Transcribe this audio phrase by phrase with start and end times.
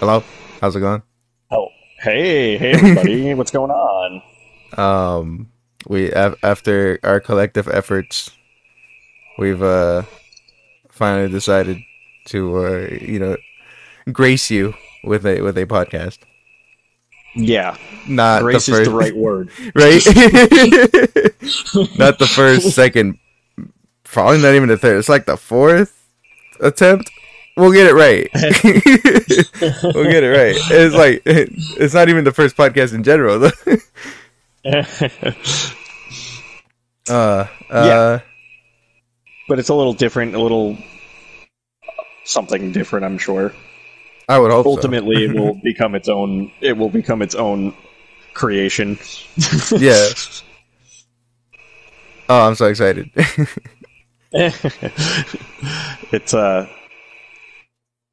[0.00, 0.22] Hello,
[0.60, 1.02] how's it going?
[1.50, 4.22] Oh, hey, hey, everybody, what's going on?
[4.76, 5.50] Um,
[5.88, 8.30] we after our collective efforts,
[9.38, 10.02] we've uh
[10.88, 11.78] finally decided
[12.26, 13.36] to uh you know
[14.12, 16.18] grace you with a with a podcast.
[17.34, 17.76] Yeah,
[18.06, 19.50] Not grace the first, is the right word.
[19.74, 20.04] right?
[21.98, 23.18] not the first, second,
[24.04, 24.98] probably not even the third.
[24.98, 26.08] It's like the fourth
[26.60, 27.10] attempt.
[27.58, 28.30] We'll get it right.
[29.94, 30.54] we'll get it right.
[30.70, 33.50] It's like it's not even the first podcast in general.
[37.08, 38.18] uh, uh,
[39.48, 40.78] but it's a little different, a little
[42.22, 43.04] something different.
[43.04, 43.52] I'm sure.
[44.28, 44.70] I would hope so.
[44.70, 46.52] Ultimately, it will become its own.
[46.60, 47.74] It will become its own
[48.34, 48.96] creation.
[49.76, 50.06] Yeah.
[52.28, 53.10] Oh, I'm so excited.
[56.12, 56.68] it's uh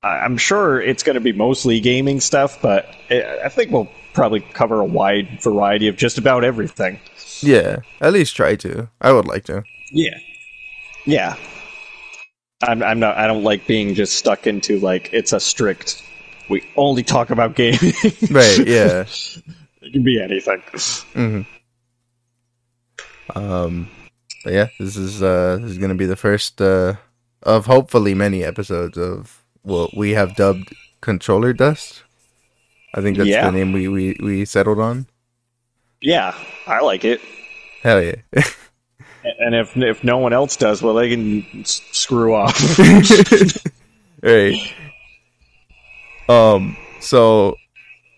[0.07, 4.79] I'm sure it's going to be mostly gaming stuff, but I think we'll probably cover
[4.79, 6.99] a wide variety of just about everything.
[7.41, 8.89] yeah, at least try to.
[9.01, 9.63] I would like to.
[9.91, 10.17] Yeah,
[11.05, 11.35] yeah.
[12.63, 13.17] I'm, I'm not.
[13.17, 16.03] I don't like being just stuck into like it's a strict.
[16.49, 17.93] We only talk about gaming.
[18.31, 18.65] Right?
[18.67, 19.05] Yeah.
[19.81, 20.61] it can be anything.
[21.13, 21.41] hmm
[23.35, 23.89] Um,
[24.43, 26.95] but yeah, this is uh this is gonna be the first uh
[27.43, 32.03] of hopefully many episodes of what we have dubbed controller dust.
[32.93, 33.45] I think that's Yeah.
[33.49, 35.07] the name we, we we settled on.
[36.01, 36.33] Yeah,
[36.67, 37.19] I like it.
[37.81, 38.15] Hell yeah!
[39.39, 42.55] And if if no one else does, well, they can s- screw off.
[44.23, 44.73] right.
[46.29, 46.77] Um.
[46.99, 47.55] So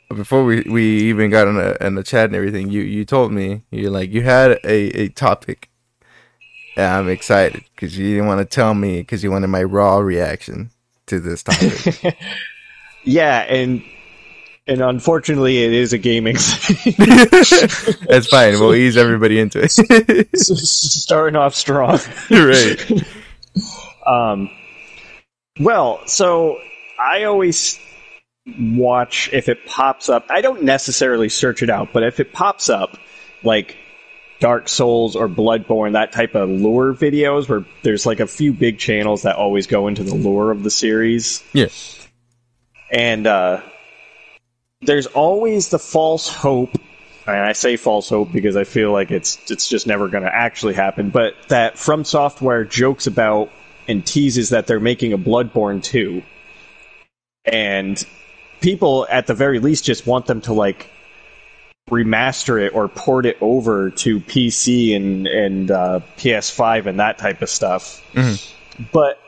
[0.09, 3.31] before we, we even got on a in the chat and everything, you you told
[3.31, 5.69] me you're like you had a a topic.
[6.75, 9.97] And I'm excited because you didn't want to tell me because you wanted my raw
[9.97, 10.69] reaction
[11.07, 12.17] to this topic.
[13.03, 13.83] yeah, and
[14.67, 16.93] and unfortunately, it is a gaming thing.
[18.07, 18.59] That's fine.
[18.59, 20.37] We'll ease everybody into it.
[20.37, 21.99] Starting off strong.
[22.29, 23.03] right.
[24.05, 24.49] Um,
[25.59, 26.57] well, so
[26.99, 27.79] I always
[28.59, 30.25] watch if it pops up.
[30.29, 32.97] I don't necessarily search it out, but if it pops up,
[33.43, 33.77] like
[34.39, 38.77] Dark Souls or Bloodborne, that type of lore videos, where there's like a few big
[38.77, 41.43] channels that always go into the lore of the series.
[41.53, 41.67] Yeah.
[42.91, 43.61] And uh,
[44.81, 46.77] there's always the false hope.
[47.25, 50.33] And I say false hope because I feel like it's it's just never going to
[50.33, 51.09] actually happen.
[51.09, 53.51] But that From Software jokes about
[53.87, 56.21] and teases that they're making a Bloodborne 2.
[57.45, 58.01] And
[58.61, 60.89] people, at the very least, just want them to like
[61.89, 67.41] remaster it or port it over to PC and and uh, PS5 and that type
[67.41, 68.01] of stuff.
[68.13, 68.53] Mhm.
[68.91, 69.19] But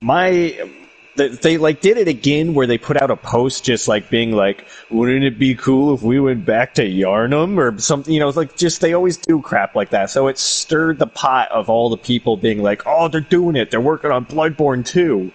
[0.00, 0.70] my
[1.16, 4.32] they, they like did it again where they put out a post just like being
[4.32, 8.28] like wouldn't it be cool if we went back to Yharnam or something you know
[8.28, 11.70] it's like just they always do crap like that so it stirred the pot of
[11.70, 15.32] all the people being like oh they're doing it they're working on bloodborne 2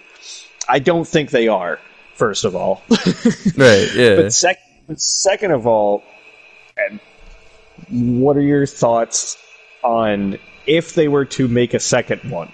[0.68, 1.80] i don't think they are
[2.14, 2.82] first of all
[3.56, 3.88] Right.
[3.96, 4.16] Yeah.
[4.16, 6.02] but sec- but second of all,
[7.90, 9.36] what are your thoughts
[9.82, 12.52] on if they were to make a second one?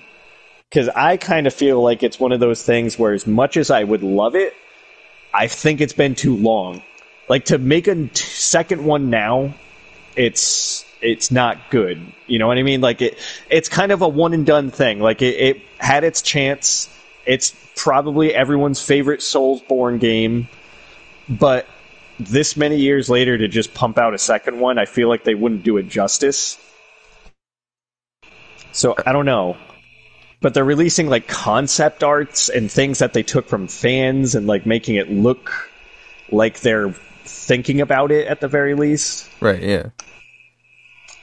[0.69, 3.71] Because I kind of feel like it's one of those things where, as much as
[3.71, 4.55] I would love it,
[5.33, 6.83] I think it's been too long.
[7.29, 9.55] Like to make a second one now,
[10.17, 12.01] it's it's not good.
[12.27, 12.81] You know what I mean?
[12.81, 13.19] Like it,
[13.51, 15.01] it's kind of a one and done thing.
[15.01, 16.89] Like it, it had its chance.
[17.25, 20.49] It's probably everyone's favorite Soulsborne game,
[21.29, 21.67] but
[22.19, 25.35] this many years later to just pump out a second one, I feel like they
[25.35, 26.59] wouldn't do it justice.
[28.73, 29.57] So I don't know.
[30.41, 34.67] But they're releasing like concept arts and things that they took from fans and like
[34.67, 35.71] making it look
[36.31, 36.93] like they're
[37.25, 39.29] thinking about it at the very least.
[39.41, 39.61] right.
[39.61, 39.91] Yeah.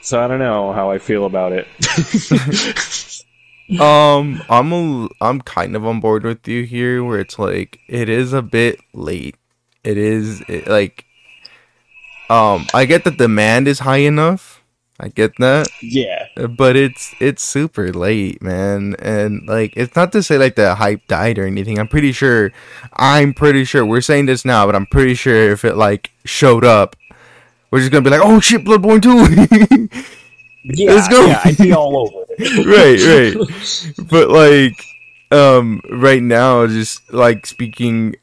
[0.01, 1.67] So I don't know how I feel about it.
[3.79, 8.09] Um, I'm a, I'm kind of on board with you here, where it's like it
[8.09, 9.37] is a bit late.
[9.85, 11.05] It is it, like,
[12.29, 14.63] um, I get the demand is high enough.
[14.97, 16.27] I get that, yeah.
[16.57, 18.95] but it's it's super late, man.
[18.99, 21.79] And like, it's not to say like the hype died or anything.
[21.79, 22.51] I'm pretty sure.
[22.93, 26.63] I'm pretty sure we're saying this now, but I'm pretty sure if it like showed
[26.63, 26.95] up,
[27.71, 29.89] we're just gonna be like, oh shit, Bloodborne two.
[30.67, 31.27] Yeah, Let's go.
[31.27, 33.35] yeah, I'd be all over it.
[33.37, 34.09] right, right.
[34.09, 34.83] But like,
[35.31, 38.15] um, right now, just like speaking,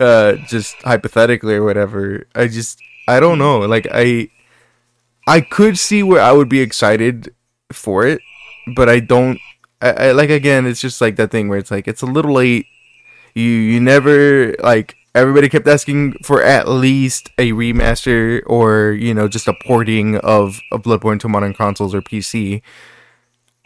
[0.00, 3.60] uh, just hypothetically or whatever, I just, I don't know.
[3.60, 4.28] Like, I,
[5.26, 7.34] I could see where I would be excited
[7.72, 8.20] for it,
[8.76, 9.38] but I don't.
[9.82, 10.66] I, I like again.
[10.66, 12.66] It's just like that thing where it's like it's a little late.
[13.34, 19.28] You you never like everybody kept asking for at least a remaster or you know
[19.28, 22.62] just a porting of, of Bloodborne to modern consoles or PC.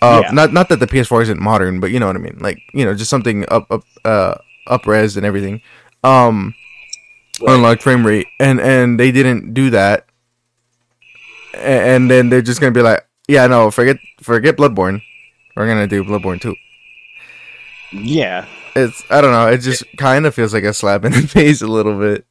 [0.03, 0.31] Uh, Yeah.
[0.33, 2.39] Not not that the PS4 isn't modern, but you know what I mean.
[2.41, 4.35] Like you know, just something up up uh
[4.67, 5.61] up res and everything.
[6.03, 6.55] Um,
[7.43, 7.55] Right.
[7.55, 10.05] unlocked frame rate, and and they didn't do that.
[11.55, 11.59] A-
[11.95, 15.01] And then they're just gonna be like, yeah, no, forget forget Bloodborne.
[15.57, 16.55] We're gonna do Bloodborne two.
[17.93, 18.45] Yeah,
[18.77, 19.49] It's I don't know.
[19.49, 22.25] It just kind of feels like a slap in the face a little bit,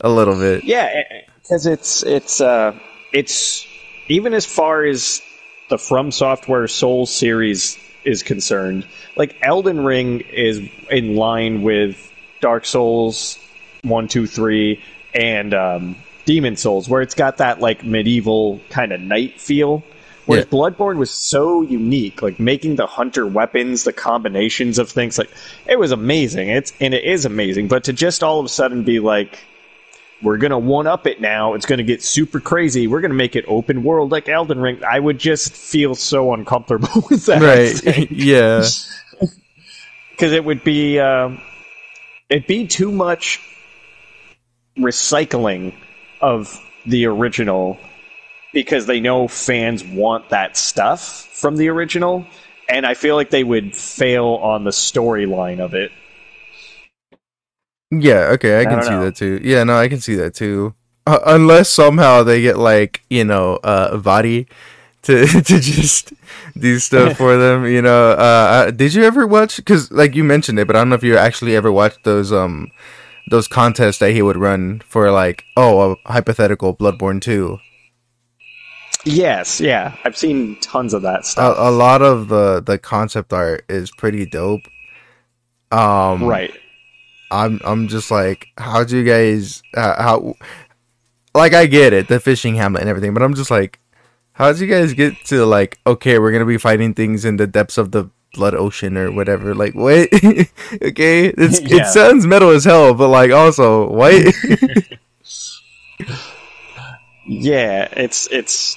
[0.00, 0.64] a little bit.
[0.64, 1.02] yeah,
[1.42, 2.76] because it's it's uh
[3.12, 3.66] it's
[4.08, 5.22] even as far as
[5.68, 8.86] the From Software Soul series is concerned,
[9.16, 10.60] like Elden Ring is
[10.90, 12.09] in line with
[12.40, 13.38] Dark Souls
[13.82, 14.82] one, two, three,
[15.14, 19.82] and um, Demon Souls, where it's got that like medieval kind of knight feel.
[20.26, 20.50] Whereas Yeah.
[20.50, 25.30] Bloodborne was so unique, like making the hunter weapons, the combinations of things, like
[25.66, 26.50] it was amazing.
[26.50, 29.38] It's and it is amazing, but to just all of a sudden be like,
[30.22, 31.54] we're gonna one up it now.
[31.54, 32.86] It's gonna get super crazy.
[32.86, 34.82] We're gonna make it open world like Elden Ring.
[34.84, 37.40] I would just feel so uncomfortable with that.
[37.40, 38.10] Right?
[38.10, 38.62] yeah.
[40.10, 41.40] because it would be um,
[42.30, 43.40] it'd be too much
[44.78, 45.74] recycling
[46.20, 47.78] of the original
[48.52, 51.02] because they know fans want that stuff
[51.34, 52.26] from the original
[52.68, 55.92] and i feel like they would fail on the storyline of it
[57.90, 59.00] Yeah, okay, I can don't see know.
[59.00, 59.40] that too.
[59.42, 60.74] Yeah, no, I can see that too.
[61.06, 64.46] Uh, unless somehow they get like you know uh Vaati
[65.02, 66.12] to to just
[66.58, 67.66] do stuff for them.
[67.66, 69.56] You know, uh, uh, did you ever watch?
[69.56, 72.32] Because like you mentioned it, but I don't know if you actually ever watched those
[72.32, 72.70] um
[73.30, 77.58] those contests that he would run for like oh a hypothetical Bloodborne two.
[79.04, 83.64] yes yeah i've seen tons of that stuff a lot of the the concept art
[83.68, 84.62] is pretty dope.
[85.72, 86.52] Um, right
[87.30, 90.34] I'm I'm just like, how do you guys uh, how
[91.34, 93.78] like I get it, the fishing hamlet and everything, but I'm just like,
[94.40, 97.76] how'd you guys get to like, okay, we're gonna be fighting things in the depths
[97.76, 99.54] of the blood ocean or whatever?
[99.54, 100.08] Like, what?
[100.82, 101.82] okay, it's Yeah.
[101.82, 104.16] it sounds metal as hell, but like also, what?
[107.26, 108.76] yeah it's it's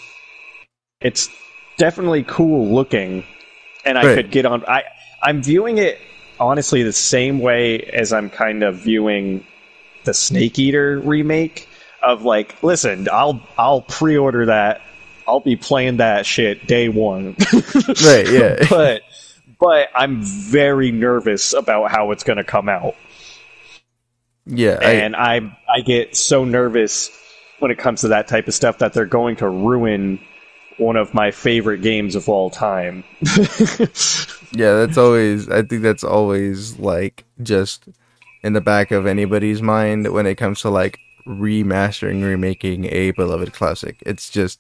[1.01, 1.30] it's
[1.77, 3.24] definitely cool looking
[3.86, 4.16] and i Right.
[4.16, 4.83] could get on i
[5.24, 5.98] i'm viewing it
[6.39, 9.45] honestly the same way as i'm kind of viewing
[10.04, 11.68] the snake eater remake
[12.04, 14.81] of like listen i'll i'll pre-order that
[15.28, 17.36] i'll be playing that shit day one
[18.06, 18.30] right?
[18.31, 18.56] Yeah.
[18.70, 19.02] but
[19.60, 22.96] but i'm very nervous about how it's going to come out
[24.46, 24.78] Yeah.
[24.81, 27.10] I, and I I get so nervous
[27.60, 30.20] when it comes to that type of stuff that they're going to ruin
[30.78, 33.04] one of my favorite games of all time.
[34.52, 34.74] yeah.
[34.84, 35.48] That's always.
[35.50, 37.88] I think that's always like just
[38.44, 43.54] in the back of anybody's mind when it comes to like remastering, remaking a beloved
[43.54, 44.02] classic.
[44.06, 44.60] It's just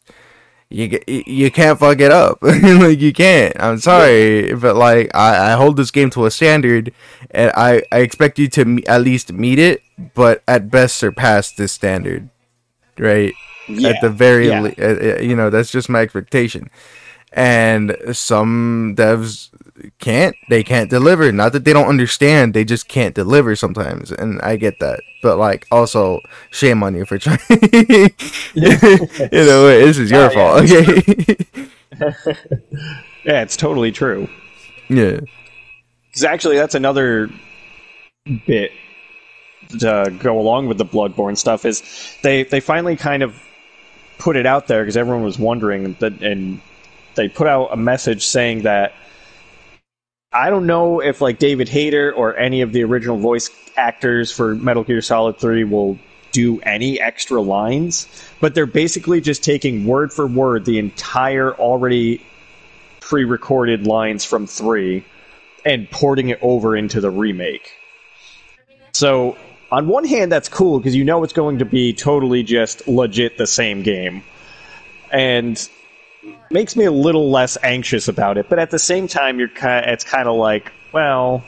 [0.73, 2.39] you you can't fuck it up.
[2.41, 3.55] like you can't.
[3.59, 6.91] I'm sorry, but like I, I hold this game to a standard,
[7.31, 9.81] and I I expect you to me- at least meet it,
[10.15, 12.29] but at best surpass this standard,
[12.97, 13.33] right?
[13.69, 13.89] Yeah.
[13.89, 14.59] at the very yeah.
[14.59, 16.69] le- uh, uh, you know that's just my expectation
[17.31, 19.49] and some devs
[19.99, 21.31] can't they can't deliver.
[21.31, 25.01] Not that they don't understand they just can't deliver sometimes and i get that.
[25.21, 26.19] But like also
[26.51, 27.39] shame on you for trying.
[28.53, 28.69] You
[29.31, 30.63] know this is your Oh, fault.
[30.63, 31.35] Okay
[33.23, 34.27] yeah, it's totally true.
[34.89, 35.19] yeah.
[36.07, 37.29] Because actually, that's another
[38.45, 38.71] bit
[39.79, 41.65] to go along with the Bloodborne stuff.
[41.65, 41.81] Is
[42.21, 43.41] they they finally kind of
[44.19, 46.61] put it out there because everyone was wondering that, and
[47.15, 48.93] they put out a message saying that
[50.33, 54.55] I don't know if like David Hayter or any of the original voice actors for
[54.55, 55.99] Metal Gear Solid Three will
[56.31, 58.07] do any extra lines,
[58.41, 62.25] but they're basically just taking word for word the entire already
[62.99, 65.05] pre-recorded lines from three
[65.63, 67.71] and porting it over into the remake.
[68.93, 69.37] So,
[69.71, 73.37] on one hand, that's cool because you know it's going to be totally just legit
[73.37, 74.23] the same game.
[75.11, 75.69] And
[76.49, 79.85] makes me a little less anxious about it, but at the same time, you're kind
[79.89, 81.43] it's kind of like, well,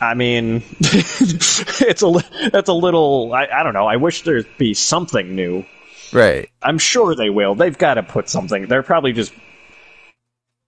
[0.00, 3.86] I mean, it's a that's a little I, I don't know.
[3.86, 5.64] I wish there'd be something new.
[6.12, 7.54] right I'm sure they will.
[7.54, 8.66] They've got to put something.
[8.66, 9.32] They're probably just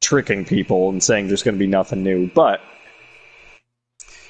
[0.00, 2.28] tricking people and saying there's going to be nothing new.
[2.28, 2.60] But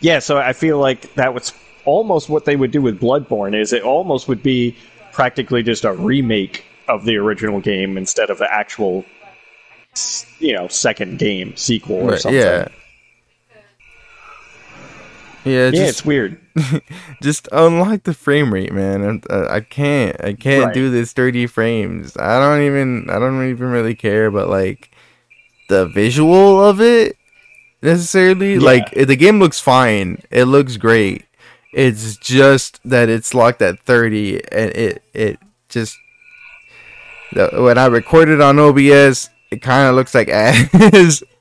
[0.01, 1.53] yeah, so I feel like that was
[1.85, 3.59] almost what they would do with Bloodborne.
[3.59, 4.77] Is it almost would be
[5.13, 9.05] practically just a remake of the original game instead of the actual,
[10.39, 12.41] you know, second game sequel or right something.
[12.41, 12.69] yeah
[15.45, 16.41] Yeah, yeah, it's weird.
[17.23, 19.03] just unlock the frame rate, man.
[19.03, 20.75] And, uh, I can't, I can't Right.
[20.75, 22.17] do this 30 frames.
[22.17, 24.91] I don't even, I don't even really care about like
[25.69, 27.19] the visual of it
[27.83, 28.55] necessarily.
[28.55, 28.61] Yeah.
[28.61, 31.27] Like the game looks fine, it looks great.
[31.75, 35.39] It's just that it's locked at 30, and it it
[35.69, 35.99] just
[37.35, 41.23] the, when I record it on OBS, it kind of looks like ass.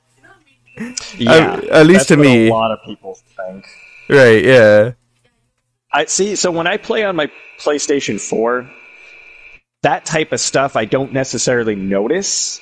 [1.16, 2.48] Yeah, at least that's to what me.
[2.48, 3.64] a lot of people think.
[4.08, 4.44] right?
[4.44, 4.92] Yeah.
[5.92, 6.34] I see.
[6.34, 8.68] So when I play on my PlayStation 4,
[9.82, 12.60] that type of stuff I don't necessarily notice,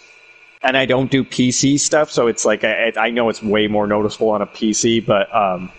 [0.61, 2.11] and I don't do PC stuff.
[2.11, 5.73] So it's like I, I know it's way more noticeable on a PC, but um,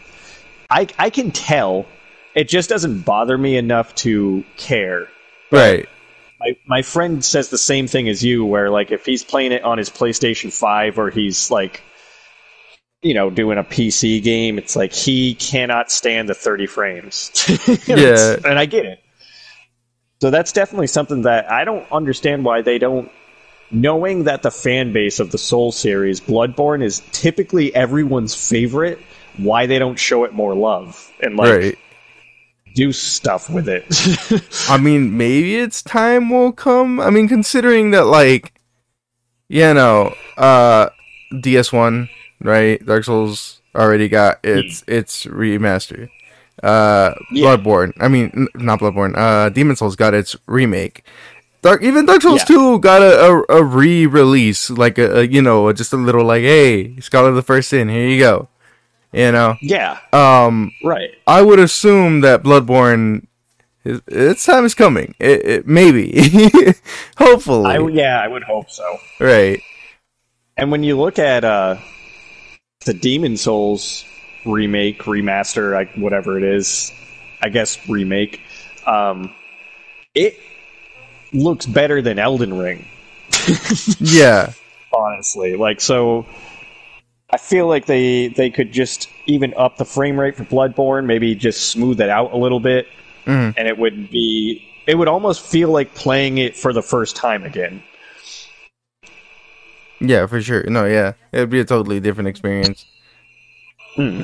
[0.72, 1.86] I I can tell.
[2.34, 5.08] It just doesn't bother me enough to care.
[5.52, 5.88] Right.
[6.44, 9.64] My, my friend says the same thing as you, where like if he's playing it
[9.64, 11.82] on his PlayStation Five or he's like,
[13.02, 17.32] you know, doing a PC game, it's like he cannot stand the thirty frames.
[17.88, 18.38] Yeah.
[18.46, 19.00] and I get it.
[20.22, 23.12] So that's definitely something that I don't understand why they don't.
[23.72, 29.00] Knowing that the fan base of the Soul series, Bloodborne, is typically everyone's favorite,
[29.38, 31.80] why they don't show it more love and like right.
[32.74, 33.86] Do stuff with it?
[34.70, 37.00] I mean, maybe its time will come.
[37.00, 38.54] I mean, considering that, like,
[39.50, 40.90] you know, uh,
[41.34, 42.10] DS1,
[42.42, 42.84] right?
[42.86, 46.10] Dark Souls already got its its remaster.
[46.62, 47.58] Uh, Yeah.
[47.58, 47.94] Bloodborne.
[48.00, 49.18] I mean, n- not Bloodborne.
[49.18, 51.04] Uh, Demon Souls got its remake.
[51.62, 52.56] Dark, even Dark Souls Yeah.
[52.56, 56.42] 2 got a, a, a re-release, like a, a you know, just a little like,
[56.44, 58.48] hey, Scholar of the First Sin, here you go.
[59.14, 61.12] You know, yeah, um, right.
[61.28, 63.28] I would assume that Bloodborne,
[63.86, 65.14] its time is coming.
[65.20, 66.20] It, it maybe,
[67.18, 68.98] hopefully, I, yeah, I would hope so.
[69.20, 69.62] right?
[70.58, 71.78] And when you look at uh,
[72.86, 74.04] the Demon Souls
[74.46, 76.92] remake, remaster, like whatever it is,
[77.42, 78.42] I guess remake,
[78.88, 79.34] um,
[80.16, 80.40] it
[81.34, 82.88] looks better than Elden Ring.
[84.00, 84.54] Yeah,
[84.92, 85.56] honestly.
[85.56, 86.26] Like so
[87.34, 91.34] I feel like they they could just even up the frame rate for Bloodborne, maybe
[91.34, 92.88] just smooth it out a little bit
[93.26, 93.56] Mhm.
[93.58, 97.44] and it would be it would almost feel like playing it for the first time
[97.44, 97.82] again.
[100.00, 100.64] yeah, for sure.
[100.70, 102.86] No, yeah, it'd be a totally different experience.
[103.96, 104.22] Hmm.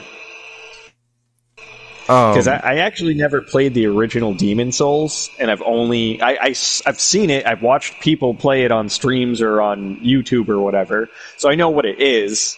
[2.09, 6.31] Um, Because I, I actually never played the original Demon Souls, and I've only I,
[6.41, 6.47] I
[6.85, 7.45] have seen it.
[7.47, 11.69] I've watched people play it on streams or on YouTube or whatever, so I know
[11.69, 12.57] what it is.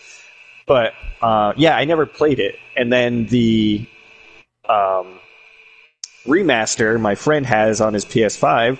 [0.67, 2.55] But uh, yeah, I never played it.
[2.75, 3.85] And then the
[4.67, 5.19] um,
[6.25, 8.79] remaster my friend has on his PS5,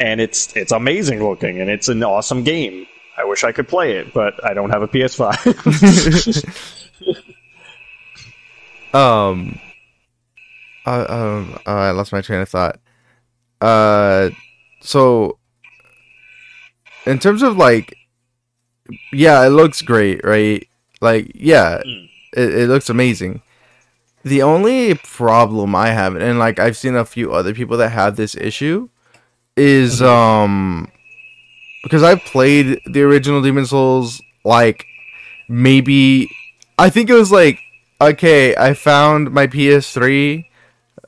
[0.00, 2.86] and it's it's amazing looking, and it's an awesome game.
[3.16, 6.44] I wish I could play it, but I don't have a PS5.
[8.94, 9.60] um,
[10.84, 12.80] uh, um, uh, I lost my train of thought.
[13.60, 14.30] Uh,
[14.80, 15.38] so
[17.06, 17.96] in terms of like,
[19.12, 20.66] yeah, it looks great, right?
[21.04, 22.08] Like, yeah, Mm.
[22.36, 23.42] it, it looks amazing.
[24.24, 28.16] The only problem I have, and like I've seen a few other people that have
[28.16, 28.88] this issue,
[29.56, 30.06] is Mhm.
[30.08, 30.88] um
[31.82, 34.86] because I've played the original Demon Souls like
[35.48, 36.30] maybe
[36.78, 37.58] I think it was like
[38.00, 40.44] okay, I found my PS3,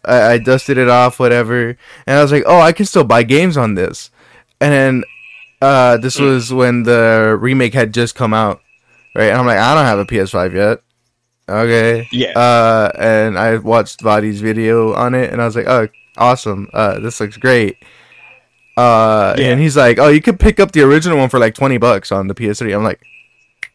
[0.04, 1.76] I, I dusted it off, whatever,
[2.06, 4.10] and I was like, oh, I can still buy games on this,
[4.60, 5.04] and then
[5.62, 6.24] uh this Mm.
[6.26, 8.60] was when the remake had just come out,
[9.16, 9.30] right?
[9.30, 10.82] And I'm like, I don't have a PS5 yet.
[11.48, 12.06] Okay.
[12.12, 15.86] yeah, Uh, and I watched Vaati's video on it, and I was like, "Oh,
[16.18, 16.68] awesome!
[16.74, 17.76] Uh, this looks great."
[18.76, 19.50] Uh, Yeah.
[19.52, 22.10] and he's like, "Oh, you could pick up the original one for like twenty bucks
[22.10, 23.00] on the PS3." I'm like,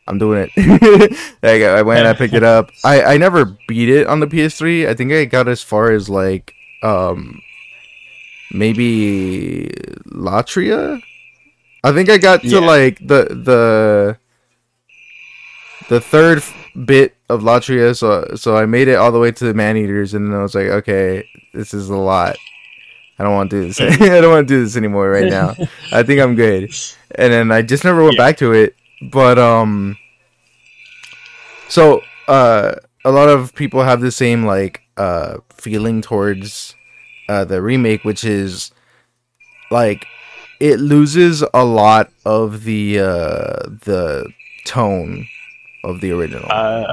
[0.05, 0.51] "I'm doing it."
[1.41, 2.71] like, I went, I picked it up.
[2.83, 4.87] I I never beat it on the PS3.
[4.89, 7.39] I think I got as far as like um
[8.53, 9.67] maybe
[10.11, 11.01] Latria.
[11.83, 12.59] I think I got to Yeah.
[12.59, 14.17] like the the
[15.89, 16.43] the third
[16.85, 20.13] bit of Latria, so so I made it all the way to the man eaters,
[20.13, 22.35] and then I was like, okay, this is a lot.
[23.19, 23.79] I don't want to do this.
[24.01, 25.55] I don't want to do this anymore right now.
[25.91, 26.73] I think I'm good.
[27.15, 28.23] And then I just never went Yeah.
[28.25, 28.75] back to it.
[29.11, 29.97] But um,
[31.67, 32.73] so uh,
[33.05, 36.75] a lot of people have the same like uh feeling towards
[37.29, 38.71] uh the remake, which is
[39.71, 40.05] like
[40.59, 44.29] it loses a lot of the uh the
[44.65, 45.27] tone
[45.83, 46.47] of the original.
[46.51, 46.85] oh,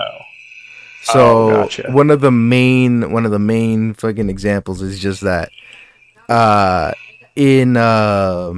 [1.02, 1.90] so oh, gotcha.
[1.90, 5.50] one of the main one of the main fucking examples is just that
[6.28, 6.92] uh
[7.38, 8.52] in uh,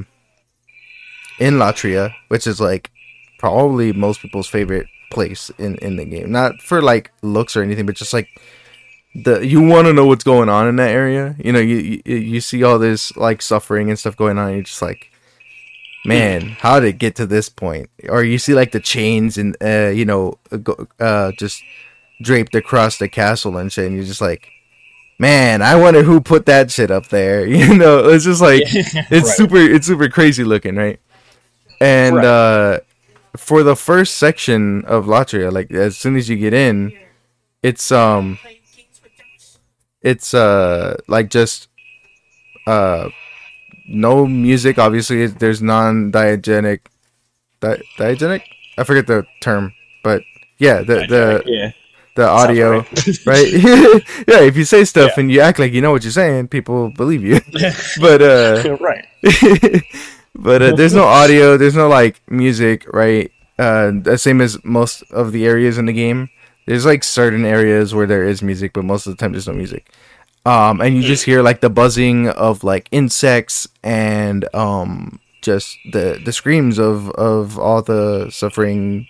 [1.38, 2.90] in Latria, which is like
[3.38, 6.32] probably most people's favorite place in in the game.
[6.32, 8.28] Not for like looks or anything, but just like
[9.14, 11.36] the you want to know what's going on in that area.
[11.38, 14.46] You know, you, you you see all this like suffering and stuff going on.
[14.46, 15.12] And you're just like,
[16.04, 17.90] man, how did it get to this point?
[18.08, 20.38] Or you see like the chains and uh, you know,
[20.98, 21.64] uh, just
[22.20, 23.86] draped across the castle and shit.
[23.86, 24.52] And you're just like,
[25.18, 27.46] man, I wonder who put that shit up there.
[27.60, 29.24] You know, it's just like it's Right.
[29.24, 30.98] super, it's super crazy looking, right?
[31.80, 32.24] And Right.
[32.24, 32.80] uh,
[33.36, 36.92] for the first section of Latria, like as soon as you get in,
[37.62, 38.38] it's um
[40.02, 41.68] it's uh like just
[42.66, 43.08] uh
[43.90, 45.26] no music obviously.
[45.26, 46.80] There's non-diagenic
[47.60, 48.42] di- diagenic?
[48.78, 50.22] I forget the term but
[50.58, 51.72] yeah the the yeah.
[52.16, 53.50] the audio Sounds right?
[54.28, 55.20] Yeah if you say stuff Yeah.
[55.20, 57.40] and you act like you know what you're saying people believe you.
[58.00, 59.04] But uh right.
[60.34, 63.30] but uh, there's no audio there's no like music right?
[63.58, 66.30] Uh the same as most of the areas in the game.
[66.66, 69.54] There's like certain areas where there is music but most of the time there's no
[69.54, 69.90] music
[70.46, 76.20] um and you just hear like the buzzing of like insects and um just the
[76.24, 79.06] the screams of of all the suffering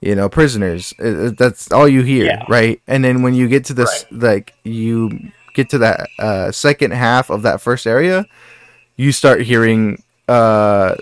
[0.00, 0.94] you know prisoners.
[0.98, 2.44] Uh, uh, that's all you hear Yeah.
[2.48, 2.80] right?
[2.86, 5.10] And then when you get to this like you
[5.54, 8.24] get to that uh second half of that first area
[8.96, 10.94] you start hearing uh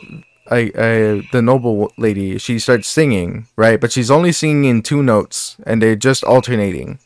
[0.51, 3.81] I, I the noble lady she starts singing right?
[3.81, 6.99] But she's only singing in two notes and they're just alternating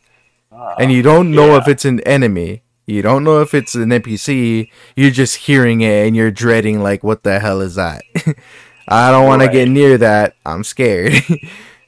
[0.78, 2.62] and you don't know if it's an enemy.
[2.86, 7.04] You don't know if it's an npc you're just hearing it and you're dreading like
[7.04, 8.02] what the hell is that?
[8.88, 10.34] I don't want to get near that.
[10.44, 11.14] I'm scared.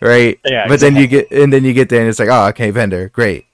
[0.00, 0.38] Right?
[0.44, 2.70] Yeah, but then you get and then you get there and it's like oh okay
[2.70, 3.46] vendor great.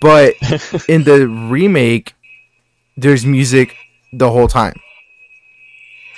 [0.00, 0.34] But
[0.88, 2.14] in the remake
[2.96, 3.74] there's music
[4.12, 4.74] the whole time.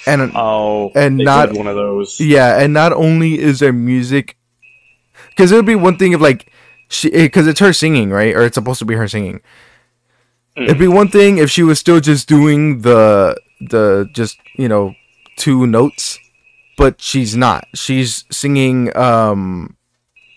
[0.06, 2.20] And Oh, And not- one of those.
[2.20, 4.36] yeah, and not only is there music,
[5.30, 6.50] because it would be one thing if like
[6.88, 9.40] she, because it's her singing, right, or it's supposed to be her singing.
[10.56, 14.94] It'd be one thing if she was still just doing the the just you know
[15.36, 16.18] two notes,
[16.76, 17.66] but she's not.
[17.74, 19.76] She's singing um,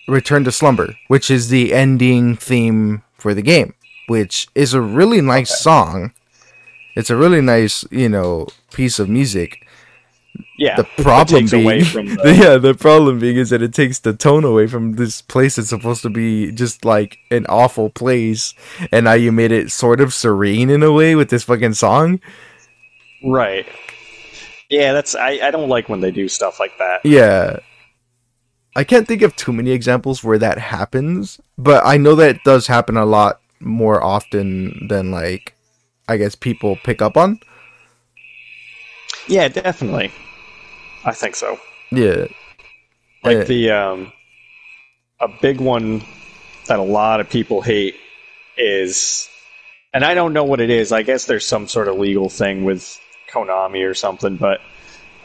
[0.08, 3.76] "Return to Slumber," which is the ending theme for the game,
[4.08, 6.14] which is a really nice song.
[6.96, 9.67] It's a really nice, you know, piece of music
[10.58, 13.74] Yeah, the problem being, away from the, the, yeah, the problem being is that it
[13.74, 17.90] takes the tone away from this place that's supposed to be just like an awful
[17.90, 18.54] place,
[18.92, 22.20] and now you made it sort of serene in a way with this fucking song.
[23.24, 23.68] right.
[24.70, 27.06] Yeah, that's I, I don't like when they do stuff like that.
[27.06, 27.60] Yeah,
[28.76, 32.44] I can't think of too many examples where that happens, but I know that it
[32.44, 35.56] does happen a lot more often than like
[36.08, 37.40] I guess people pick up on.
[39.28, 40.12] Yeah, definitely.
[41.08, 41.58] I think so.
[41.90, 42.26] Yeah,
[43.24, 44.14] Like Uh, the um,
[45.22, 46.04] a big one
[46.68, 47.96] that a lot of people hate
[48.58, 49.30] is,
[49.94, 50.92] and I don't know what it is.
[50.92, 53.00] I guess there's some sort of legal thing with
[53.32, 54.60] Konami or something, but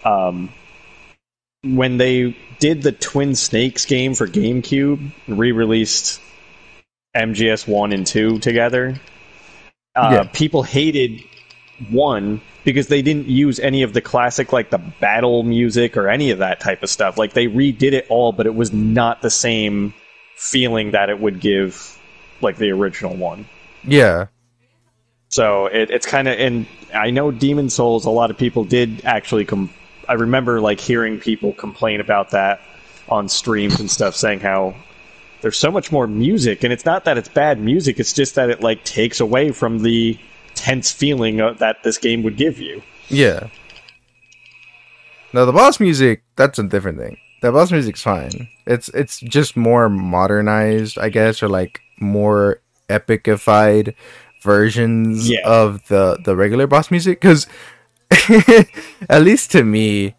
[0.05, 0.51] um,
[1.65, 6.21] when they did the Twin Snakes game for GameCube, re-released
[7.17, 9.01] MGS one and two together.
[9.97, 10.31] Uh, Yeah.
[10.33, 11.25] People hated
[11.91, 16.31] one because they didn't use any of the classic like the battle music or any
[16.31, 17.19] of that type of stuff.
[17.19, 19.95] Like they redid it all but it was not the same
[20.37, 21.99] feeling that it would give
[22.41, 23.47] like the original one.
[23.85, 24.27] Yeah,
[25.33, 29.05] so it, it's kind of and i know demon souls a lot of people did
[29.05, 29.71] actually com-
[30.09, 32.61] i remember like hearing people complain about that
[33.09, 34.75] on streams and stuff saying how
[35.41, 38.51] there's so much more music and it's not that it's bad music it's just that
[38.51, 40.19] it like takes away from the
[40.63, 43.49] tense feeling that this game would give you yeah.
[45.35, 47.17] Now the boss music, that's a different thing.
[47.43, 48.49] The boss music's fine.
[48.67, 53.95] It's it's just more modernized, I guess, or like more epicified
[54.43, 55.41] versions Yeah.
[55.45, 57.21] of the the regular boss music.
[57.21, 57.47] Because
[59.09, 60.15] at least to me,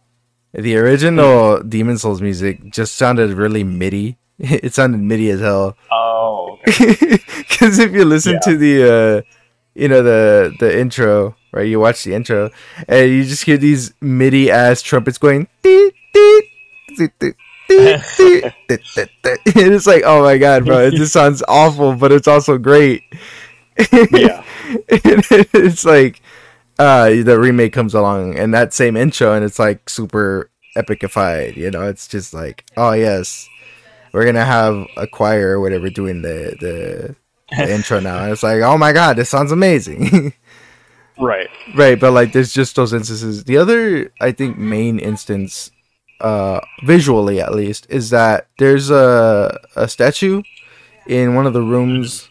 [0.54, 4.18] the original Demon Souls music just sounded really MIDI.
[4.40, 5.78] It sounded MIDI as hell.
[5.92, 8.40] oh Because if you listen Yeah.
[8.52, 9.22] to the, uh,
[9.76, 11.68] you know the the intro, right?
[11.68, 12.52] You watch the intro,
[12.88, 15.48] and you just hear these MIDI ass trumpets going.
[19.56, 20.80] and it's like, oh my god, bro!
[20.80, 23.04] It just sounds awful, but it's also great.
[24.12, 24.44] yeah,
[24.88, 26.22] it's like
[26.78, 31.56] uh, the remake comes along, and that same intro, and it's like super epicified.
[31.56, 33.48] You know, it's just like, oh yes,
[34.12, 37.16] we're gonna have a choir or whatever doing the the
[37.52, 40.34] the intro now it's like oh my god this sounds amazing
[41.20, 45.72] right right but like there's just those instances the other i think main instance
[46.22, 50.42] uh visually at least is that there's a a statue
[51.08, 52.30] in one of the rooms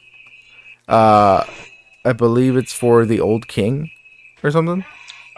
[0.88, 1.44] Uh,
[2.04, 3.90] I believe it's for the old king
[4.42, 4.84] or something.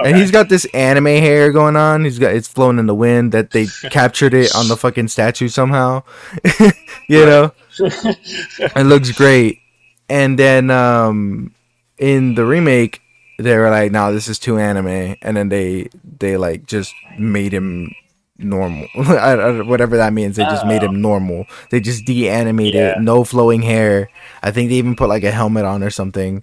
[0.03, 2.05] And he's got this anime hair going on.
[2.05, 5.49] He's got it's flowing in the wind that they captured it on the fucking statue
[5.49, 6.03] somehow.
[7.09, 9.61] you know, it looks great.
[10.09, 11.55] And then um,
[11.99, 13.01] in the remake,
[13.39, 15.89] they were like, "No, this is too anime," and then they
[16.19, 17.91] they like just made him
[18.39, 20.37] normal, whatever that means.
[20.37, 21.47] They just made him normal.
[21.71, 22.95] They just de-animated Yeah.
[23.01, 24.11] no flowing hair.
[24.43, 26.43] I think they even put like a helmet on or something.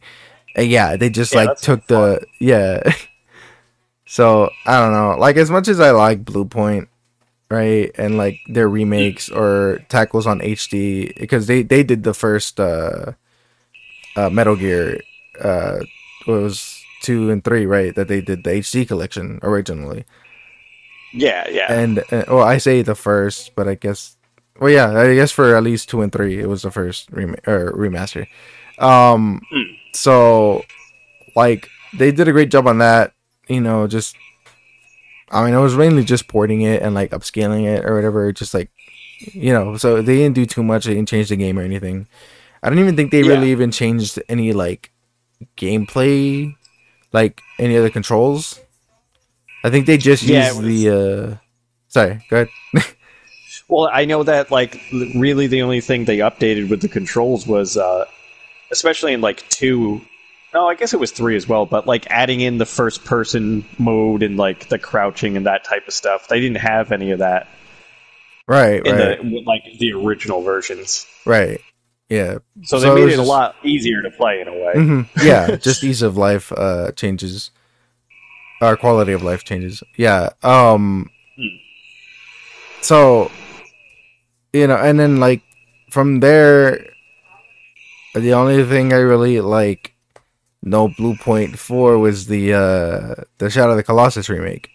[0.56, 2.82] And yeah, they just Yeah, like took the yeah.
[4.06, 5.16] so I don't know.
[5.20, 6.88] Like as much as I like Bluepoint,
[7.50, 12.60] right, and like their remakes or tackles on HD because they they did the first
[12.60, 13.14] uh,
[14.16, 15.02] uh Metal Gear,
[15.42, 15.80] uh,
[16.28, 17.94] was two and three, right?
[17.96, 20.06] That they did the HD collection originally,
[21.14, 21.72] yeah, yeah.
[21.72, 24.18] and uh, well, I say the first, but I guess.
[24.60, 27.36] Well, yeah, I guess for at least two and three, it was the first rem-
[27.48, 28.28] or remaster.
[28.78, 29.74] Um, Hmm.
[29.94, 30.64] so
[31.36, 33.14] like they did a great job on that.
[33.48, 34.16] You know, just
[35.32, 38.32] I mean, it was mainly just porting it and like upscaling it or whatever.
[38.32, 38.70] Just like
[39.34, 40.86] you know, so they didn't do too much.
[40.86, 42.08] They didn't change the game or anything.
[42.64, 43.30] I don't even think they Yeah.
[43.30, 44.92] really even changed any like
[45.58, 46.56] gameplay,
[47.14, 48.60] like any other controls.
[49.64, 50.90] I think they just Yeah, used it the.
[50.90, 51.36] uh
[51.88, 52.50] Sorry, go ahead.
[53.68, 54.82] Well, I know that like
[55.16, 58.06] really the only thing they updated with the controls was, uh,
[58.72, 60.02] especially in like two.
[60.54, 61.66] No, I guess it was three as well.
[61.66, 65.88] But like adding in the first person mode and like the crouching and that type
[65.88, 67.48] of stuff, they didn't have any of that
[68.48, 71.06] right, in right, the like the original versions.
[71.26, 71.62] right.
[72.12, 74.74] Yeah, So, they it made was it a lot easier to play in a way.
[74.74, 77.52] hmm yeah just ease of life uh changes.
[78.62, 79.82] Our quality of life changes.
[79.98, 81.56] Yeah um Hmm.
[82.82, 83.32] so
[84.52, 85.42] you know and then like
[85.90, 86.86] from there
[88.14, 89.96] the only thing i really like
[90.62, 94.70] no Bluepoint for was the uh the shadow of the colossus remake.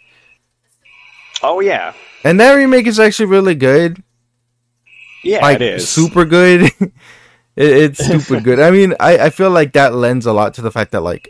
[1.43, 1.93] Oh yeah,
[2.25, 4.03] and that remake is actually really good.
[5.23, 5.89] Yeah, like it is.
[5.89, 6.73] super good.
[7.57, 8.61] it, it's stupid good.
[8.61, 11.29] I mean, I, I feel like that lends a lot to the fact that like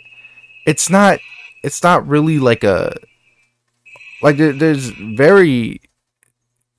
[0.67, 1.19] it's not
[1.62, 2.97] it's not really like a
[4.23, 5.81] like there, there's very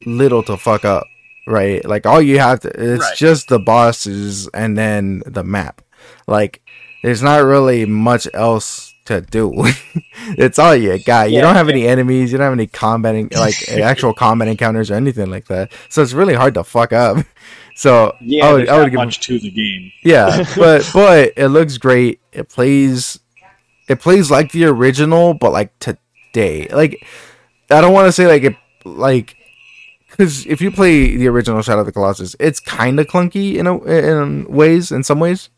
[0.06, 1.06] little to fuck up,
[1.48, 1.84] right?
[1.86, 3.16] Like all you have to it's Right.
[3.18, 5.82] just the bosses and then the map.
[6.28, 6.62] Like
[7.04, 9.54] there's not really much else to do.
[10.38, 11.30] it's all you got.
[11.30, 12.32] you Yeah, don't have any enemies.
[12.32, 15.72] You don't have any combating like actual combat encounters or anything like that.
[15.90, 17.26] So it's really hard to fuck up.
[17.78, 19.92] So Yeah, I would, I would give much to the game.
[20.04, 22.20] yeah, but but it looks great.
[22.34, 23.20] It plays
[23.88, 26.68] it plays like the original, but like today.
[26.72, 27.06] Like
[27.70, 29.36] I don't want to say like it like
[30.10, 33.68] because if you play the original Shadow of the Colossus, it's kind of clunky in
[33.68, 34.92] a, in ways.
[34.92, 35.50] In some ways,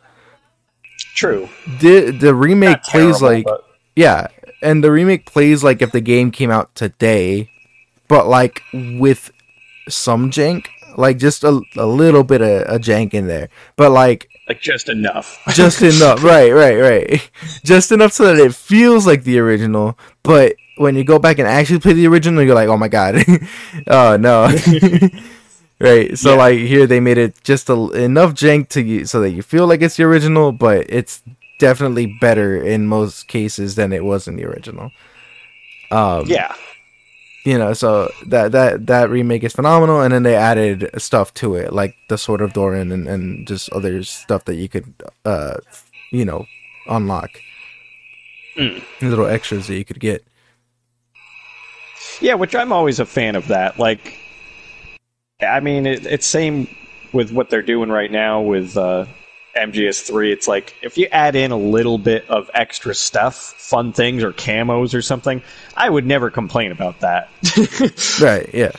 [1.16, 1.48] True.
[1.80, 3.64] the the remake Not plays terrible, like but-
[3.96, 4.28] yeah,
[4.62, 7.50] and the remake plays like if the game came out today,
[8.10, 9.32] but like with
[9.88, 14.30] some jank, like just a, a little bit of a jank in there, but like
[14.48, 15.40] like just enough.
[15.50, 17.32] just enough right right right
[17.64, 21.48] just enough so that it feels like the original but when you go back and
[21.48, 23.16] actually play the original you're like oh my god
[23.88, 24.48] oh no
[25.80, 26.38] right so Yeah.
[26.38, 29.68] like here they made it just a, enough jank to you so that you feel
[29.68, 31.22] like it's the original but it's
[31.60, 34.92] definitely better in most cases than it was in the original
[35.92, 36.56] um yeah.
[37.50, 41.56] You know so that that that remake is phenomenal and then they added stuff to
[41.56, 44.94] it like the sword of Dormin and, and just other stuff that you could
[45.26, 45.56] uh
[46.12, 46.46] you know
[46.88, 47.42] unlock
[48.56, 48.84] Mm.
[49.02, 50.24] little extras that you could get
[52.22, 53.80] Yeah, which I'm always a fan of that.
[53.80, 54.18] Like,
[55.42, 56.68] I mean, it, it's same
[57.14, 59.06] with what they're doing right now with uh,
[59.60, 60.32] MGS3.
[60.32, 64.32] It's like if you add in a little bit of extra stuff, fun things or
[64.34, 65.44] camos or something,
[65.76, 67.30] I would never complain about that.
[68.22, 68.72] right yeah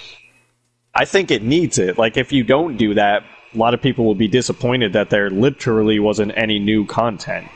[0.95, 1.99] I think it needs it.
[1.99, 3.23] Like, if you don't do that,
[3.55, 7.47] a lot of people will be disappointed that there literally wasn't any new content.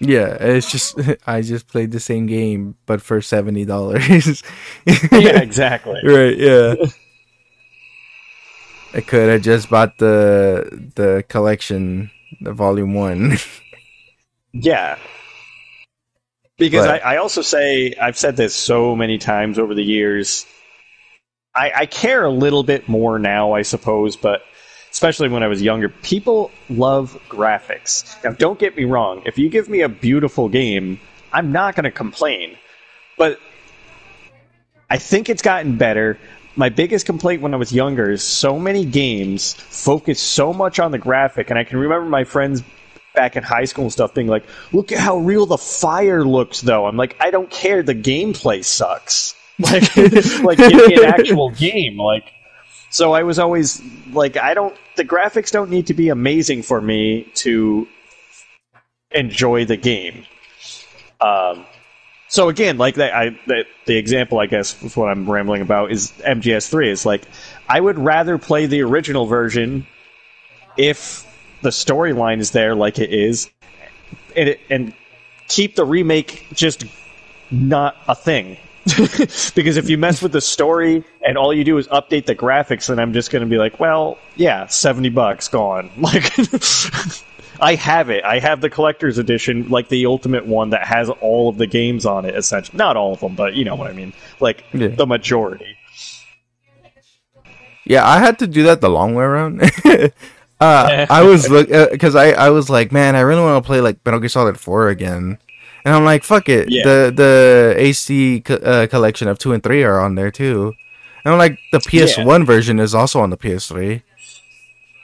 [0.00, 0.94] yeah it's just
[1.26, 3.66] i just played the same game but for $70
[5.12, 6.00] yeah, exactly.
[6.04, 6.74] right yeah
[8.94, 12.10] i could have just bought the the collection
[12.40, 13.36] the volume one
[14.52, 14.98] Yeah.
[16.56, 20.46] Because But- I, I also say, I've said this so many times over the years,
[21.54, 24.42] I, I care a little bit more now, I suppose, but
[24.90, 28.22] especially when I was younger, people love graphics.
[28.24, 31.00] Now, don't get me wrong, if you give me a beautiful game,
[31.32, 32.56] I'm not going to complain.
[33.16, 33.38] But
[34.90, 36.18] I think it's gotten better.
[36.58, 40.90] My biggest complaint when I was younger is so many games focus so much on
[40.90, 42.64] the graphic, and I can remember my friends
[43.14, 44.42] back in high school and stuff, being like,
[44.72, 47.84] "Look at how real the fire looks." Though I'm like, I don't care.
[47.84, 49.36] The gameplay sucks.
[49.60, 51.96] Like, like an actual game.
[51.98, 52.32] Like,
[52.90, 54.74] so I was always like, I don't.
[54.96, 57.86] The graphics don't need to be amazing for me to
[59.12, 60.24] enjoy the game.
[61.20, 61.66] Um,
[62.28, 65.90] so again, like that, I the, the example I guess is what I'm rambling about
[65.90, 66.88] is MGS3.
[66.88, 67.22] Is like
[67.68, 69.86] I would rather play the original version
[70.76, 71.26] if
[71.62, 73.50] the storyline is there, like it is,
[74.36, 74.94] and it, and
[75.48, 76.84] keep the remake just
[77.50, 78.58] not a thing.
[79.54, 82.86] because if you mess with the story and all you do is update the graphics,
[82.88, 85.90] then I'm just going to be like, well, yeah, seventy bucks gone.
[85.98, 86.30] Like.
[87.60, 88.24] I have it.
[88.24, 92.06] I have the collector's edition, like the ultimate one that has all of the games
[92.06, 92.34] on it.
[92.34, 94.12] Essentially, not all of them, but you know what I mean.
[94.40, 94.88] Like yeah.
[94.88, 95.76] the majority.
[97.84, 99.62] Yeah, I had to do that the long way around.
[100.60, 103.66] uh, I was look because uh, I I was like, man, I really want to
[103.66, 105.38] play like Metal Gear Solid Four again,
[105.84, 106.70] and I'm like, fuck it.
[106.70, 106.84] Yeah.
[106.84, 110.74] The the AC co- uh, collection of two and three are on there too,
[111.24, 112.46] and I'm like, the PS One yeah.
[112.46, 114.02] version is also on the PS3.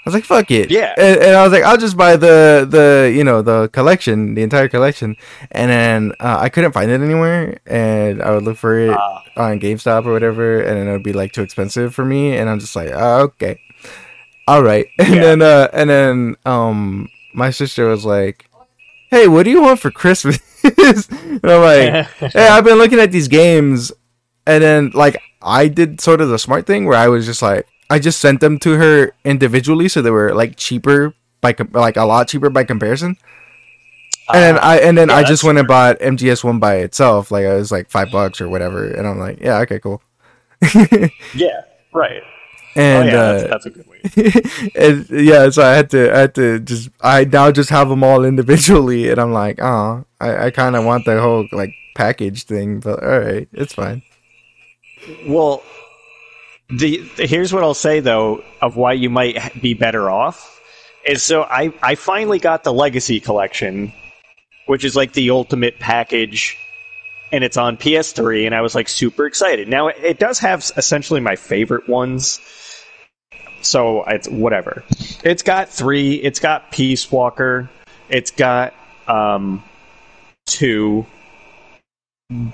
[0.04, 0.92] I was like, "Fuck it." Yeah.
[0.98, 4.42] And, and, I was like, "I'll just buy the the you know the collection, the
[4.42, 5.16] entire collection."
[5.50, 9.20] And then uh, I couldn't find it anywhere, and I would look for it uh,
[9.36, 12.50] on GameStop or whatever, and then it would be like too expensive for me, and
[12.50, 13.58] I'm just like, oh, "Okay,
[14.46, 15.22] all right." And yeah.
[15.22, 18.44] then uh, and then um, my sister was like,
[19.08, 23.10] "Hey, what do you want for Christmas?" and I'm like, "Hey, I've been looking at
[23.10, 23.90] these games."
[24.46, 27.66] And then, like, I did sort of the smart thing where I was just like,
[27.90, 32.04] I just sent them to her individually, so they were like cheaper by like a
[32.04, 33.16] lot cheaper by comparison.
[34.32, 37.30] And then I and then yeah, I just went and bought MGS one by itself,
[37.30, 40.02] like it was like five bucks or whatever, and I'm like, yeah, okay, cool.
[41.34, 42.22] yeah, right.
[42.76, 44.70] And oh, yeah, uh, that's, that's, a good way.
[44.74, 48.02] and yeah, so I had to, I had to just, I now just have them
[48.02, 52.44] all individually, and I'm like, oh, I, I kind of want the whole like package
[52.44, 54.02] thing, but all right, it's fine.
[55.26, 55.62] Well,
[56.70, 60.60] the, here's what I'll say though of why you might be better off
[61.04, 63.92] is so I I finally got the Legacy collection,
[64.66, 66.56] which is like the ultimate package,
[67.32, 69.68] and it's on PS3, and I was like super excited.
[69.68, 72.40] Now it, it does have essentially my favorite ones,
[73.60, 74.82] so it's whatever.
[75.22, 76.14] It's got three.
[76.14, 77.68] It's got Peace Walker.
[78.08, 78.74] It's got
[79.06, 79.62] um
[80.46, 81.06] two,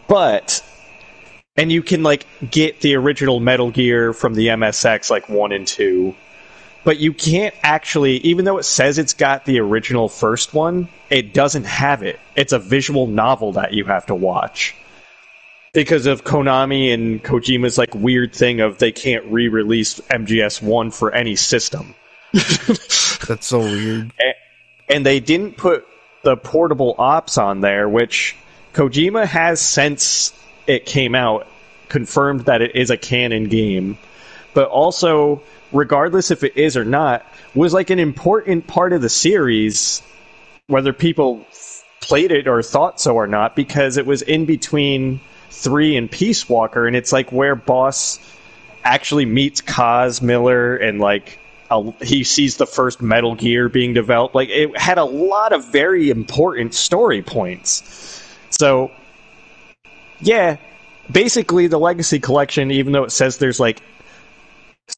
[0.08, 0.64] but
[1.56, 5.66] and you can like get the original Metal Gear from the MSX like 1 and
[5.66, 6.14] 2
[6.82, 11.34] but you can't actually even though it says it's got the original first one it
[11.34, 12.20] doesn't have it.
[12.36, 14.76] It's a visual novel that you have to watch.
[15.72, 21.36] Because of Konami and Kojima's like weird thing of they can't re-release MGS1 for any
[21.36, 21.94] system.
[22.32, 24.12] That's so weird.
[24.88, 25.86] And they didn't put
[26.22, 28.36] the portable ops on there which
[28.72, 30.32] Kojima has since
[30.70, 31.48] it came out
[31.88, 33.98] confirmed that it is a canon game,
[34.54, 39.08] but also, regardless if it is or not, was like an important part of the
[39.08, 40.00] series,
[40.68, 41.44] whether people
[42.00, 46.48] played it or thought so or not, because it was in between three and Peace
[46.48, 48.20] Walker, and it's like where Boss
[48.84, 54.36] actually meets Kaz Miller and like a, he sees the first Metal Gear being developed.
[54.36, 58.24] Like it had a lot of very important story points.
[58.50, 58.92] So
[60.20, 60.56] yeah,
[61.10, 63.82] basically the Legacy Collection, even though it says there's like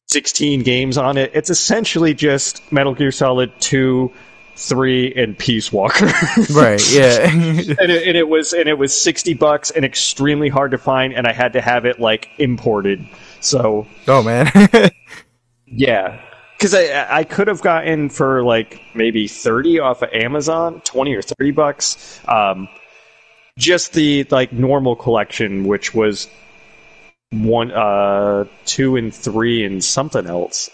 [0.09, 4.11] 16 games on it, it's essentially just Metal Gear Solid 2,
[4.55, 6.05] 3, and Peace Walker.
[6.53, 7.29] right, yeah.
[7.31, 11.13] and, it, and it was and it was 60 bucks and extremely hard to find,
[11.13, 13.07] and I had to have it like imported.
[13.39, 14.49] So Oh man.
[15.65, 16.21] yeah.
[16.57, 21.21] Because I I could have gotten for like maybe 30 off of Amazon, 20 or
[21.21, 22.19] 30 bucks.
[22.27, 22.69] Um,
[23.57, 26.29] just the like normal collection, which was
[27.31, 30.69] one, uh, two, and three, and something else,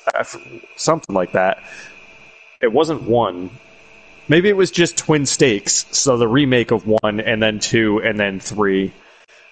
[0.76, 1.64] something like that.
[2.62, 3.50] It wasn't one.
[4.28, 8.20] Maybe it was just Twin Snakes, so the remake of one, and then two, and
[8.20, 8.94] then three.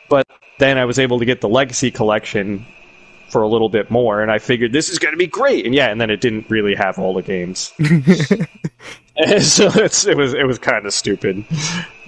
[0.09, 0.27] But
[0.59, 2.65] then I was able to get the Legacy collection
[3.29, 5.65] for a little bit more, and I figured this is going to be great.
[5.65, 7.73] And yeah, and then it didn't really have all the games,
[9.39, 11.43] so it was it was kind of stupid.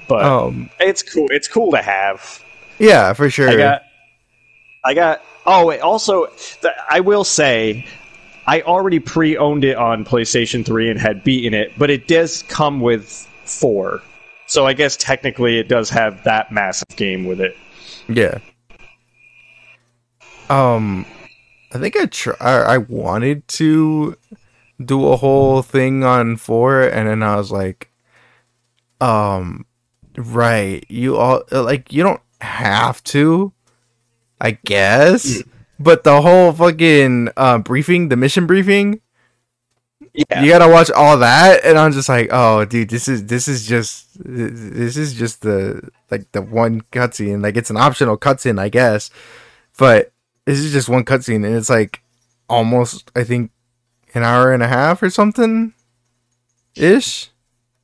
[0.10, 1.28] But um, it's cool.
[1.32, 2.44] It's cool to have.
[2.80, 3.48] Yeah, for sure.
[3.48, 3.84] I got.
[4.84, 5.24] I got.
[5.46, 6.26] Oh, wait, also,
[6.62, 7.88] the, I will say,
[8.46, 12.82] I already pre-owned it on PlayStation Three and had beaten it, but it does come
[12.82, 13.08] with
[13.46, 14.02] four.
[14.48, 17.56] So I guess technically it does have that massive game with it.
[18.08, 18.40] Yeah.
[20.50, 21.06] Um,
[21.72, 22.36] I think I try.
[22.40, 24.18] I wanted to
[24.84, 27.92] do a whole thing on four, and then I was like,
[29.00, 29.66] um,
[30.20, 30.84] right.
[30.90, 33.54] You all like you don't have to,
[34.40, 35.42] I guess.
[35.80, 39.00] But the whole fucking uh, briefing, the mission briefing,
[40.14, 40.42] Yeah.
[40.42, 43.66] you gotta watch all that, and I'm just like, oh, dude, this is this is
[43.66, 47.42] just this is just the like the one cutscene.
[47.42, 49.10] Like it's an optional cutscene, I guess,
[49.78, 50.12] but
[50.46, 52.02] this is just one cutscene, and it's like
[52.50, 53.52] almost, I think,
[54.14, 55.74] an hour and a half or something,
[56.76, 57.30] ish,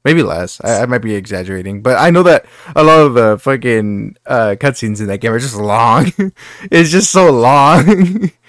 [0.06, 0.62] maybe less.
[0.64, 4.56] I, I might be exaggerating, but I know that a lot of the fucking uh,
[4.60, 6.14] cutscenes in that game are just long.
[6.72, 8.32] it's just so long.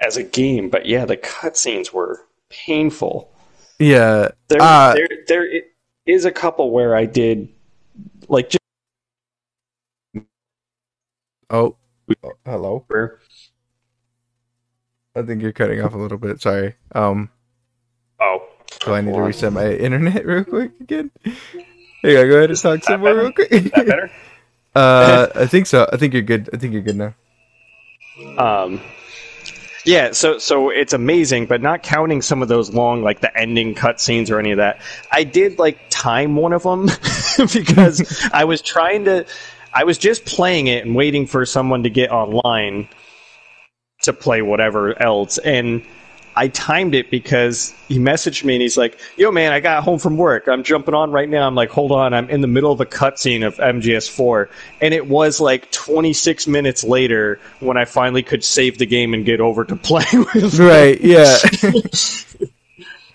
[0.00, 3.32] As a game, but yeah, the cutscenes were painful.
[3.78, 4.28] yeah.
[4.48, 5.62] There, Uh, there, there
[6.06, 7.48] is a couple where I did
[8.28, 8.58] like just
[11.50, 11.76] Oh.
[12.22, 12.84] oh, hello.
[15.16, 16.40] I think you're cutting off a little bit.
[16.40, 16.74] Sorry.
[16.94, 17.30] Um,
[18.20, 18.47] oh,
[18.88, 21.10] do I need to reset my internet real quick again?
[22.02, 23.50] Hey, go ahead and talk some more real quick.
[23.50, 24.10] Is that better?
[24.74, 25.88] uh, I think so.
[25.92, 26.48] I think you're good.
[26.52, 27.14] I think you're good now.
[28.38, 28.80] Um,
[29.84, 33.74] yeah, so so it's amazing, but not counting some of those long, like the ending
[33.74, 34.80] cutscenes or any of that.
[35.12, 36.86] I did like time one of them
[37.52, 39.26] because I was trying to.
[39.72, 42.88] I was just playing it and waiting for someone to get online
[44.02, 45.84] to play whatever else, and
[46.38, 49.98] I timed it because he messaged me and he's like, "Yo, man, I got home
[49.98, 50.46] from work.
[50.46, 52.86] I'm jumping on right now." I'm like, "Hold on, I'm in the middle of a
[52.86, 54.48] cutscene of MGS4,"
[54.80, 59.24] and it was like 26 minutes later when I finally could save the game and
[59.24, 60.60] get over to play with.
[60.60, 61.00] Right.
[61.00, 61.36] Yeah.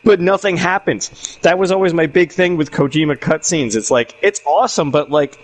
[0.06, 1.38] But nothing happens.
[1.44, 3.78] That was always my big thing with Kojima cutscenes.
[3.78, 5.40] It's like it's awesome, but like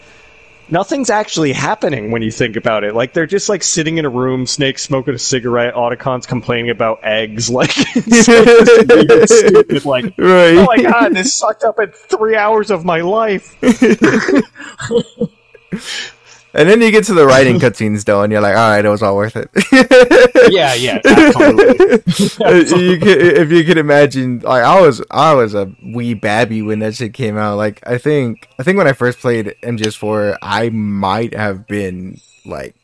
[0.71, 2.95] nothing's actually happening when you think about it.
[2.95, 6.99] Like they're just like sitting in a room, Snake smoking a cigarette, Otacon's complaining about
[7.03, 7.49] eggs.
[7.59, 10.55] Like it's like, this stupid, like right.
[10.55, 13.57] oh my god, this sucked up at three hours of my life.
[16.53, 18.89] And then you get to the Raiden cutscenes though, and you're like, all right, it
[18.89, 19.49] was all worth it.
[20.51, 21.67] yeah, yeah, totally.
[22.83, 26.79] you could, if you could imagine, like I was, I was a wee babby when
[26.79, 27.57] that shit came out.
[27.57, 32.75] Like I think, I think when I first played MGS4, I might have been like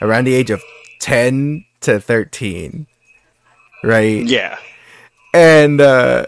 [0.00, 0.62] around the age of
[1.00, 2.86] ten to thirteen,
[3.82, 4.24] right?
[4.24, 4.58] Yeah.
[5.34, 6.26] And uh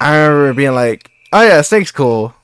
[0.00, 2.34] I remember being like, "Oh yeah, Snake's cool."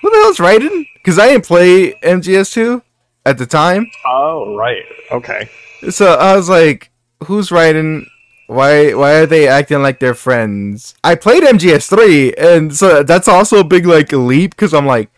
[0.00, 0.86] Who the hell's Raiden?
[1.04, 2.80] Because I didn't play MGS2
[3.26, 3.90] at the time.
[4.06, 4.82] Oh right.
[5.12, 5.50] Okay.
[5.90, 6.90] So I was like,
[7.24, 8.06] who's Raiden?
[8.46, 10.94] Why why are they acting like they're friends?
[11.04, 15.10] I played MGS3 and so that's also a big like leap cuz I'm like,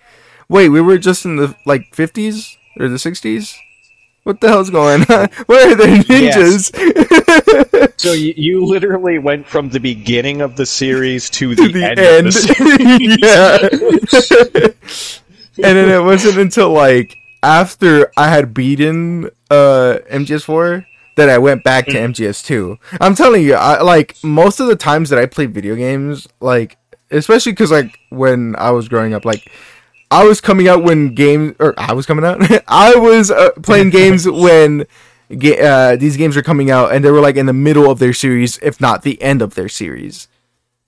[0.49, 3.55] wait, we were just in the like 50s or the 60s?
[4.25, 5.29] What the hell's going on?
[5.46, 6.72] Where are the ninjas?
[7.99, 11.85] So you, you literally went from the beginning of the series to the, to the
[11.85, 12.27] end, end.
[12.27, 12.40] of the
[14.20, 15.16] series.
[15.16, 15.25] yeah.
[15.56, 20.84] And then it wasn't until like after I had beaten uh MGS4
[21.16, 22.78] that I went back to MGS2.
[23.00, 26.76] I'm telling you, I like most of the times that I play video games, like
[27.10, 29.50] especially because like when I was growing up, like
[30.10, 32.40] I was coming out when games or I was coming out.
[32.68, 34.86] I was uh, playing games when
[35.36, 37.98] ga- uh, these games were coming out, and they were like in the middle of
[37.98, 40.28] their series, if not the end of their series,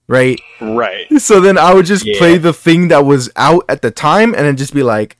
[0.09, 0.41] right?
[0.59, 1.05] right.
[1.19, 2.17] So then I would just Yeah.
[2.17, 5.15] play the thing that was out at the time and then just be like,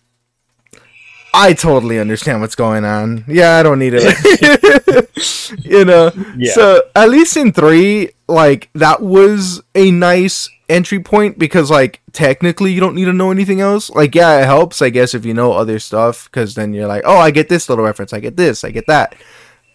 [1.34, 3.24] I totally understand what's going on.
[3.28, 5.60] Yeah, I don't need it.
[5.64, 6.12] you know?
[6.36, 6.54] Yeah.
[6.54, 12.72] So at least in three, like, that was a nice entry point because, like, technically
[12.72, 13.92] you don't need to know anything else.
[13.92, 17.04] Like, yeah, it helps, I guess, if you know other stuff because then you're like,
[17.06, 19.16] oh, I get this little reference, I get this, I get that.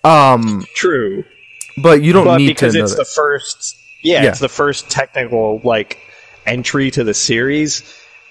[0.03, 1.25] Um, True.
[1.83, 2.99] but you don't but need to because it's that.
[2.99, 4.29] the first yeah, Yeah.
[4.31, 5.99] it's the first technical like
[6.47, 7.83] entry to the series.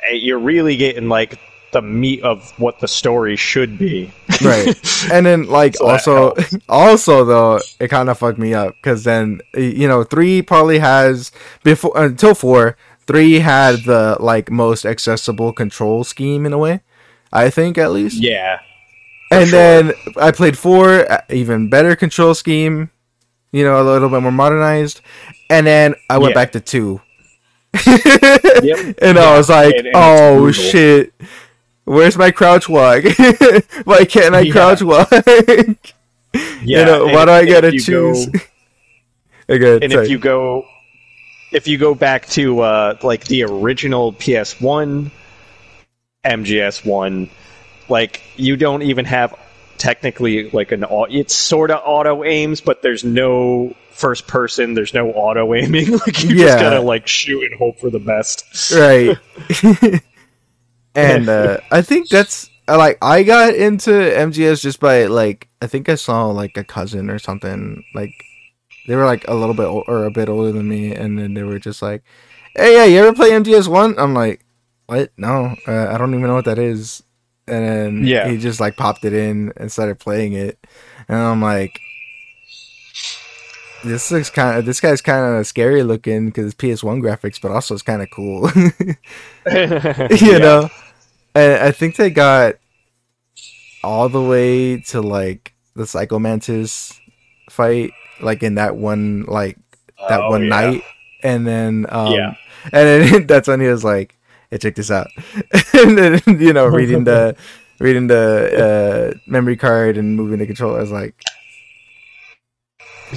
[0.10, 1.38] Eh, you're really getting like
[1.72, 4.12] the meat of what the story should be.
[4.42, 4.76] Right.
[5.12, 6.34] And then like So also
[6.70, 11.32] also though it kind of fucked me up because then you know three probably has
[11.64, 16.80] before until four three had the like most accessible control scheme in a way
[17.34, 18.22] i think at least.
[18.24, 18.60] Yeah
[19.30, 19.60] and sure.
[19.60, 22.90] then i played four uh, even better control scheme
[23.52, 25.02] you know a little bit more modernized
[25.54, 26.42] and then i went Yeah.
[26.42, 27.02] back to two
[27.86, 28.98] Yep.
[29.02, 31.14] and i was like and- and oh shit
[31.86, 33.04] where's my crouch walk
[33.86, 34.52] why can't i Yeah.
[34.52, 35.76] crouch walk yeah
[36.64, 38.26] you know, why do I gotta choose?
[38.28, 38.40] go-
[39.50, 40.06] okay, and sorry.
[40.06, 40.66] if you go
[41.52, 45.12] if you go back to uh, like the original PS1
[46.26, 47.30] MGS1
[47.90, 49.36] like you don't even have
[49.78, 54.74] technically like an it's sort of auto aims, but there's no first person.
[54.74, 55.92] There's no auto aiming.
[56.06, 56.46] like you Yeah.
[56.48, 58.44] just gotta like shoot and hope for the best.
[58.76, 59.18] right
[60.96, 65.90] and uh i think that's like i got into mgs just by like i think
[65.90, 68.14] i saw like a cousin or something like
[68.88, 71.34] they were like a little bit ol- or a bit older than me and then
[71.34, 72.04] they were just like
[72.56, 74.46] hey yeah you ever play mgs one i'm like
[74.86, 77.02] what no uh, i don't even know what that is
[77.48, 78.28] and then Yeah.
[78.30, 80.60] he just like popped it in and started playing it
[81.08, 81.80] and i'm like
[83.84, 87.52] this looks kind of this guy's kind of scary looking because it's ps1 graphics but
[87.52, 88.50] also it's kind of cool.
[89.46, 90.70] You know?
[91.36, 92.56] And i think they got
[93.84, 97.00] all the way to like the Psycho Mantis
[97.50, 99.58] fight like in that one like
[100.08, 100.50] that Oh, one yeah.
[100.50, 100.84] night.
[101.24, 102.36] And then um Yeah.
[102.66, 104.18] and then that's when he was like
[104.52, 105.08] hey check this out.
[105.74, 107.36] And then you know reading the
[107.80, 111.22] reading the uh memory card and moving the controller i was like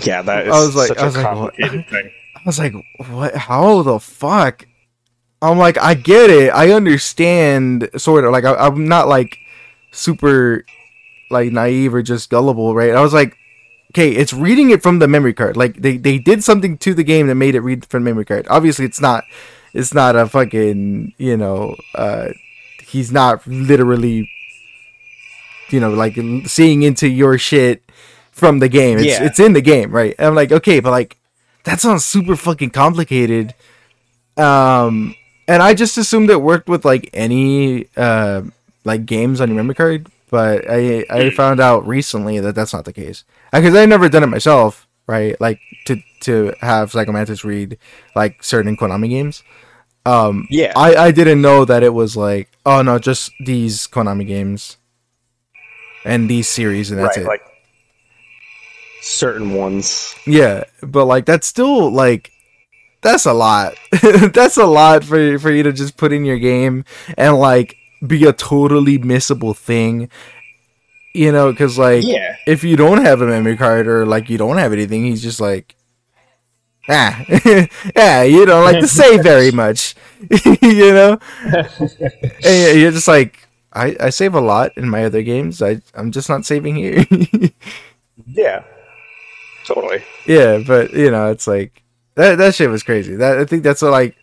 [0.03, 2.11] Yeah, that is I was like- such I was a like, complicated thing.
[2.35, 2.75] I was like,
[3.09, 3.35] what?
[3.35, 4.67] How the fuck?
[5.43, 6.51] I'm like, I get it.
[6.51, 8.33] I understand, sort of.
[8.33, 9.37] Like, I, I'm not like
[9.93, 10.65] super
[11.31, 12.95] like naive or just gullible, right?
[12.95, 13.37] I was like,
[13.93, 15.57] okay, it's reading it from the memory card.
[15.57, 18.25] Like, they they did something to the game that made it read from the memory
[18.25, 18.47] card.
[18.49, 19.25] Obviously, it's not.
[19.75, 21.15] It's not a fucking.
[21.19, 22.29] You know, uh,
[22.81, 24.31] he's not literally.
[25.71, 26.17] You know, like
[26.47, 27.83] seeing into your shit
[28.37, 28.99] from the game.
[28.99, 29.25] It's Yeah.
[29.25, 30.15] it's in the game, right?
[30.19, 31.17] And I'm like, okay, but like
[31.65, 33.55] that sounds super fucking complicated.
[34.37, 35.15] Um,
[35.49, 38.43] and I just assumed it worked with like any uh
[38.85, 42.85] like games on your memory card, but I I found out recently that that's not
[42.85, 45.41] the case because I never done it myself, right?
[45.41, 47.79] Like to to have Psycho Mantis read
[48.15, 49.43] like certain Konami games.
[50.05, 50.73] Um, Yeah.
[50.77, 54.77] I I didn't know that it was like oh no, just these Konami games
[56.05, 57.29] and these series, and that's right, it.
[57.29, 57.43] like
[59.07, 60.15] certain ones.
[60.27, 62.31] Yeah, but like that's still like
[63.03, 63.75] that's a lot.
[64.33, 66.85] that's a lot for for you to just put in your game
[67.17, 67.77] and like
[68.07, 70.09] be a totally missable thing.
[71.15, 72.37] You know, because like Yeah.
[72.47, 75.41] if you don't have a memory card or like you don't have anything, he's just
[75.41, 75.75] like,
[76.89, 77.25] ah,
[77.97, 79.95] yeah, you don't like to say very much,
[80.61, 81.19] you know.
[82.45, 85.63] and you're just like, I I save a lot in my other games.
[85.63, 87.05] I I'm just not saving here.
[88.27, 88.65] Yeah.
[89.67, 90.03] Totally.
[90.27, 91.83] Yeah, but you know, it's like
[92.15, 93.17] that that shit was crazy.
[93.17, 94.17] That I think that's what like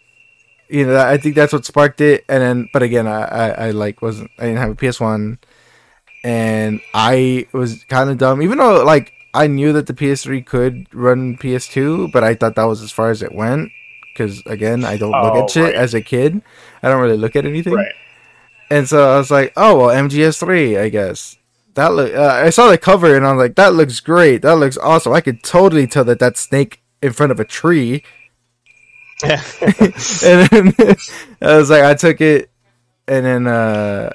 [0.69, 2.23] you know, I think that's what sparked it.
[2.29, 5.37] And then, but again, I I, I like wasn't I didn't have a PS One,
[6.23, 8.41] and I was kind of dumb.
[8.41, 12.63] Even though like I knew that the PS3 could run PS2, but I thought that
[12.63, 13.69] was as far as it went.
[14.13, 15.75] Because again, I don't look Oh, at shit right.
[15.75, 16.41] as a kid.
[16.83, 17.73] I don't really look at anything.
[17.73, 17.93] Right.
[18.69, 21.35] And so I was like, oh well, MGS3, I guess.
[21.75, 22.13] That look.
[22.13, 24.43] Uh, I saw the cover and I'm like, that looks great.
[24.43, 25.13] That looks awesome.
[25.13, 28.03] I could totally tell that that Snake in front of a tree.
[29.23, 29.41] Yeah.
[29.61, 30.73] and then
[31.41, 32.51] I was like, I took it,
[33.07, 34.11] and then uh,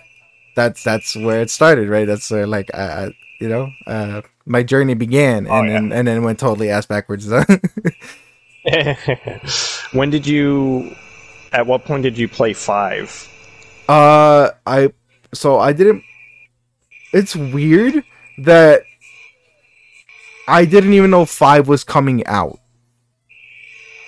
[0.55, 2.07] that's that's where it started, right?
[2.07, 5.73] That's where like I, I you know, uh, my journey began, and Oh, yeah.
[5.75, 7.29] then and then went totally ass backwards.
[9.93, 10.95] when did you?
[11.53, 13.29] At what point did you play five?
[13.89, 14.93] Uh, I
[15.33, 16.03] so I didn't.
[17.13, 18.05] It's weird
[18.39, 18.83] that
[20.47, 22.59] I didn't even know five was coming out.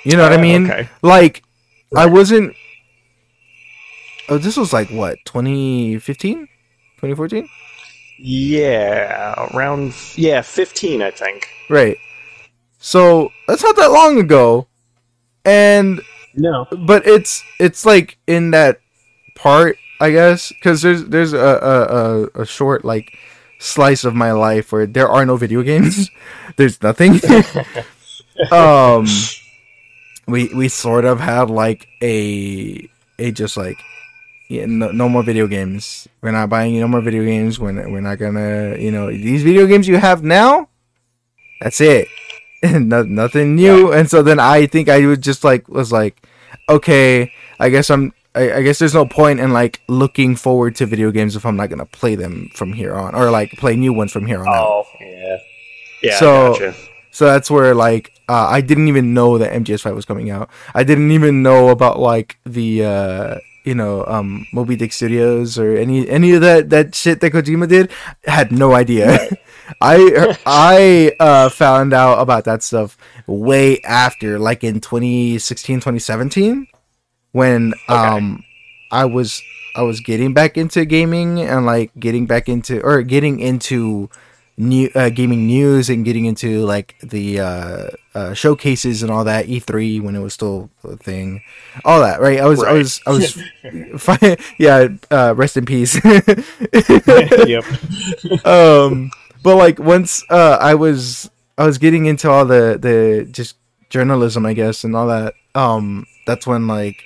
[0.04, 0.70] You know what I Oh, mean?
[0.70, 0.88] okay.
[1.02, 1.42] Like,
[1.96, 2.56] I wasn't.
[4.28, 6.46] Oh, this was like what 2015,
[6.98, 7.48] 2014,
[8.18, 11.48] Yeah, around yeah, fifteen, I think.
[11.68, 11.96] right?
[12.78, 14.68] So that's not that long ago,
[15.44, 16.00] and
[16.34, 16.66] No.
[16.86, 18.78] but it's it's like in that
[19.34, 21.76] part i guess because there's there's a, a
[22.40, 23.12] a a short like
[23.58, 26.08] slice of my life where there are no video games.
[26.56, 27.20] There's nothing.
[28.50, 29.04] Um
[30.26, 32.88] we we sort of had like a
[33.18, 33.76] a just like
[34.48, 36.08] yeah, no, no more video games.
[36.22, 37.60] We're not buying no more video games.
[37.60, 40.68] We're, not- we're not gonna you know these video games you have now
[41.60, 42.08] that's it.
[42.62, 43.92] No, nothing new.
[43.92, 46.20] And so then i think i would just like was like
[46.68, 50.86] okay i guess i'm I, I guess there's no point in like looking forward to
[50.86, 53.92] video games if i'm not gonna play them from here on or like play new
[53.92, 55.36] ones from here on out Oh, yeah.
[56.02, 56.74] Yeah, So- gotcha.
[57.10, 60.48] so that's where like uh, I didn't even know that MGS5 was coming out.
[60.72, 65.76] I didn't even know about like the uh, you know um, Moby Dick Studios or
[65.76, 67.90] any any of that that shit that Kojima did.
[68.28, 69.18] I had no idea.
[69.80, 76.68] I I uh, found out about that stuff way after, like in 2016, 2017,
[77.32, 78.44] when um
[78.90, 79.42] I was
[79.76, 84.10] I was getting back into gaming and like getting back into or getting into
[84.56, 89.46] new uh, gaming news and getting into like the uh, uh, showcases and all that
[89.46, 91.42] E3 when it was still a thing,
[91.84, 92.40] all that right.
[92.40, 93.42] I was I was I was
[93.98, 94.36] fine.
[94.58, 95.98] Yeah, uh, rest in peace.
[97.46, 97.64] yep.
[98.44, 99.10] um
[99.42, 103.56] but like once uh i was i was getting into all the the just
[103.88, 107.02] journalism i guess and all that um that's when like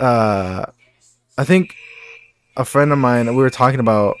[0.00, 0.64] uh
[1.38, 1.74] i think
[2.56, 4.16] a friend of mine we were talking about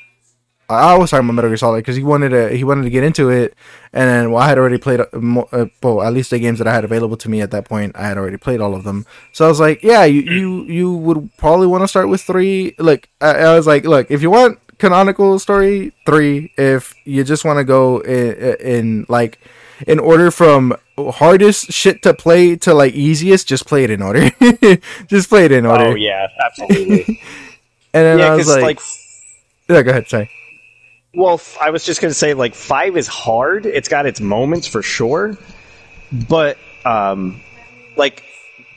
[0.70, 3.02] I was talking about Metal Gear Solid because he wanted to he wanted to get
[3.02, 3.56] into it,
[3.92, 5.06] and then well, I had already played uh,
[5.50, 7.96] uh, well at least the games that I had available to me at that point.
[7.96, 10.94] I had already played all of them, so I was like, yeah, you you, you
[10.94, 12.76] would probably want to start with three.
[12.78, 16.52] Look, I, I was like, look, if you want canonical story, three.
[16.56, 19.40] If you just want to go in, in like
[19.86, 24.30] in order from hardest shit to play to like easiest, just play it in order.
[25.06, 25.84] just play it in order.
[25.84, 27.20] Oh yeah, absolutely.
[27.92, 28.80] And then yeah, I was because like, like,
[29.68, 30.30] yeah, go ahead, sorry.
[31.12, 33.66] well, f- I was just gonna say like five is hard.
[33.66, 35.36] It's got its moments for sure,
[36.28, 37.40] but um,
[37.96, 38.22] like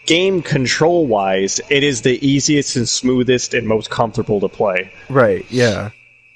[0.08, 4.92] game control wise, it is the easiest and smoothest and most comfortable to play.
[5.10, 5.92] Right, yeah.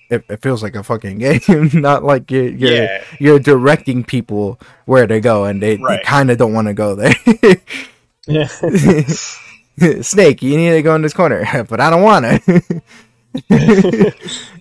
[0.09, 1.41] It, it feels like a fucking game,
[1.73, 3.03] not like you're you're, Yeah.
[3.19, 6.03] you're directing people where to go, and they, Right.
[6.05, 7.13] kind of don't want to go there.
[8.27, 8.47] Yeah.
[10.01, 12.81] Snake, you need to go in this corner, but I don't want to.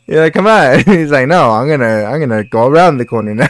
[0.07, 0.81] You're like, come on.
[0.85, 3.49] He's like, no, I'm gonna, I'm gonna go around the corner now.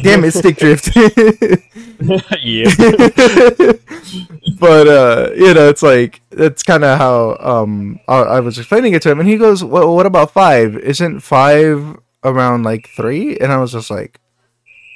[0.00, 0.94] Damn it, stick drift.
[0.94, 2.70] yeah.
[4.60, 8.92] but uh, you know, it's like that's kind of how um I, I was explaining
[8.92, 10.76] it to him, and he goes, "Well, what about five?
[10.76, 13.36] Isn't five around like three?
[13.38, 14.20] And I was just like,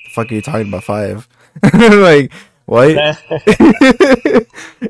[0.04, 1.26] "The fuck are you talking about five?
[1.74, 2.32] like
[2.66, 2.90] what?"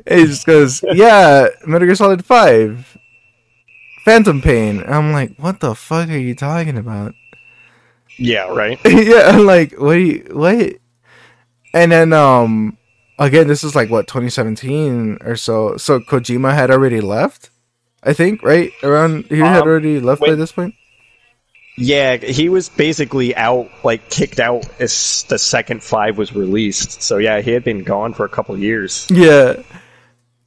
[0.07, 2.95] he just goes, "Yeah, Metal Gear Solid Five,
[4.05, 7.15] Phantom Pain." I'm like, "What the fuck are you talking about?"
[8.17, 8.47] Yeah.
[8.53, 8.79] Right.
[8.85, 10.75] yeah, I'm like, what do you what?
[11.73, 12.77] And then um
[13.19, 15.77] again, this is like what 2017 or so.
[15.77, 17.49] So Kojima had already left,
[18.03, 18.71] I think, right?
[18.83, 20.75] Around he had Um, already left by this point.
[21.79, 27.03] Yeah, he was basically out, like kicked out as the second five was released.
[27.03, 29.05] So yeah, he had been gone for a couple years.
[29.11, 29.61] Yeah.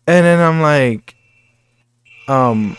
[0.09, 1.15] And then I'm like
[2.27, 2.77] um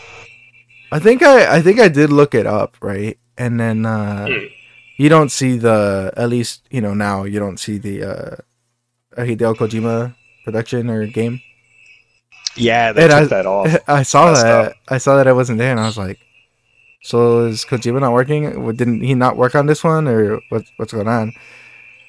[0.90, 3.18] I think I I think I did look it up, right?
[3.38, 4.46] And then uh Hmm.
[5.02, 8.36] You don't see the at least, you know, now you don't see the uh
[9.26, 11.40] Hideo Kojima production or game.
[12.56, 13.68] Yeah, they And took I- that off.
[13.88, 14.46] I saw that.
[14.46, 14.72] up.
[14.88, 16.18] I saw that I wasn't there, and I was like,
[17.02, 18.42] "So is Kojima not working?
[18.76, 21.32] Didn't he not work on this one, or what's what's going on?"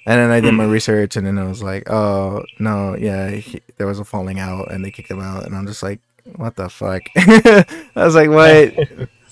[0.06, 0.76] And then I did my Hmm.
[0.78, 4.70] research, and then I was like, "Oh no, yeah, he, there was a falling out,
[4.72, 6.00] and they kicked him out." And I'm just like,
[6.36, 8.76] "What the fuck?" I was like, "What?"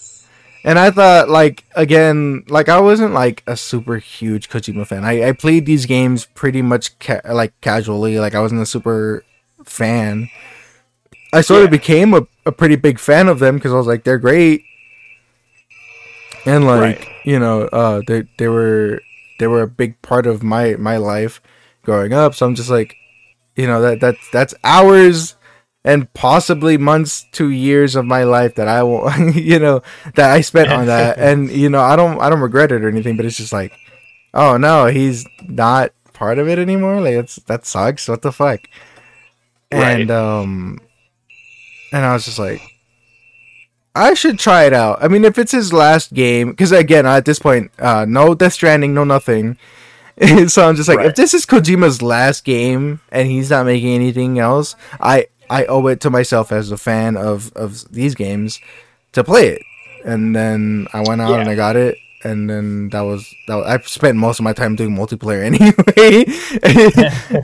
[0.64, 5.04] and I thought, like, again, like I wasn't like a super huge Kojima fan.
[5.04, 8.20] I, I played these games pretty much ca- like casually.
[8.20, 9.24] Like I wasn't a super
[9.66, 10.30] fan.
[11.34, 14.04] I sort of became a, a pretty big fan of them because I was like,
[14.04, 14.64] they're great,
[16.46, 17.08] and like Right.
[17.26, 19.02] you know, uh, they they were
[19.40, 21.42] they were a big part of my my life
[21.84, 22.36] growing up.
[22.36, 22.96] So I'm just like,
[23.56, 25.36] you know, that that that's hours
[25.84, 29.82] and possibly months to years of my life that I will, you know,
[30.16, 32.90] that I spent on that, and you know, I don't I don't regret it or
[32.90, 33.74] anything, but it's just like,
[34.34, 37.02] oh no, he's not part of it anymore.
[37.02, 38.08] Like it's that sucks.
[38.08, 38.62] What the fuck?
[39.72, 40.02] Right.
[40.02, 40.80] And um,
[41.92, 42.62] and I was just like,
[43.96, 45.04] I should try it out.
[45.04, 48.54] I mean, if it's his last game, because again, at this point, uh, no Death
[48.54, 49.58] Stranding, no nothing.
[50.48, 54.40] so I'm just like, if this is Kojima's last game and he's not making anything
[54.40, 58.60] else, I I owe it to myself as a fan of of these games
[59.12, 59.62] to play it.
[60.06, 61.98] And then I went out and I got it.
[62.24, 63.56] And then that was that.
[63.56, 66.26] Was, I spent most of my time doing multiplayer anyway.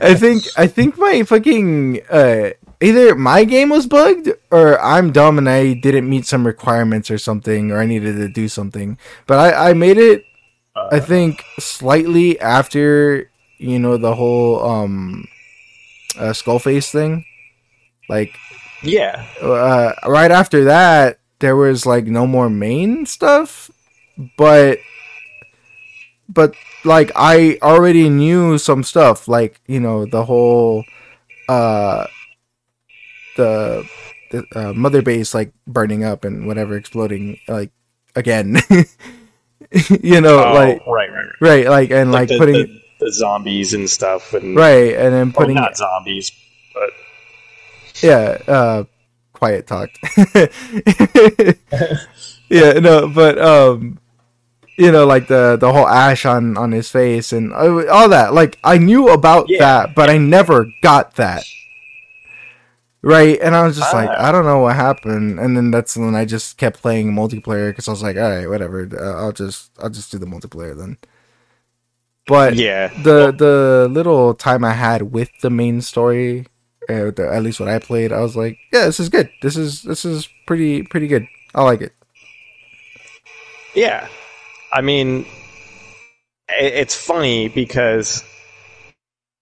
[0.00, 2.50] I think I think my fucking uh,
[2.80, 7.18] either my game was bugged or I'm dumb and I didn't meet some requirements or
[7.18, 8.98] something or I needed to do something.
[9.26, 10.24] But I I made it
[10.90, 15.26] I think slightly after you know the whole um
[16.18, 17.24] uh, Skull Face thing.
[18.08, 18.36] Like
[18.82, 23.70] Yeah, uh, right after that, there was like no more main stuff,
[24.36, 24.78] but
[26.28, 26.54] but
[26.84, 30.84] like I already knew some stuff, like you know the whole
[31.48, 32.06] uh
[33.36, 33.88] the,
[34.30, 37.70] the uh, mother base like burning up and whatever exploding like
[38.14, 38.58] again.
[40.00, 41.40] you know, Oh, like right, right, right.
[41.40, 45.28] right, like and like, the, putting the, the zombies and stuff, and right, and then
[45.28, 46.30] or putting not zombies,
[48.02, 48.84] yeah, uh,
[49.32, 49.98] quiet talked.
[52.48, 53.98] yeah, no, but um,
[54.76, 58.34] you know, like the the whole ash on on his face and uh, all that.
[58.34, 59.58] Like I knew about Yeah.
[59.58, 61.44] that, but I never got that.
[63.00, 64.28] Right, and I was just like, Ah.
[64.28, 67.86] I don't know what happened, and then that's when I just kept playing multiplayer because
[67.86, 70.98] I was like, all right, whatever, uh, I'll just I'll just do the multiplayer then.
[72.26, 72.88] But Yeah.
[73.04, 76.46] the the little time I had with the main story,
[76.88, 79.30] Eh, at least what I played, I was like, yeah, this is good.
[79.42, 81.26] This is this is pretty pretty good.
[81.54, 81.92] I like it.
[83.74, 84.08] Yeah.
[84.72, 85.26] I mean,
[86.48, 88.24] it's funny because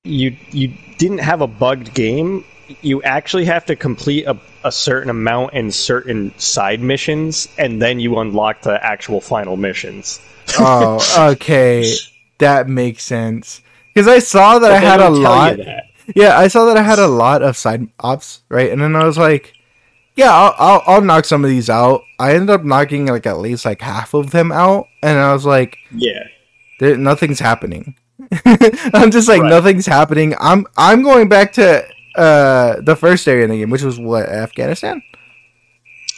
[0.04, 2.44] you you didn't have a bugged game.
[2.82, 8.00] You actually have to complete a, a certain amount in certain side missions, and then
[8.00, 10.20] you unlock the actual final missions.
[10.58, 11.92] Oh, okay,
[12.38, 13.60] that makes sense.
[13.92, 15.58] Because I saw that I had a lot.
[16.14, 18.70] Yeah, I saw that I had a lot of side ops, right?
[18.70, 19.52] And then I was like,
[20.14, 22.02] yeah, I'll, I'll I'll knock some of these out.
[22.18, 25.44] I ended up knocking like at least like half of them out, and I was
[25.44, 26.22] like, Yeah.
[26.80, 27.96] there, nothing's happening.
[28.94, 29.50] I'm just like Right.
[29.50, 30.34] nothing's happening.
[30.40, 31.86] I'm I'm going back to
[32.16, 35.02] uh the first area in the game, which was what Afghanistan.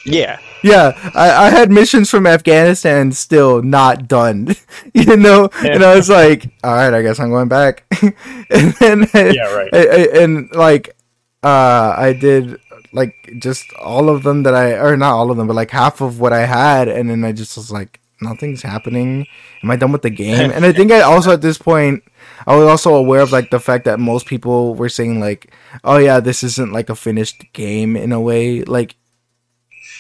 [0.05, 0.39] Yeah.
[0.63, 4.57] Yeah, I, I had missions from Afghanistan still not done,
[4.95, 7.85] you know, and I was like, all right, I guess I'm going back.
[8.51, 9.71] and then Yeah, right.
[9.73, 10.97] I, I, and like
[11.45, 12.59] uh I did
[12.93, 16.01] like just all of them that I or not all of them, but like half
[16.01, 19.27] of what I had, and then I just was like, nothing's happening.
[19.63, 20.51] Am I done with the game?
[20.51, 22.03] and I think I also at this point
[22.47, 25.53] I was also aware of like the fact that most people were saying like,
[25.85, 28.97] oh yeah, this isn't like a finished game in a way, like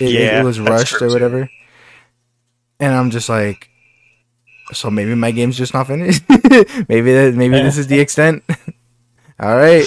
[0.00, 1.08] it, Yeah, it was rushed or too.
[1.08, 1.50] whatever.
[2.80, 3.68] And I'm just like,
[4.72, 6.22] so maybe my game's just not finished.
[6.88, 8.42] maybe that maybe this is the extent.
[9.40, 9.84] All right,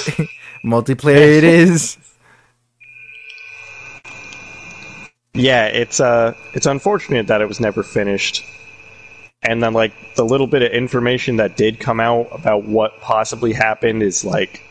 [0.66, 1.98] multiplayer it is.
[5.34, 8.44] Yeah, it's uh it's unfortunate that it was never finished.
[9.44, 13.54] And then like the little bit of information that did come out about what possibly
[13.54, 14.62] happened is like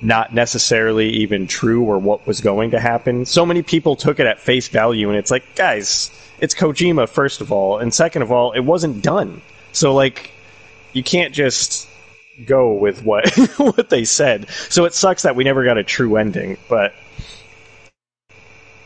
[0.00, 3.24] not necessarily even true or what was going to happen.
[3.24, 7.40] So many people took it at face value and it's like, guys, it's Kojima first
[7.40, 9.40] of all, and second of all, it wasn't done.
[9.72, 10.30] So like
[10.92, 11.88] you can't just
[12.46, 13.28] go with what
[13.58, 14.48] what they said.
[14.50, 16.94] So it sucks that we never got a true ending, but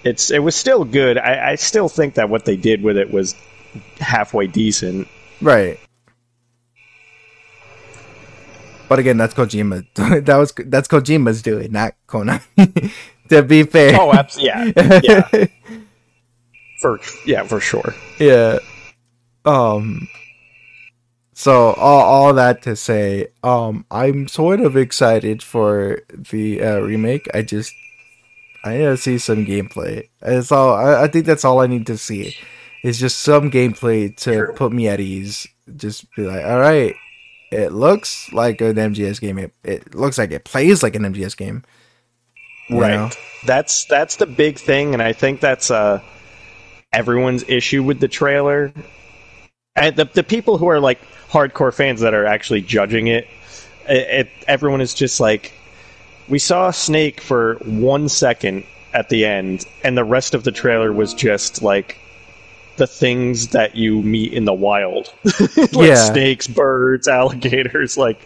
[0.04, 1.18] it's it was still good.
[1.18, 3.34] I, I still think that what they did with it was
[4.00, 5.08] halfway decent.
[5.40, 5.78] Right.
[8.88, 9.86] But again, that's Kojima.
[10.24, 12.92] that was that's Kojima's doing, not Konami.
[13.28, 14.00] to be fair.
[14.00, 14.72] Oh, absolutely.
[14.76, 15.46] Yeah, yeah,
[16.80, 17.94] for yeah, for sure.
[18.18, 18.58] yeah.
[19.44, 20.08] Um.
[21.34, 27.28] So all all that to say, um, I'm sort of excited for the uh, remake.
[27.32, 27.72] I just
[28.64, 30.08] I need to see some gameplay.
[30.20, 30.74] That's all.
[30.74, 32.36] I, I think that's all I need to see.
[32.82, 35.46] Is just some gameplay to put me at ease.
[35.76, 36.94] Just be like, all right,
[37.50, 39.38] it looks like an MGS game.
[39.38, 41.64] It, it looks like it plays like an MGS game.
[42.70, 42.94] Right.
[42.94, 43.10] know?
[43.46, 46.02] That's that's the big thing, and I think that's uh
[46.92, 48.72] everyone's issue with the trailer.
[49.76, 53.26] And the the people who are like hardcore fans that are actually judging it,
[53.88, 55.52] it, it everyone is just like,
[56.28, 60.92] we saw Snake for one second at the end, and the rest of the trailer
[60.92, 61.98] was just like
[62.78, 65.94] the things that you meet in the wild, like Yeah.
[65.96, 67.96] snakes, birds, alligators.
[67.98, 68.20] Like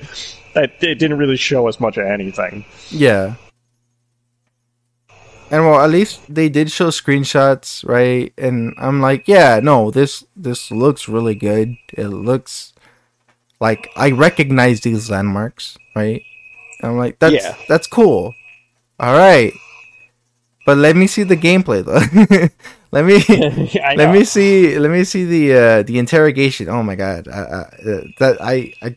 [0.55, 2.64] that, it didn't really show us much of anything.
[2.90, 3.34] Yeah.
[5.50, 8.32] And well, at least they did show screenshots, right?
[8.38, 11.76] And I'm like, yeah, no, this this looks really good.
[11.92, 12.72] It looks
[13.61, 16.22] like I recognize these landmarks, right?
[16.82, 17.55] I'm like, that's Yeah.
[17.68, 18.34] that's cool.
[18.98, 19.53] All right.
[20.64, 22.48] But let me see the gameplay though.
[22.93, 23.18] let me
[23.97, 26.68] let me see let me see the uh the interrogation.
[26.68, 27.26] Oh my god.
[27.28, 28.97] I, I, uh, that I, I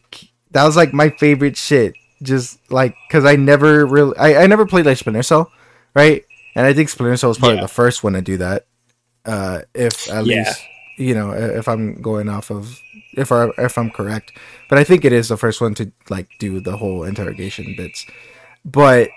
[0.51, 1.93] that was like my favorite shit.
[2.23, 5.51] Just like because i never really I, I never played like splinter cell
[5.93, 6.23] right?
[6.55, 7.63] And i think splinter cell was probably Yeah.
[7.63, 8.65] the first one to do that
[9.25, 10.37] uh if at Yeah.
[10.37, 10.61] least
[10.97, 12.79] you know if i'm going off of
[13.17, 14.31] if I, if i'm correct.
[14.69, 18.05] But i think it is the first one to like do the whole interrogation bits.
[18.63, 19.09] But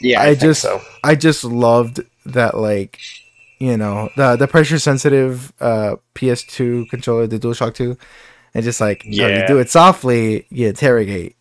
[0.00, 0.80] Yeah, I I, just- so.
[1.04, 2.98] I just loved that like
[3.58, 7.96] you know the the pressure sensitive uh PS2 controller, the DualShock 2,
[8.54, 9.26] and just like yeah.
[9.28, 9.46] you Yeah.
[9.46, 11.36] do it softly, you interrogate.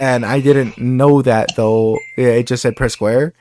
[0.00, 1.98] And I didn't know that though.
[2.16, 3.32] Yeah, it just said press square,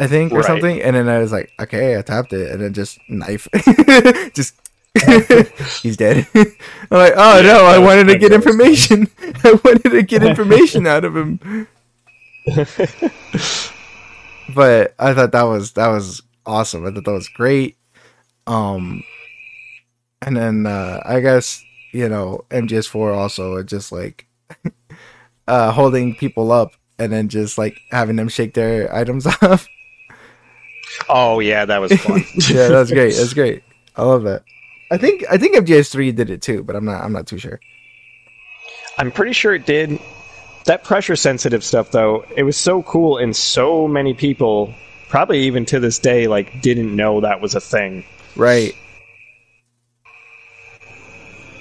[0.00, 0.44] I think, or Right.
[0.46, 0.82] something.
[0.82, 3.46] And then I was like, okay, I tapped it, and then just knife,
[4.34, 4.54] just.
[5.82, 6.26] He's dead.
[6.34, 6.46] I'm
[6.90, 7.64] like, oh Yeah, no!
[7.66, 9.08] I wanted to get information.
[9.44, 11.68] I wanted to get information out of him.
[14.54, 16.86] but I thought that was that was awesome.
[16.86, 17.76] I thought that was great.
[18.46, 19.02] Um,
[20.22, 24.26] and then uh, I guess you know MGS4 also just like
[25.48, 29.66] uh, holding people up and then just like having them shake their items off.
[31.08, 32.24] Oh yeah, that was fun.
[32.48, 33.14] yeah, that's great.
[33.14, 33.62] That's great.
[33.96, 34.44] I love that.
[34.90, 37.60] I think I think MGS3 did it too, but I'm not I'm not too sure.
[38.98, 39.98] I'm pretty sure it did.
[40.64, 44.74] That pressure sensitive stuff though, it was so cool and so many people
[45.08, 48.04] probably even to this day like didn't know that was a thing.
[48.34, 48.74] Right.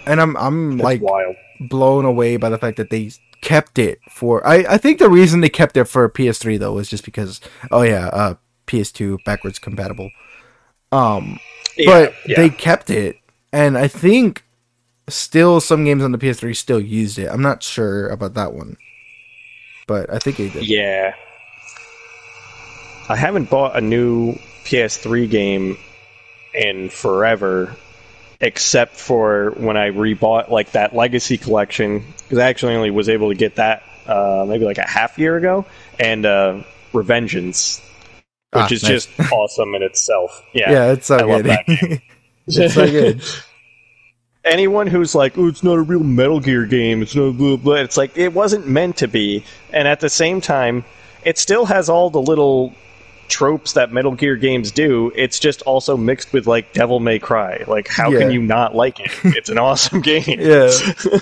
[0.06, 1.36] And I'm I'm That's like wild.
[1.60, 5.42] blown away by the fact that they kept it for I, I think the reason
[5.42, 7.40] they kept it for PS3 though was just because
[7.72, 8.34] oh yeah, uh
[8.68, 10.10] PS2 backwards compatible.
[10.92, 11.40] Um
[11.78, 12.36] Yeah, but yeah.
[12.38, 13.18] they kept it
[13.52, 14.44] and I think
[15.08, 17.28] still some games on the PS3 still used it.
[17.28, 18.78] I'm not sure about that one.
[19.88, 20.68] But I think they did.
[20.68, 21.14] Yeah.
[23.08, 24.34] I haven't bought a new
[24.66, 25.78] PS3 game
[26.54, 27.76] in forever,
[28.42, 33.30] except for when I rebought like that Legacy collection, because I actually only was able
[33.30, 35.66] to get that uh, maybe like a half year ago,
[36.00, 39.06] and uh, Revengeance, which Ah, is nice.
[39.06, 40.42] just awesome in itself.
[40.54, 40.72] Yeah.
[40.72, 41.58] Yeah, it's so I good.
[42.48, 43.22] it's so good.
[44.46, 47.76] anyone who's like, "Oh, it's not a real Metal Gear game," it's not blah, blah,
[47.76, 50.86] it's like it wasn't meant to be, and at the same time,
[51.24, 52.74] it still has all the little
[53.28, 55.12] tropes that Metal Gear games do.
[55.16, 57.64] It's just also mixed with like Devil May Cry.
[57.68, 58.20] Like, how Yeah.
[58.20, 59.12] can you not like it?
[59.24, 60.24] It's an awesome game.
[60.40, 60.72] Yeah.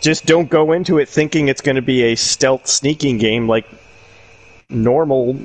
[0.00, 3.66] Just don't go into it thinking it's going to be a stealth sneaking game like
[4.68, 5.38] normal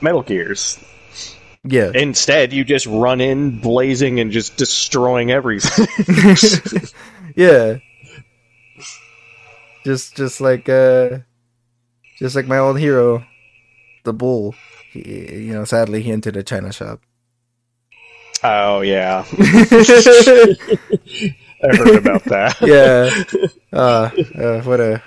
[0.00, 0.82] Metal Gears.
[1.62, 1.90] Yeah.
[1.94, 5.86] Instead, you just run in blazing and just destroying everything.
[7.36, 7.78] yeah.
[9.84, 11.18] Just just like uh
[12.18, 13.24] just like my old hero,
[14.08, 14.54] the bull.
[14.92, 15.00] He,
[15.46, 17.00] you know, sadly he entered a china shop.
[18.42, 20.56] Oh yeah, I
[21.76, 22.56] heard about that.
[22.62, 23.10] yeah.
[23.72, 25.02] Uh, uh what a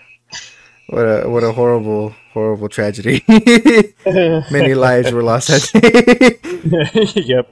[0.88, 3.24] what a what a horrible horrible tragedy.
[3.28, 6.39] Many lives were lost that day.
[7.22, 7.47] yep,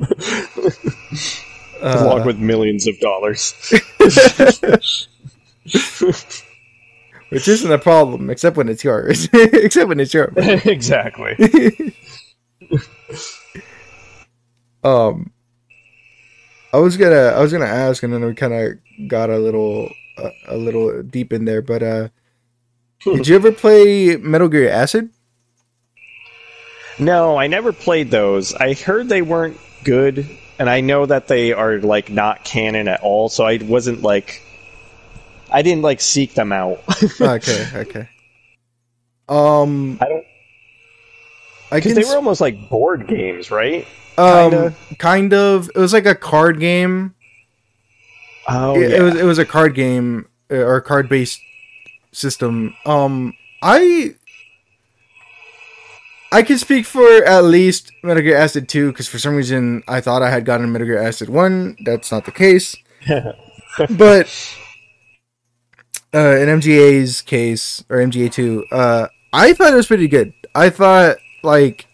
[1.81, 3.53] Uh, along with millions of dollars.
[7.29, 9.27] Which isn't a problem except when it's yours.
[9.33, 10.33] except when it's yours.
[10.37, 11.93] exactly.
[14.83, 15.31] Um,
[16.73, 19.91] I was gonna, I was gonna ask, and then we kind of got a little,
[20.17, 21.61] uh, a little deep in there.
[21.61, 22.07] But uh,
[23.03, 25.09] did you ever play Metal Gear Acid?
[26.99, 28.53] No, I never played those.
[28.53, 30.25] I heard they weren't good,
[30.59, 33.29] and I know that they are like not canon at all.
[33.29, 34.41] So I wasn't like,
[35.51, 36.81] I didn't like seek them out.
[37.21, 38.09] okay, okay.
[39.27, 40.25] Um, I don't
[41.71, 43.85] I can they were almost like board games, right?
[44.17, 44.75] um, kinda.
[44.97, 45.69] kind of.
[45.75, 47.15] It was like a card game.
[48.47, 48.97] Oh it, yeah.
[48.97, 51.41] it was it was a card game uh, or a card based
[52.11, 52.75] system.
[52.85, 54.15] Um, I
[56.31, 60.01] I can speak for at least Metal Gear Acid two because for some reason I
[60.01, 61.77] thought I had gotten Metal Gear Acid one.
[61.85, 62.75] That's not the case.
[63.89, 64.57] but
[66.13, 70.33] uh, in MGA's case or MGA two, uh, I thought it was pretty good.
[70.55, 71.87] I thought like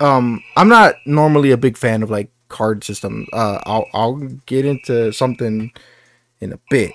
[0.00, 3.26] um, I'm not normally a big fan of like card system.
[3.32, 5.72] Uh, I'll I'll get into something
[6.40, 6.92] in a bit,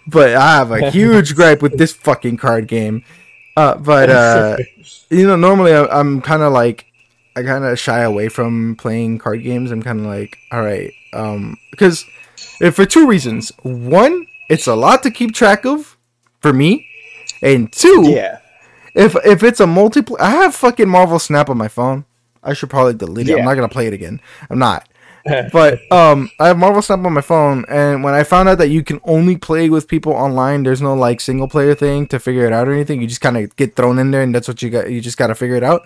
[0.06, 3.04] but I have a huge gripe with this fucking card game.
[3.56, 4.56] Uh, but uh,
[5.10, 6.86] you know, normally I, I'm kind of like
[7.36, 9.70] I kind of shy away from playing card games.
[9.70, 12.04] I'm kind of like, all right, um, because
[12.60, 13.50] if for two reasons.
[13.62, 15.96] One, it's a lot to keep track of
[16.40, 16.86] for me,
[17.40, 18.40] and two, yeah.
[18.94, 22.04] if if it's a multiplayer, I have fucking Marvel Snap on my phone.
[22.42, 23.38] I should probably delete it.
[23.38, 24.20] I'm not gonna play it again.
[24.50, 24.86] I'm not.
[25.52, 28.70] but um, I have Marvel Snap on my phone, and when I found out that
[28.70, 32.46] you can only play with people online, there's no like single player thing to figure
[32.46, 33.00] it out or anything.
[33.00, 34.90] You just kind of get thrown in there, and that's what you got.
[34.90, 35.82] You just got to figure it out.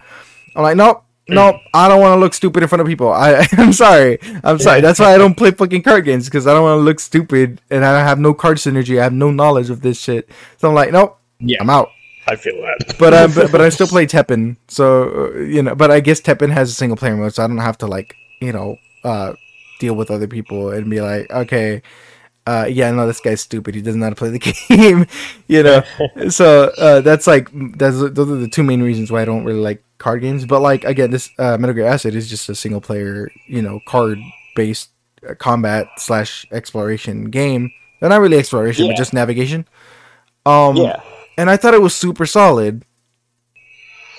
[0.57, 1.57] I'm like, nope, nope.
[1.73, 3.13] I don't want to look stupid in front of people.
[3.13, 4.19] I, I'm sorry.
[4.43, 4.81] I'm sorry.
[4.81, 7.61] That's why I don't play fucking card games because I don't want to look stupid,
[7.71, 8.99] and I have no card synergy.
[9.01, 10.29] I have no knowledge of this shit.
[10.59, 11.19] So I'm like, nope.
[11.41, 11.59] Yeah.
[11.61, 11.91] I'm out
[12.27, 12.97] I feel that.
[12.99, 15.75] but um, but, but I still play Teppen, so uh, you know.
[15.75, 18.17] But I guess Teppen has a single player mode, so I don't have to like
[18.41, 19.35] you know uh
[19.81, 21.83] deal with other people and be like, okay,
[22.47, 23.75] uh, yeah, no, this guy's stupid.
[23.75, 24.39] He doesn't know how to play the
[24.69, 25.07] game,
[25.49, 25.83] you know.
[26.29, 29.61] so uh, that's like that's those are the two main reasons why I don't really
[29.61, 30.45] like card games.
[30.45, 33.81] But like again, this uh, Metal Gear Acid is just a single player, you know,
[33.87, 34.19] card
[34.57, 34.91] based
[35.29, 37.71] uh, combat slash exploration game.
[38.01, 38.93] They're not really exploration, Yeah.
[38.93, 39.67] but just navigation.
[40.45, 41.01] Um, Yeah.
[41.39, 42.85] and I thought it was super solid.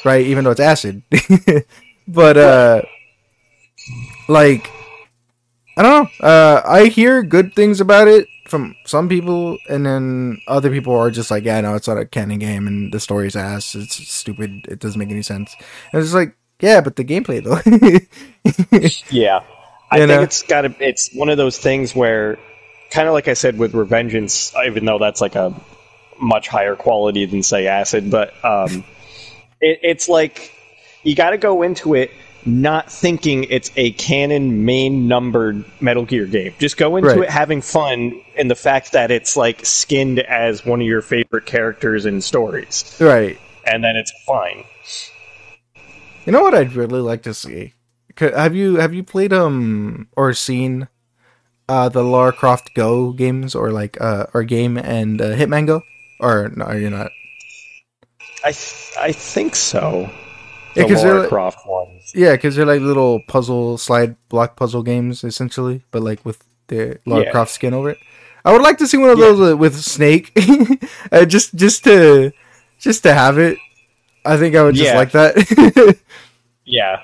[0.04, 0.26] right?
[0.26, 1.04] Even though it's acid.
[2.08, 2.82] but uh
[4.28, 4.70] like
[5.78, 6.26] I don't know.
[6.28, 11.12] Uh I hear good things about it from some people and then other people are
[11.12, 13.76] just like, yeah, no, it's not a canon game and the story's ass.
[13.76, 14.68] It's stupid.
[14.68, 15.56] It doesn't make any sense.
[15.92, 17.60] And it's like, yeah, but the gameplay though.
[19.10, 19.42] Yeah,
[19.92, 20.22] I You think know?
[20.22, 20.76] it's got to.
[20.80, 22.38] It's one of those things where,
[22.92, 25.54] kind of like I said with Revengeance, even though that's like a
[26.20, 28.84] much higher quality than say Acid, but um,
[29.62, 30.54] it, it's like
[31.04, 32.12] you got to go into it
[32.46, 36.54] not thinking it's a canon main numbered Metal Gear game.
[36.60, 37.20] Just go into Right.
[37.24, 41.46] it having fun and the fact that it's like skinned as one of your favorite
[41.46, 43.40] characters in stories, right.
[43.66, 44.64] and then it's fine.
[46.26, 47.74] You know what I'd really like to see?
[48.18, 50.88] Have you have you played um or seen
[51.68, 55.82] uh the Lara Croft Go games or like uh or game and uh, Hitman Go?
[56.20, 57.12] Or no, you're not.
[58.44, 60.10] I th- I think so.
[60.76, 62.12] Yeah, The 'cause they're Lara like- Croft ones.
[62.14, 67.00] Yeah, because they're like little puzzle slide block puzzle games essentially, but like with the
[67.06, 67.32] Lara Yeah.
[67.32, 67.98] Croft skin over it.
[68.44, 69.26] I would like to see one of Yeah.
[69.26, 70.32] those uh, with Snake,
[71.12, 72.32] uh, just just to
[72.80, 73.58] just to have it.
[74.26, 74.98] I think I would just Yeah.
[74.98, 75.98] like that.
[76.66, 77.00] Yeah.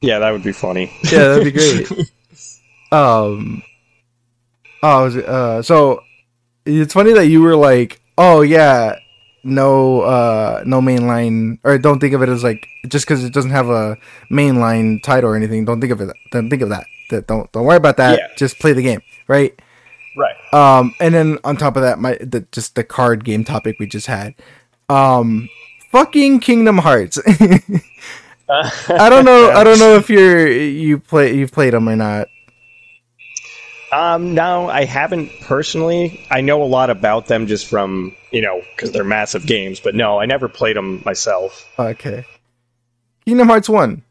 [0.00, 0.90] Yeah, that would be funny.
[1.04, 1.52] yeah, that'd be
[1.86, 2.10] great.
[2.90, 3.62] um,
[4.82, 6.02] oh, uh, so
[6.66, 8.96] it's funny that you were like, oh yeah,
[9.44, 13.50] no, uh, no mainline, or don't think of it as like just because it doesn't
[13.50, 13.96] have a
[14.30, 15.64] mainline title or anything.
[15.64, 16.14] Don't think of it.
[16.30, 16.86] Don't think of that.
[17.10, 18.18] That don't don't worry about that.
[18.18, 18.28] Yeah.
[18.36, 19.58] Just play the game, right?
[20.16, 20.36] Right.
[20.52, 23.86] Um, and then on top of that, my the, just the card game topic we
[23.86, 24.34] just had.
[24.88, 25.48] Um,
[25.90, 27.18] fucking Kingdom Hearts.
[28.48, 29.50] I don't know.
[29.50, 32.28] I don't know if you're you play you've played them or not.
[33.92, 36.24] Um, no, I haven't personally.
[36.30, 39.94] I know a lot about them just from, you know, because they're massive games, but
[39.94, 41.68] no, I never played them myself.
[41.78, 42.24] Okay.
[43.26, 44.02] Kingdom Hearts 1.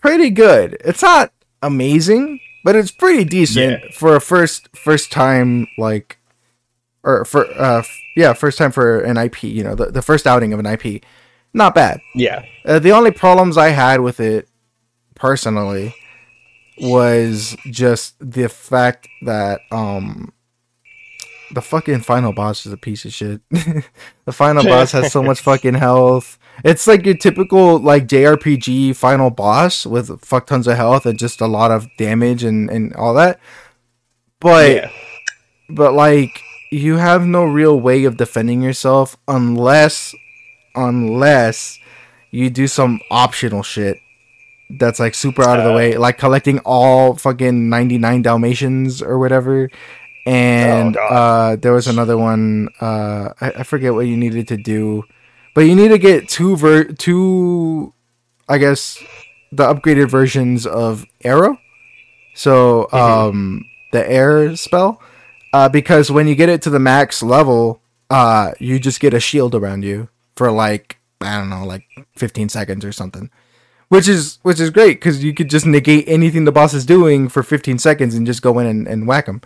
[0.00, 0.76] Pretty good.
[0.84, 3.90] It's not amazing, but it's pretty decent Yeah.
[3.92, 6.18] for a first first time like
[7.02, 10.26] or for uh f- yeah, first time for an IP, you know, the, the first
[10.26, 11.02] outing of an IP.
[11.52, 12.00] Not bad.
[12.14, 12.44] Yeah.
[12.64, 14.48] Uh, the only problems I had with it
[15.16, 15.94] personally
[16.80, 20.32] was just the fact that um
[21.52, 23.40] the fucking final boss is a piece of shit.
[23.50, 26.38] the final boss has so much fucking health.
[26.64, 31.40] It's like your typical like JRPG final boss with fuck tons of health and just
[31.40, 33.40] a lot of damage and and all that.
[34.40, 34.90] But yeah.
[35.70, 40.14] but like you have no real way of defending yourself unless
[40.74, 41.78] unless
[42.30, 43.98] you do some optional shit
[44.70, 49.70] that's like super out of the way like collecting all fucking 99 dalmatians or whatever.
[50.26, 54.56] And Oh, uh there was another one uh I, I forget what you needed to
[54.58, 55.04] do
[55.54, 57.94] but you need to get two ver two
[58.48, 59.02] i guess
[59.50, 61.58] the upgraded versions of Aero.
[62.34, 65.00] So um the air spell
[65.54, 69.20] uh because when you get it to the max level uh you just get a
[69.20, 71.84] shield around you for like i don't know like
[72.16, 73.30] 15 seconds or something
[73.88, 77.28] which is which is great because you could just negate anything the boss is doing
[77.28, 79.40] for 15 seconds and just go in and, and whack him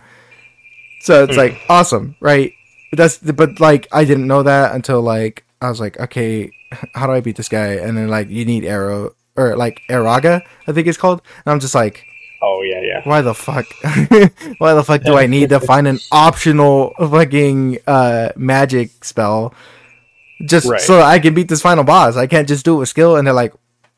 [1.01, 2.53] so it's like awesome right?
[2.91, 6.51] But that's but like i didn't know that until like i was like okay
[6.93, 7.73] how do i beat this guy?
[7.75, 11.21] And then like you need Aero or like Aeroga i think it's called.
[11.45, 12.05] And i'm just like
[12.45, 13.01] Oh, yeah, yeah.
[13.05, 13.65] why the fuck?
[14.57, 19.53] Why the fuck do i need to find an optional fucking uh magic spell
[20.45, 20.81] just Right.
[20.81, 22.17] so i can beat this final boss?
[22.17, 23.53] I can't just do it with skill and they're like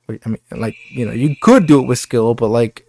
[0.10, 2.86] i mean like you know you could do it with skill but like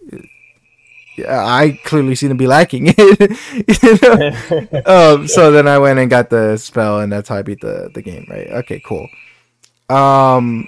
[1.17, 3.31] yeah, i clearly seem to be lacking it
[3.83, 4.81] you know?
[4.85, 7.89] um so then i went and got the spell and that's how i beat the
[7.93, 9.07] the game right okay cool
[9.89, 10.67] um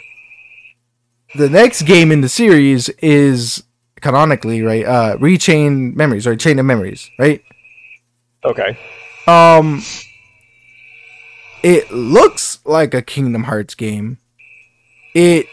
[1.35, 3.63] the next game in the series is
[4.01, 7.43] canonically right uh rechain memories or chain of memories right
[8.43, 8.77] Okay.
[9.27, 9.83] um
[11.61, 14.17] it looks like a kingdom hearts game
[15.13, 15.47] it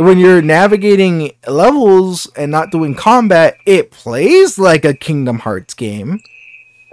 [0.00, 6.20] when you're navigating levels and not doing combat it plays like a kingdom hearts game.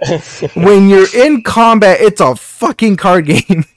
[0.54, 3.64] When you're in combat it's a fucking card game.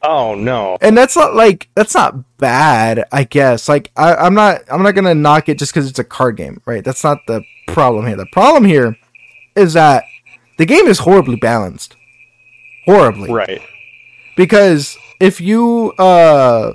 [0.00, 0.78] Oh, no.
[0.80, 3.68] and that's not like that's not bad i guess.
[3.68, 6.62] Like I, i'm not i'm not gonna knock it just because it's a card game
[6.66, 6.84] right?
[6.84, 8.16] That's not the problem here.
[8.16, 8.96] The problem here
[9.56, 10.04] is that
[10.56, 11.96] the game is horribly balanced.
[12.84, 13.32] Horribly.
[13.32, 13.60] Right.
[14.36, 16.72] because if you uh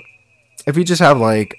[0.68, 1.57] if you just have like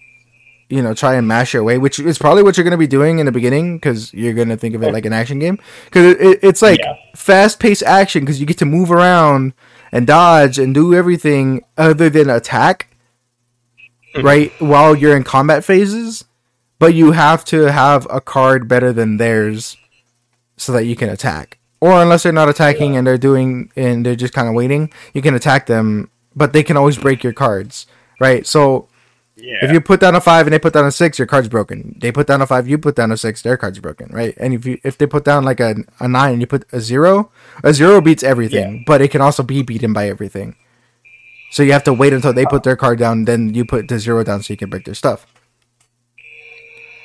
[0.68, 2.86] you know try and mash your way which is probably what you're going to be
[2.86, 5.59] doing in the beginning because you're going to think of it like an action game
[5.84, 6.94] because it, it, it's like Yeah.
[7.14, 9.52] fast-paced action because you get to move around
[9.92, 12.88] and dodge and do everything other than attack
[14.14, 14.26] mm-hmm.
[14.26, 14.52] right?
[14.61, 16.24] While you're in combat phases,
[16.78, 19.76] but you have to have a card better than theirs
[20.57, 21.59] so that you can attack.
[21.80, 25.20] Or unless they're not attacking and they're doing and they're just kind of waiting, you
[25.20, 27.86] can attack them, but they can always break your cards,
[28.20, 28.46] right?
[28.46, 28.88] So
[29.45, 29.59] Yeah.
[29.62, 31.97] if you put down a five and they put down a six, your card's broken.
[32.01, 34.34] They put down a five, you put down a six, their card's broken, right?
[34.38, 36.80] And if you if they put down like a, a nine and you put a
[36.80, 37.30] zero,
[37.62, 38.82] a zero beats everything, Yeah.
[38.86, 40.57] but it can also be beaten by everything.
[41.51, 43.99] So you have to wait until they put their card down, then you put the
[43.99, 45.26] zero down so you can break their stuff.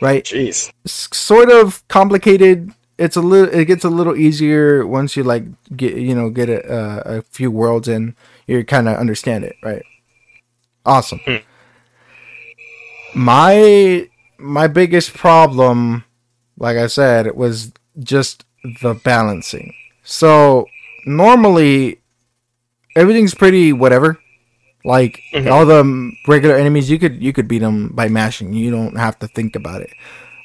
[0.02, 0.24] Right?
[0.24, 0.72] Jeez.
[0.88, 2.72] Sort of complicated.
[2.98, 3.54] It's a little.
[3.54, 5.44] It gets a little easier once you like
[5.76, 8.16] get you know get a, a few worlds in.
[8.48, 9.84] You kind of understand it, right?
[10.86, 11.20] Awesome.
[11.26, 11.38] Hmm.
[13.16, 14.08] My
[14.38, 16.04] my biggest problem,
[16.58, 18.46] like I said, was just
[18.82, 19.74] the balancing.
[20.04, 20.66] So
[21.06, 22.00] normally
[22.96, 24.18] everything's pretty whatever.
[24.86, 25.52] Like Mhm.
[25.52, 28.54] all the regular enemies, you could you could beat them by mashing.
[28.54, 29.92] You don't have to think about it.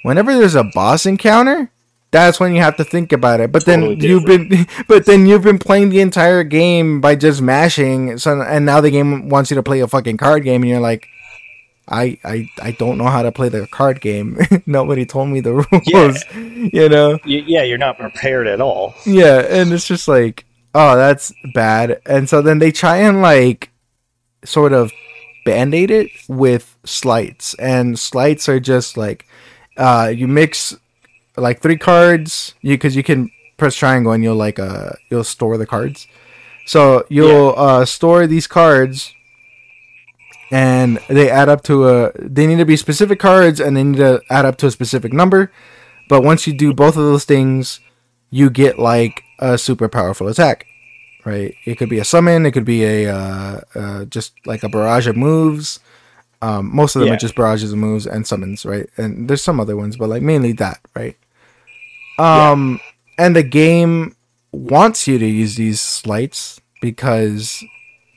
[0.02, 1.70] Whenever there's a boss encounter,
[2.10, 3.52] that's when you have to think about it.
[3.52, 7.40] But Totally then you've been, but then you've been playing the entire game by just
[7.40, 8.18] mashing.
[8.18, 10.80] So and now the game wants you to play a fucking card game, and you're
[10.80, 11.06] like,
[11.89, 14.39] I I I don't know how to play the card game.
[14.66, 15.55] Nobody told me the
[15.85, 16.24] rules.
[16.72, 17.18] You know.
[17.24, 18.95] Yeah, you're not prepared at all.
[19.05, 22.01] Yeah, and it's just like, oh, that's bad.
[22.07, 23.70] And so then they try and like
[24.45, 24.93] sort of
[25.45, 27.55] band-aid it with slights.
[27.55, 29.26] And slights are just like
[29.76, 30.74] uh you mix
[31.37, 35.59] like three cards, you cuz you can press triangle and you'll like uh you'll store
[35.59, 36.07] the cards.
[36.66, 39.12] So you'll uh store these cards
[40.55, 43.96] and they add up to a they need to be specific cards and they need
[43.98, 45.50] to add up to a specific number.
[46.09, 47.80] But once you do both of those things,
[48.30, 50.66] you get like a super powerful attack,
[51.24, 51.55] right?
[51.64, 55.09] It could be a summon, it could be a uh, uh, just like a barrage
[55.09, 55.80] of moves.
[56.40, 57.14] Um, most of them Yeah.
[57.14, 58.88] are just barrages of moves and summons, right?
[58.96, 61.16] And there's some other ones, but like mainly that, right?
[62.18, 62.80] Um,
[63.18, 64.14] and the game
[64.52, 67.64] wants you to use these slights because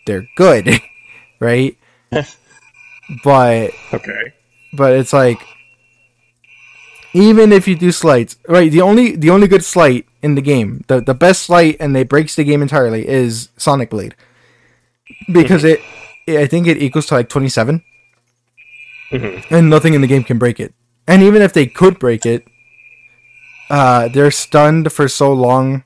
[0.05, 0.81] they're good,
[1.39, 1.77] right?
[3.23, 4.33] but Okay.
[4.73, 5.39] but it's like
[7.13, 10.83] even if you do slights right the only the only good slight in the game
[10.87, 14.15] the the best slight and it breaks the game entirely is sonic blade.
[15.31, 15.79] Because it
[16.27, 17.83] i think it equals to like 27
[19.11, 19.45] Mhm.
[19.51, 20.73] and nothing in the game can break it.
[21.07, 22.45] And even if they could break it
[23.69, 25.83] uh they're stunned for so long.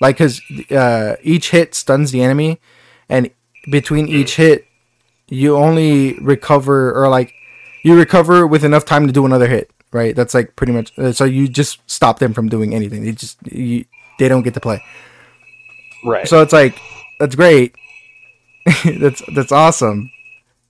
[0.00, 0.40] Like because
[0.70, 2.60] uh each hit stuns the enemy
[3.08, 3.30] and
[3.70, 4.66] between each hit
[5.30, 7.32] you only recover or like
[7.82, 10.14] you recover with enough time to do another hit right?
[10.14, 13.02] That's like pretty much uh, so you just stop them from doing anything.
[13.04, 13.84] They just you,
[14.20, 14.84] they don't get to play.
[16.04, 16.28] Right.
[16.28, 16.78] so it's like
[17.18, 17.74] that's great.
[19.00, 20.10] That's that's awesome.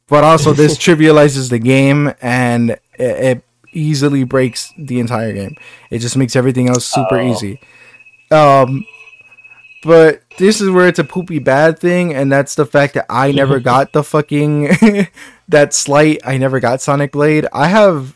[0.09, 5.57] But also this trivializes the game and it, it easily breaks the entire game.
[5.91, 7.31] It just makes everything else super Oh.
[7.31, 7.61] easy.
[8.31, 8.87] Um
[9.83, 13.33] but this is where it's a poopy bad thing and that's the fact that i
[13.33, 14.69] never got the fucking
[15.49, 18.15] that slight i never got sonic blade i have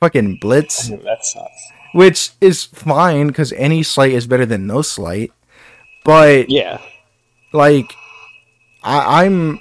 [0.00, 1.62] fucking blitz that sucks.
[1.94, 5.32] which is fine because any slight is better than no slight
[6.04, 6.80] but Yeah.
[7.52, 7.92] like
[8.82, 9.58] I, I'm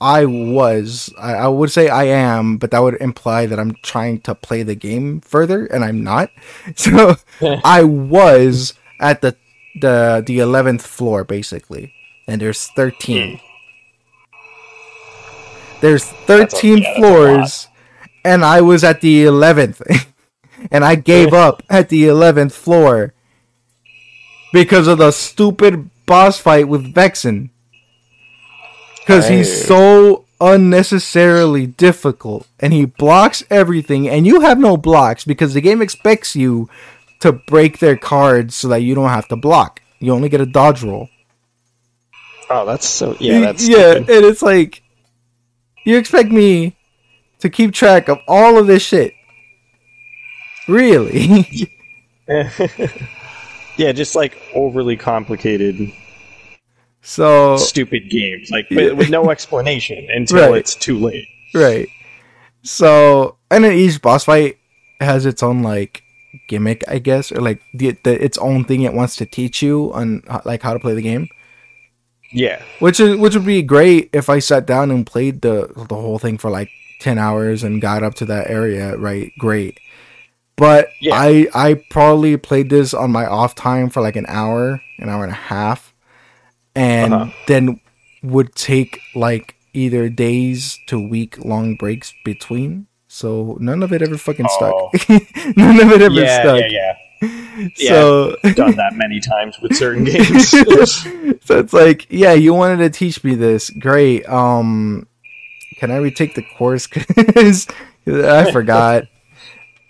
[0.00, 4.20] I was I, I would say I am, but that would imply that I'm trying
[4.22, 6.30] to play the game further, and I'm not.
[6.74, 7.14] So
[7.62, 9.36] I was at the
[9.80, 11.92] the the eleventh floor basically,
[12.26, 13.40] and there's thirteen.
[15.80, 17.68] There's thirteen yeah, floors,
[18.24, 19.82] and I was at the eleventh,
[20.70, 23.14] and I gave up at the eleventh floor
[24.52, 27.50] because of the stupid boss fight with Vexen.
[29.00, 35.54] Because he's so unnecessarily difficult and he blocks everything, and you have no blocks because
[35.54, 36.68] the game expects you
[37.22, 39.80] to break their cards so that you don't have to block.
[39.98, 41.08] You only get a dodge roll.
[42.50, 43.16] Oh, that's so.
[43.18, 44.10] Yeah, that's yeah, stupid.
[44.16, 44.82] and it's like
[45.84, 46.76] you expect me
[47.40, 49.14] to keep track of all of this shit.
[50.68, 51.68] Really?
[53.76, 55.92] yeah, just like overly complicated,
[57.02, 60.58] so stupid games, like with, with no explanation until Right.
[60.58, 61.26] it's too late.
[61.54, 61.88] right.
[62.62, 64.58] So and then each boss fight
[65.00, 66.02] has its own like
[66.48, 69.92] gimmick, I guess, or like the, the its own thing it wants to teach you
[69.94, 71.28] on like how to play the game.
[72.34, 75.94] Yeah, Which is which would be great if I sat down and played the the
[75.94, 79.30] whole thing for like ten hours and got up to that area, right?
[79.38, 79.78] Great.
[80.56, 81.14] But Yeah.
[81.16, 85.24] I I probably played this on my off time for like an hour, an hour
[85.24, 85.94] and a half,
[86.74, 87.32] and Uh-huh.
[87.48, 87.80] then
[88.22, 92.86] would take like either days to week long breaks between.
[93.14, 94.88] So none of it ever fucking Oh.
[94.94, 95.08] stuck.
[95.56, 96.24] none of it ever stuck.
[96.24, 96.62] yeah, stuck.
[96.70, 97.88] yeah, yeah.
[97.90, 100.48] So Done that many times with certain games.
[101.44, 103.68] so it's like, yeah, you wanted to teach me this.
[103.68, 104.26] Great.
[104.26, 105.06] Um,
[105.76, 106.86] can I retake the course?
[106.86, 107.68] Because
[108.06, 109.04] I forgot.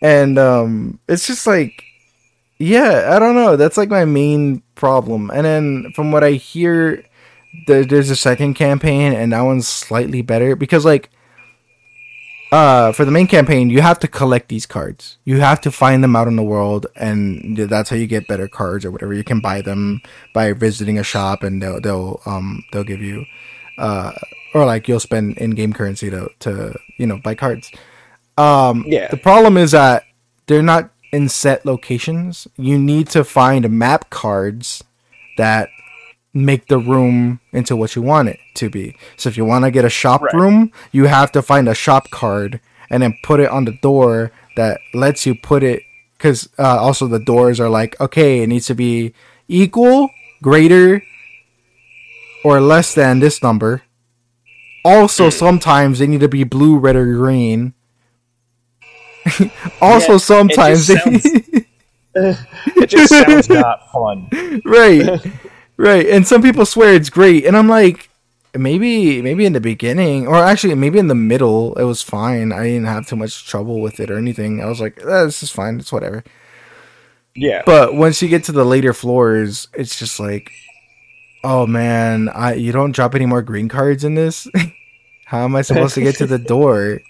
[0.02, 1.84] and um, it's just like,
[2.58, 3.54] yeah, I don't know.
[3.54, 5.30] That's like my main problem.
[5.30, 7.04] And then from what I hear,
[7.68, 11.08] there, there's a second campaign, and that one's slightly better because like.
[12.52, 15.16] Uh, for the main campaign, you have to collect these cards.
[15.24, 18.46] You have to find them out in the world, and that's how you get better
[18.46, 19.14] cards or whatever.
[19.14, 20.02] You can buy them
[20.34, 23.24] by visiting a shop, and they'll they'll um they'll give you,
[23.78, 24.12] uh,
[24.52, 27.70] or like you'll spend in-game currency to to you know buy cards.
[28.36, 29.08] Um, Yeah.
[29.08, 30.04] The problem is that
[30.46, 32.46] they're not in set locations.
[32.58, 34.84] You need to find map cards
[35.38, 35.70] that
[36.34, 38.96] make the room into what you want it to be.
[39.16, 40.34] So if you want to get a shop Right.
[40.34, 42.60] room, you have to find a shop card
[42.90, 45.82] and then put it on the door that lets you put it
[46.16, 49.12] because uh, also the doors are like okay it needs to be
[49.48, 50.10] equal
[50.42, 51.02] greater
[52.44, 53.82] or less than this number
[54.84, 57.72] also sometimes they need to be blue red or green
[59.80, 61.26] also Yeah, sometimes they just
[62.14, 64.28] it just sounds not fun.
[64.64, 65.20] right
[65.82, 68.08] right and some people swear it's great and i'm like
[68.54, 72.52] maybe maybe in the beginning or actually maybe in the middle it was fine.
[72.52, 74.62] I didn't have too much trouble with it or anything.
[74.62, 76.24] I was like eh, this is fine it's whatever.
[77.34, 77.62] Yeah.
[77.64, 80.50] but once you get to the later floors it's just like
[81.42, 84.46] oh man i you don't drop any more green cards in this?
[85.26, 87.00] How am i supposed to get to the door?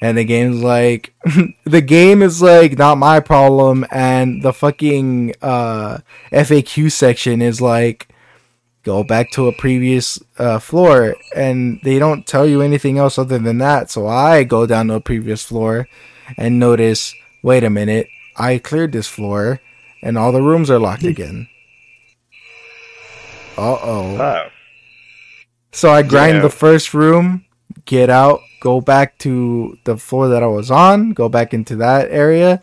[0.00, 1.12] And the game's like
[1.64, 5.98] the game is like not my problem and the fucking uh
[6.30, 8.13] faq section is like
[8.84, 13.38] go back to a previous uh, floor and they don't tell you anything else other
[13.38, 15.88] than that so i go down to a previous floor
[16.36, 18.06] and notice wait a minute
[18.36, 19.60] i cleared this floor
[20.02, 21.48] and all the rooms are locked again
[23.56, 24.48] uh-oh Oh.
[25.72, 26.42] so I grind Yeah.
[26.42, 27.44] the first room,
[27.84, 32.10] get out, go back to the floor that I was on, go back into that
[32.10, 32.62] area.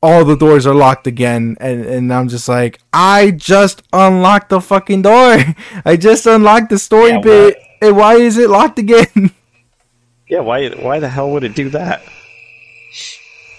[0.00, 4.60] All the doors are locked again, and, and I'm just like, I just unlocked the
[4.60, 5.38] fucking door.
[5.84, 9.32] I just unlocked the story Yeah, bit, and why is it locked again?
[10.30, 12.02] Yeah, why why the hell would it do that?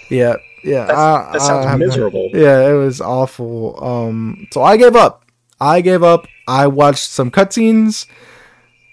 [0.10, 0.84] yeah, yeah.
[0.84, 2.30] I- that sounds I miserable.
[2.32, 3.84] Yeah, it was awful.
[3.84, 5.26] Um, so I gave up.
[5.60, 6.28] I gave up.
[6.48, 8.06] I watched some cutscenes,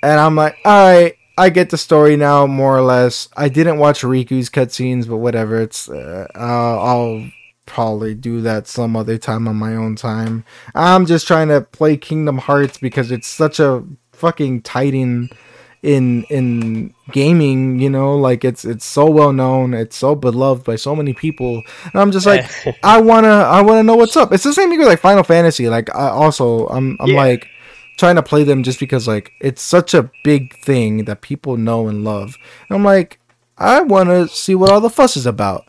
[0.03, 3.29] and I'm like, all right, I get the story now, more or less.
[3.37, 5.61] I didn't watch Riku's cutscenes, but whatever.
[5.61, 7.31] It's uh, uh, I'll
[7.67, 10.45] probably do that some other time on my own time.
[10.75, 15.29] I'm just trying to play Kingdom Hearts because it's such a fucking titan
[15.83, 18.17] in in gaming you know?
[18.17, 21.63] Like it's it's so well known it's so beloved by so many people.
[21.85, 22.51] And i'm just like
[22.83, 24.33] i wanna i wanna know what's up.
[24.33, 25.69] It's the same thing with like final fantasy.
[25.69, 27.17] Like i also i'm i'm Yeah.
[27.17, 27.47] like
[27.99, 31.89] trying to play them just because like it's such a big thing that people know
[31.89, 32.37] and love.
[32.69, 33.21] And i'm like
[33.59, 35.67] i want to see what all the fuss is about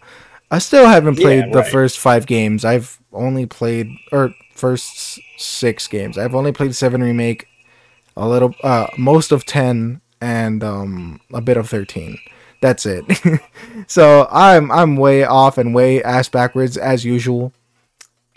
[0.51, 1.71] i still haven't Yeah, played the right.
[1.71, 2.63] first five games.
[2.65, 6.17] I've only played or first six games.
[6.17, 7.47] I've only played seven remake
[8.15, 12.17] a little uh most of 10 and um a bit of 13
[12.61, 13.05] that's it.
[13.87, 17.53] So i'm i'm way off and way ass backwards as usual.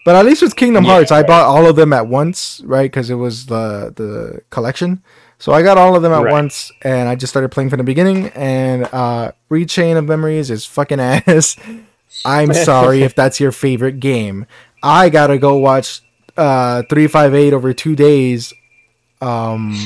[0.04, 2.90] But at least with kingdom Yeah, hearts i bought all of them at once right?
[2.90, 5.02] Because it was the the collection.
[5.38, 6.32] So i got all of them at Right.
[6.32, 10.66] once and i just started playing from the beginning and uh Re:Chain of Memories is
[10.66, 11.56] fucking ass
[12.24, 14.46] i'm sorry if that's your favorite game
[14.82, 16.02] i gotta go watch
[16.36, 18.52] uh 358 over two days
[19.20, 19.76] um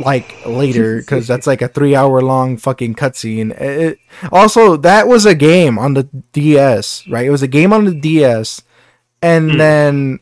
[0.00, 3.58] like later because that's like a three hour long fucking cutscene.
[3.60, 3.98] It,
[4.32, 7.26] also, that was a game on the DS, right?
[7.26, 8.62] It was a game on the DS,
[9.22, 10.20] and then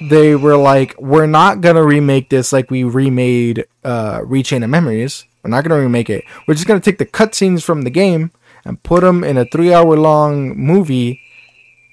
[0.00, 5.24] they were like, "We're not gonna remake this like we remade uh, Re:Chain of Memories.
[5.42, 6.24] We're not gonna remake it.
[6.46, 8.30] We're just gonna take the cutscenes from the game
[8.64, 11.20] and put them in a three hour long movie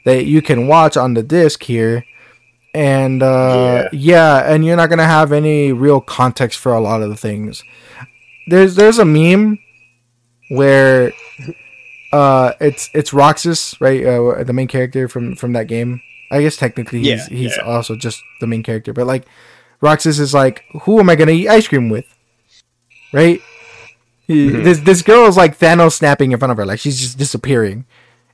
[0.05, 2.03] that you can watch on the disc here."
[2.77, 4.53] and uh, yeah.
[4.53, 7.63] and you're not gonna have any real context for a lot of the things.
[8.47, 9.57] There's there's a meme
[10.49, 11.11] where
[12.13, 14.05] uh, it's it's Roxas, right?
[14.05, 16.01] Uh, the main character from from that game.
[16.29, 17.63] I guess technically he's Yeah, he's yeah.
[17.63, 19.25] also just the main character, but like
[19.81, 22.05] Roxas is like, who am I gonna eat ice cream with?
[23.11, 23.41] Right?
[24.27, 24.63] He- Mm-hmm.
[24.63, 27.85] This this girl is like Thanos snapping in front of her, like she's just disappearing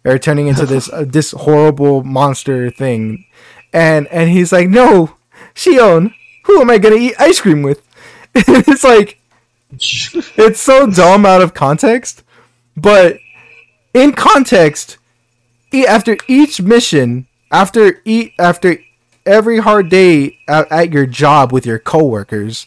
[0.03, 3.25] or turning into this uh, this horrible monster thing,
[3.71, 5.15] and and he's like, no,
[5.55, 6.13] Xion,
[6.45, 7.85] who am I gonna eat ice cream with?
[8.35, 9.19] it's like
[9.71, 12.23] it's so dumb out of context,
[12.75, 13.17] but
[13.93, 14.97] in context,
[15.71, 18.77] e- after each mission, after e- after
[19.25, 22.65] every hard day at, at your job with your coworkers,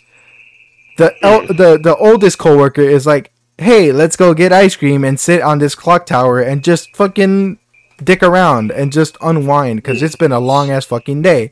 [0.99, 5.19] the el- the the oldest coworker is like, "Hey, let's go get ice cream and
[5.21, 7.59] sit on this clock tower and just fucking
[8.03, 11.51] dick around and just unwind because it's been a long ass fucking day."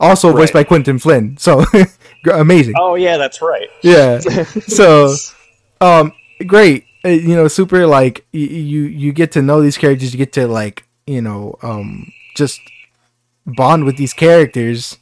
[0.00, 0.66] Also voiced by Right.
[0.68, 1.64] Quinton Flynn, so
[2.32, 2.74] amazing.
[2.78, 3.68] Oh yeah, that's right.
[3.82, 4.20] Yeah.
[4.66, 5.14] So,
[5.80, 6.12] um,
[6.46, 6.84] great.
[7.04, 10.12] Uh, You know, super like y- you you get to know these characters.
[10.12, 12.60] You get to like you know um just
[13.46, 14.98] bond with these characters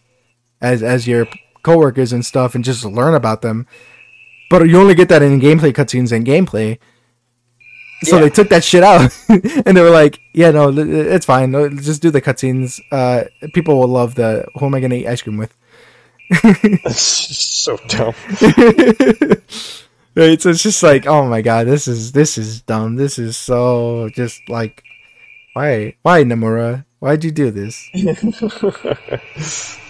[0.61, 1.27] as as your
[1.63, 3.67] coworkers and stuff, and just learn about them.
[4.51, 6.79] But you only get that in gameplay cutscenes and gameplay.
[8.05, 8.23] So Yeah.
[8.23, 11.53] they took that shit out, and they were like, "Yeah, no, it's fine.
[11.79, 12.81] Just do the cutscenes.
[12.91, 13.25] Uh,
[13.55, 14.47] people will love the.
[14.59, 15.55] Who am I gonna eat ice cream with?"
[16.91, 18.15] so dumb.
[20.17, 23.37] right so it's just like oh my god this is this is dumb this is
[23.37, 24.83] so just like
[25.55, 26.85] why why Nomura?
[27.01, 27.89] why'd you do this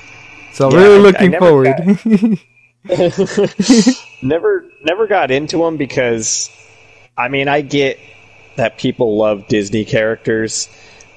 [0.53, 2.39] so i'm Yeah, really looking forward
[4.23, 6.51] never never got into them because
[7.17, 7.99] I mean I get
[8.57, 10.69] that people love Disney characters,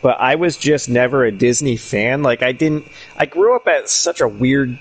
[0.02, 2.22] but I was just never a Disney fan.
[2.24, 4.78] Like I didn't I grew up at such a weird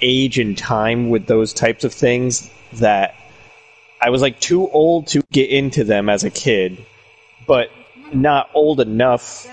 [0.00, 3.14] age and time with those types of things that
[4.00, 6.84] I was like too old to get into them as a kid,
[7.46, 7.70] but
[8.12, 9.46] not old enough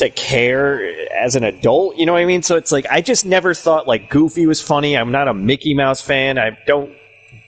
[0.00, 1.96] to care as an adult.
[1.96, 2.42] You know what I mean?
[2.42, 4.96] So it's like I just never thought like Goofy was funny.
[4.96, 6.36] I'm not a Mickey Mouse fan.
[6.38, 6.92] I don't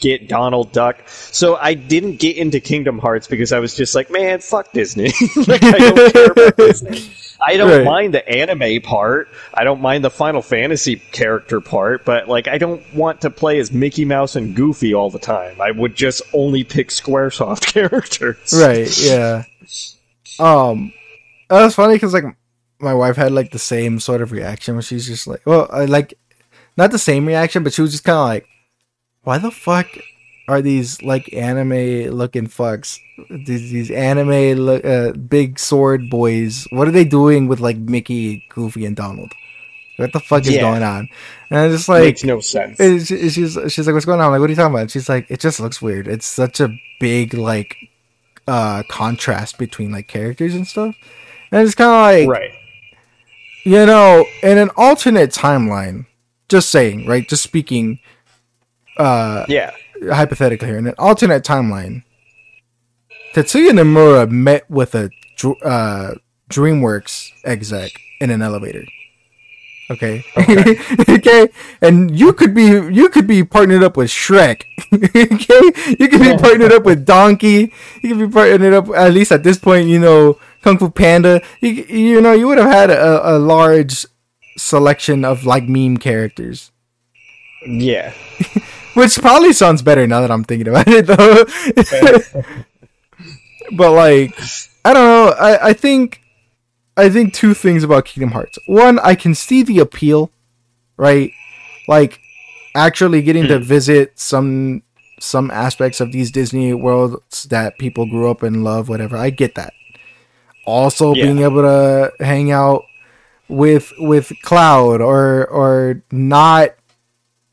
[0.01, 0.97] get Donald Duck.
[1.07, 5.13] So I didn't get into Kingdom Hearts because I was just like, man, fuck Disney.
[5.47, 7.03] like I don't care about Disney.
[7.45, 7.85] I don't Right.
[7.85, 9.29] mind the anime part.
[9.53, 13.59] I don't mind the Final Fantasy character part, but like I don't want to play
[13.59, 15.61] as Mickey Mouse and Goofy all the time.
[15.61, 18.53] I would just only pick SquareSoft characters.
[18.61, 19.45] right yeah
[20.39, 20.93] um
[21.49, 22.25] that's funny because like
[22.83, 25.85] my wife had like the same sort of reaction when she's just like well I
[25.87, 26.15] like
[26.77, 28.47] not the same reaction but she was just kind of like
[29.23, 29.87] why the fuck
[30.49, 32.99] are these like anime looking fucks
[33.31, 38.45] these, these anime look, uh, big sword boys what are they doing with like mickey
[38.49, 39.33] goofy and donald
[39.99, 40.63] what the fuck is Yeah.
[40.63, 41.09] going on
[41.51, 42.81] and i'm just like Makes no sense.
[42.81, 44.91] and she- she's she's like, "What's going on?" I'm like, "What are you talking about?"
[44.91, 46.09] She's like, "It just looks weird.
[46.09, 47.77] It's such a big like
[48.49, 50.97] uh contrast between like characters and stuff."
[51.53, 51.91] And it's kind
[52.27, 52.51] of like, right.
[53.65, 56.07] You know, in an alternate timeline,
[56.49, 57.29] just saying, right?
[57.29, 57.99] Just speaking
[58.97, 59.71] uh Yeah.
[60.11, 62.03] hypothetically here, in an alternate timeline,
[63.35, 65.11] Tetsuya Nomura met with a
[65.65, 66.15] uh,
[66.51, 68.85] DreamWorks exec in an elevator.
[69.91, 70.25] Okay.
[71.09, 71.49] Okay.
[71.81, 74.65] And you could be you could be partnered up with Shrek.
[74.93, 75.95] okay.
[75.99, 77.73] You could be partnered up with Donkey.
[78.03, 79.87] You could be partnered up at least at this point.
[79.89, 81.43] You know, Kung Fu Panda.
[81.61, 84.07] You you know you would have had a, a large
[84.57, 86.71] selection of like meme characters.
[87.67, 88.13] Yeah.
[88.95, 91.45] Which probably sounds better now that I'm thinking about it, though.
[93.77, 94.39] but like,
[94.85, 95.35] I don't know.
[95.39, 96.21] I, I think,
[96.97, 98.59] I think two things about Kingdom Hearts.
[98.67, 100.31] One, I can see the appeal,
[100.99, 101.33] right?
[101.89, 102.21] Like,
[102.75, 103.65] actually getting to hmm.
[103.65, 104.83] visit some
[105.21, 109.17] some aspects of these Disney worlds that people grew up and love, whatever.
[109.17, 109.73] I get that.
[110.65, 111.25] Also, Yeah.
[111.25, 112.85] being able to hang out
[113.49, 116.71] with with Cloud or or not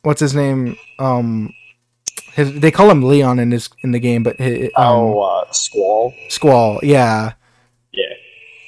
[0.04, 0.78] what's his name?
[0.98, 1.54] Um,
[2.34, 5.52] his they call him Leon in this in the game, but hi um, Oh, uh,
[5.52, 6.14] Squall.
[6.30, 7.34] Squall, yeah.
[7.92, 8.06] Yeah.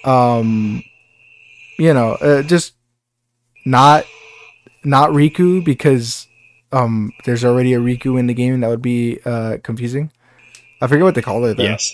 [0.03, 0.83] Um,
[1.77, 2.73] you know, uh, just
[3.65, 4.05] not
[4.83, 6.27] not Riku because
[6.71, 10.11] um, there's already a Riku in the game that would be uh confusing.
[10.81, 11.63] I forget what they call it though.
[11.63, 11.93] Yes.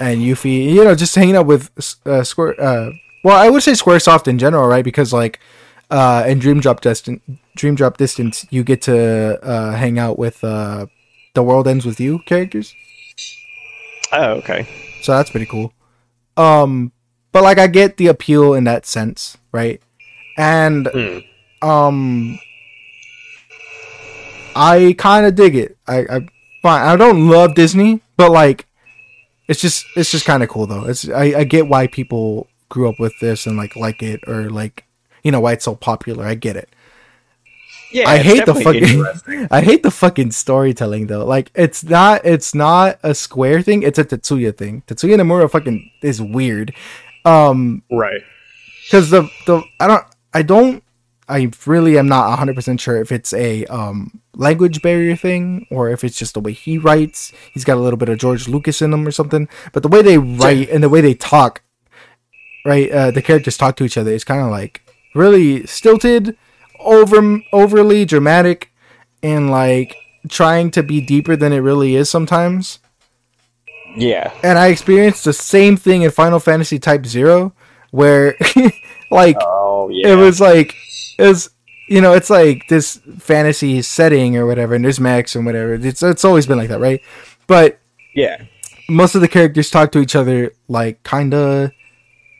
[0.00, 1.70] And Yuffie, you know, just hanging out with
[2.06, 2.60] uh, Square.
[2.60, 2.90] Uh,
[3.24, 4.84] well, I would say SquareSoft in general, right?
[4.84, 5.40] Because like
[5.90, 7.22] uh, in Dream Drop Distance,
[7.56, 10.86] Dream Drop Distance, you get to uh, hang out with uh,
[11.34, 12.74] the World Ends with You characters,
[14.12, 14.66] Oh, okay.
[15.02, 15.72] so that's pretty cool.
[16.36, 16.92] Um,
[17.32, 19.80] but like I get the appeal in that sense, right?
[20.38, 21.18] And Hmm.
[21.68, 22.38] um,
[24.54, 25.76] I kind of dig it.
[25.86, 26.20] I, I
[26.62, 26.82] fine.
[26.86, 28.65] I don't love Disney, but like,
[29.48, 30.84] it's just it's just kind of cool though.
[30.84, 34.50] It's I, I get why people grew up with this and like like it or
[34.50, 34.84] like
[35.22, 36.24] you know why it's so popular.
[36.24, 36.68] I get it.
[37.92, 39.48] Yeah, I hate the fucking.
[39.50, 41.24] I hate the fucking storytelling though.
[41.24, 43.82] Like it's not it's not a Square thing.
[43.82, 44.82] It's a Tetsuya thing.
[44.86, 46.74] Tetsuya Nomura fucking is weird.
[47.24, 48.22] Um, right.
[48.84, 50.04] because the the I don't
[50.34, 50.82] I don't
[51.28, 56.04] I really am not 100% sure if it's a um, language barrier thing or if
[56.04, 57.32] it's just the way he writes.
[57.52, 59.48] He's got a little bit of George Lucas in him or something.
[59.72, 61.62] But the way they write and the way they talk,
[62.64, 62.90] right?
[62.90, 64.82] Uh, the characters talk to each other is kind of like
[65.14, 66.36] really stilted,
[66.78, 68.70] over overly dramatic,
[69.22, 69.96] and like
[70.28, 72.78] trying to be deeper than it really is sometimes.
[73.96, 74.32] Yeah.
[74.42, 77.52] And I experienced the same thing in Final Fantasy Type Zero,
[77.90, 78.36] where
[79.10, 80.08] like Oh yeah.
[80.08, 80.74] it was like
[81.22, 81.50] was
[81.88, 85.74] you know it's like this fantasy setting or whatever and there's Max and whatever.
[85.74, 87.00] It's it's always been like that right?
[87.46, 87.78] But
[88.14, 88.42] yeah.
[88.88, 91.70] most of the characters talk to each other like kind of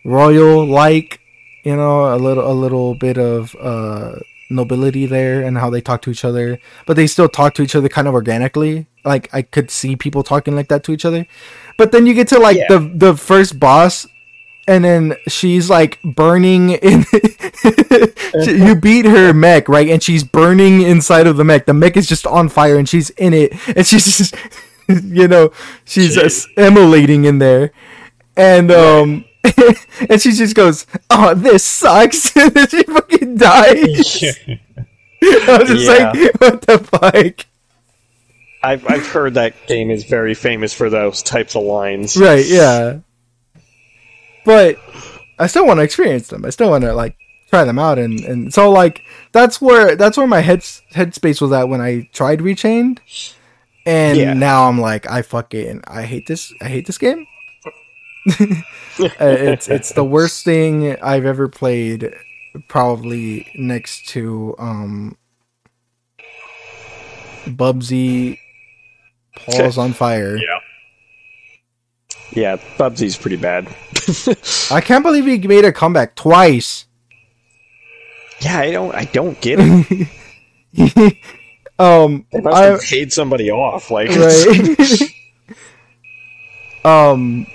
[0.05, 1.20] royal like
[1.65, 4.12] you know a little a little bit of uh
[4.48, 6.59] nobility there and how they talk to each other.
[6.86, 8.86] But they still talk to each other kind of organically.
[9.05, 11.27] Like i could see people talking like that to each other.
[11.78, 12.69] But then you get to like Yeah.
[12.69, 14.07] the the first boss
[14.68, 17.05] and then she's like burning in
[18.44, 19.88] you beat her mech right?
[19.88, 21.66] And she's burning inside of the mech.
[21.66, 23.52] The mech is just on fire and she's in it.
[23.76, 24.34] And she's just
[24.88, 25.52] you know
[25.84, 26.47] she's Jeez.
[26.56, 27.72] emulating in there.
[28.36, 29.24] And um
[30.10, 32.36] and she just goes oh this sucks.
[32.36, 34.24] And then she fucking dies.
[35.22, 36.12] I was just Yeah.
[36.12, 37.47] like what the fuck?
[38.62, 42.16] I've I've heard that game is very famous for those types of lines.
[42.16, 42.98] right yeah
[44.47, 44.78] but
[45.39, 47.14] i still want to experience them i still want to like
[47.51, 49.02] try them out and and so like
[49.32, 50.60] that's where that's where my head
[50.94, 52.98] headspace was at when i tried rechained
[53.85, 54.32] and Yeah.
[54.32, 57.27] now i'm like i fucking i hate this i hate this game
[58.98, 62.14] Uh, it's it's the worst thing i've ever played
[62.66, 65.16] probably next to um
[67.44, 68.39] bubsy
[69.36, 70.59] paws on fire Yeah.
[72.32, 73.69] Yeah, Bubsy's pretty bad.
[74.70, 76.86] i can't believe he made a comeback twice
[78.40, 80.09] yeah, I don't I don't get it.
[81.78, 83.90] um They must I, have paid somebody off.
[83.90, 85.01] Like right
[86.85, 87.47] um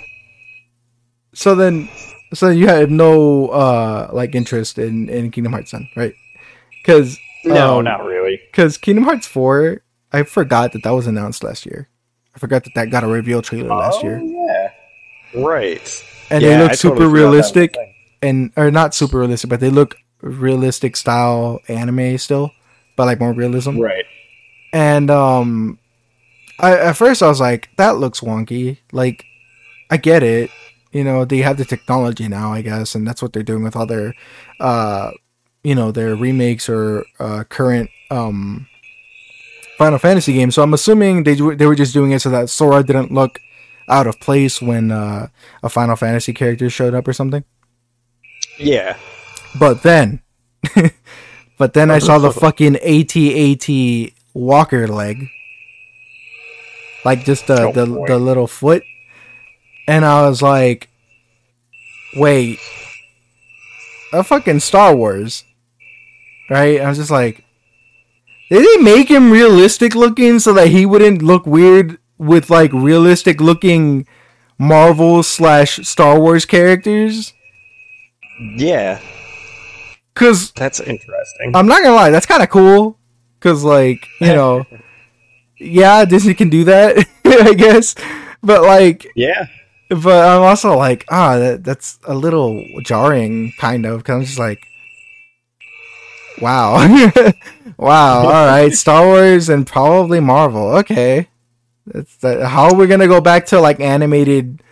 [1.32, 1.88] so then
[2.34, 6.14] so you have no uh like interest in in kingdom hearts then right
[6.82, 8.40] because no, um, not really.
[8.50, 9.82] because kingdom hearts 4
[10.12, 11.88] i forgot that that was announced last year
[12.34, 14.61] i forgot that that got a reveal trailer last oh, year yeah.
[15.34, 16.04] Right.
[16.30, 17.76] and Yeah, they I look super totally forgot that was a realistic
[18.22, 22.52] and or not super realistic but they look realistic style anime still
[22.96, 23.78] but like more realism.
[23.78, 24.04] Right.
[24.72, 25.78] and um
[26.58, 28.78] I, at first i was like that looks wonky.
[28.92, 29.24] Like
[29.90, 30.50] i get it.
[30.92, 33.74] You know they have the technology now i guess and that's what they're doing with
[33.74, 34.14] all their
[34.60, 35.10] uh
[35.64, 38.68] you know their remakes or uh current um
[39.78, 40.54] final fantasy games.
[40.54, 43.40] So i'm assuming they, they were just doing it so that sora didn't look
[43.92, 45.28] out of place when uh
[45.62, 47.44] a final fantasy character showed up or something?
[48.58, 48.96] Yeah.
[49.58, 50.20] but then
[51.58, 53.68] but then i saw the fucking at-at
[54.34, 55.28] walker leg.
[57.04, 58.06] Like just the Oh, the, boy.
[58.06, 58.82] the little foot.
[59.86, 60.88] And i was like
[62.16, 62.58] wait.
[64.12, 65.44] A fucking star wars.
[66.50, 66.80] Right?
[66.80, 67.44] I was just like
[68.50, 73.40] did they make him realistic looking so that he wouldn't look weird with like realistic
[73.40, 74.06] looking
[74.58, 77.32] marvel slash star wars characters
[78.56, 79.00] Yeah.
[80.14, 81.52] because That's interesting.
[81.54, 82.98] I'm not gonna lie, that's kind of cool.
[83.40, 84.64] Cause like you know,
[85.58, 87.94] yeah, Disney can do that, I guess.
[88.42, 89.46] But like, yeah.
[89.88, 94.02] but I'm also like, ah, that, that's a little jarring, kind of.
[94.04, 94.60] Cause I'm just like,
[96.40, 96.74] wow,
[97.76, 100.68] wow, all right, Star Wars and probably Marvel.
[100.78, 101.28] Okay,
[101.86, 102.46] that's that.
[102.46, 104.62] How are we gonna go back to like animated,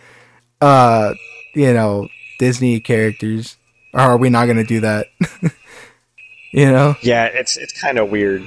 [0.61, 1.13] uh,
[1.55, 2.07] you know,
[2.39, 3.57] Disney characters?
[3.93, 5.07] Or are we not gonna do that?
[6.53, 8.43] you know, Yeah, it's it's kind of weird.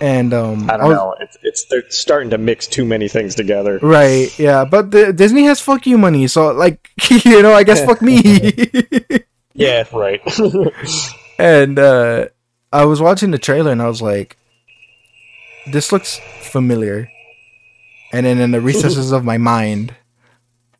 [0.00, 1.14] and um, I don't was- know.
[1.20, 3.78] It's it's they're starting to mix too many things together.
[3.82, 6.88] Right, yeah, but the, Disney has fuck you money, so like,
[7.24, 8.22] you know, I guess fuck me.
[9.54, 10.20] Yeah, right.
[11.36, 12.26] and uh
[12.72, 14.36] I was watching the trailer and I was like,
[15.72, 17.10] this looks familiar.
[18.12, 19.94] And then in the recesses of my mind,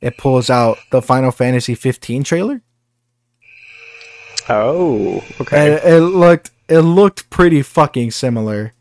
[0.00, 2.62] it pulls out the Final Fantasy 15 trailer.
[4.48, 5.74] oh, okay.
[5.74, 8.72] And it looked it looked pretty fucking similar.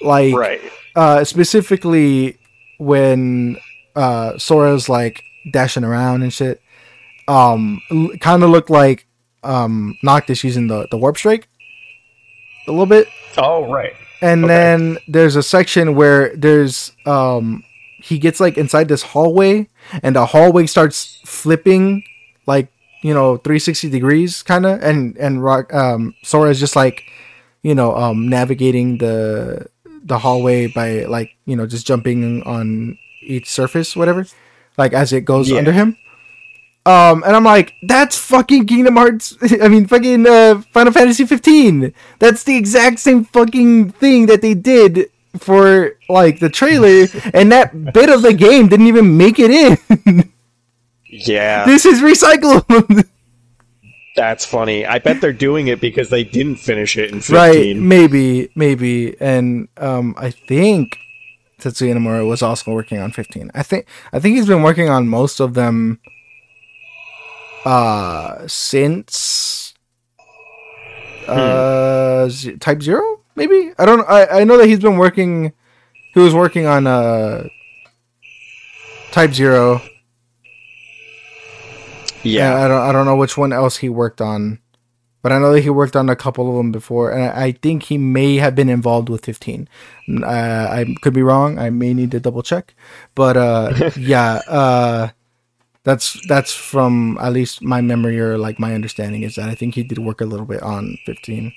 [0.00, 0.60] Like right.
[0.96, 2.38] uh specifically
[2.78, 3.58] when
[3.94, 5.22] uh Sora's like
[5.52, 6.60] dashing around and shit
[7.28, 7.80] um
[8.20, 9.06] kind of looked like
[9.44, 11.46] um Noctis using the the warp strike
[12.66, 13.06] a little bit
[13.38, 13.94] Oh, right.
[14.22, 14.48] And Okay.
[14.54, 17.64] then there's a section where there's um
[18.02, 19.68] he gets like inside this hallway
[20.02, 22.02] and the hallway starts flipping
[22.46, 22.68] like
[23.02, 27.04] you know 360 degrees kind of and and rock um sora is just like
[27.62, 29.66] you know um navigating the
[30.04, 34.26] the hallway by like you know just jumping on each surface whatever
[34.78, 35.58] like as it goes Yeah.
[35.58, 35.96] under him
[36.84, 41.92] um and i'm like that's fucking kingdom hearts i mean fucking uh final fantasy 15
[42.18, 47.92] that's the exact same fucking thing that they did for like the trailer and that
[47.92, 50.32] bit of the game didn't even make it in.
[51.14, 53.06] Yeah, this is recycled
[54.16, 54.86] that's funny.
[54.86, 57.76] I bet they're doing it because they didn't finish it in right.
[57.76, 58.50] Maybe.
[58.54, 59.20] Maybe.
[59.20, 60.96] And um i think
[61.60, 65.06] tetsuya nomura was also working on 15 i think i think he's been working on
[65.06, 66.00] most of them
[67.64, 69.74] uh since
[71.28, 75.52] uh Z- type zero maybe i don't i i know that he's been working
[76.14, 77.46] he was working on uh
[79.12, 79.80] type zero
[82.24, 84.58] Yeah, I don't I don't know which one else he worked on,
[85.22, 87.52] but I know that he worked on a couple of them before, and I, I
[87.52, 89.68] think he may have been involved with 15.
[90.22, 91.58] Uh, I could be wrong.
[91.58, 92.74] I may need to double check,
[93.16, 95.08] but uh, yeah, uh,
[95.84, 99.74] that's that's from at least my memory or like my understanding is that I think
[99.74, 101.52] he did work a little bit on 15.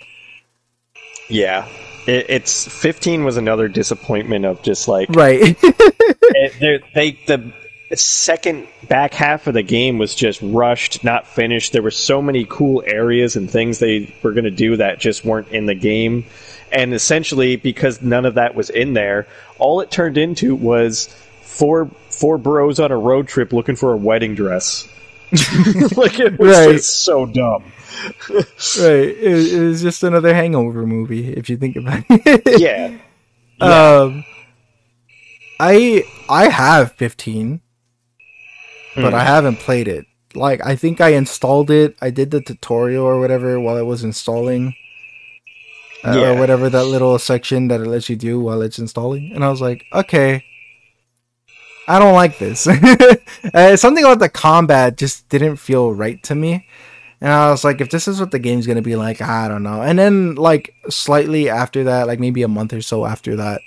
[1.30, 1.68] yeah.
[2.08, 5.58] It, it's 15 was another disappointment of just like Right.
[5.62, 7.54] it, they the
[7.94, 11.74] second back half of the game was just rushed, not finished.
[11.74, 15.24] There were so many cool areas and things they were going to do that just
[15.24, 16.26] weren't in the game.
[16.72, 19.28] And essentially, because none of that was in there,
[19.60, 21.08] all it turned into was
[21.42, 24.88] four four bros on a road trip looking for a wedding dress.
[25.98, 26.72] like it was Right.
[26.74, 27.64] just so dumb.
[28.30, 28.46] right.
[28.80, 32.60] It, it was just another hangover movie if you think about it.
[32.60, 32.98] Yeah.
[33.62, 34.26] Um,
[35.60, 37.62] I I have 15,
[38.96, 39.16] but Hmm.
[39.16, 40.06] I haven't played it.
[40.34, 41.96] Like I think I installed it.
[42.02, 44.76] I did the tutorial or whatever while it was installing.
[46.04, 46.32] Uh, Yeah.
[46.32, 49.50] Or whatever that little section that it lets you do while it's installing, and I
[49.50, 50.44] was like, okay,
[51.88, 52.68] I don't like this.
[53.54, 56.68] uh, something about the combat just didn't feel right to me.
[57.22, 59.64] And I was like, if this is what the game's gonna be like, I don't
[59.64, 59.82] know.
[59.82, 63.62] And then like slightly after that, like maybe a month or so after that,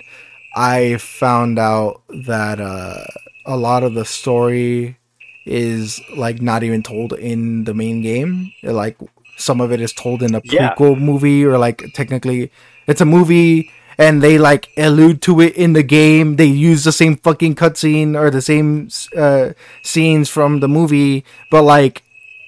[0.55, 3.03] I found out that uh,
[3.45, 4.97] a lot of the story
[5.45, 8.51] is like not even told in the main game.
[8.63, 8.97] Like
[9.37, 10.73] some of it is told in a Yeah.
[10.75, 12.51] prequel movie, or like technically
[12.87, 16.37] it's a movie and they like allude to it in the game.
[16.37, 19.49] They use the same fucking cutscene or the same uh,
[19.83, 22.01] scenes from the movie, but like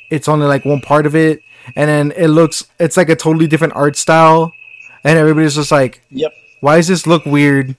[0.09, 1.41] it's only like one part of it,
[1.75, 4.51] and then it looks it's like a totally different art style,
[5.03, 6.31] and everybody's just like, Yep.
[6.61, 7.75] "Why does this look weird?"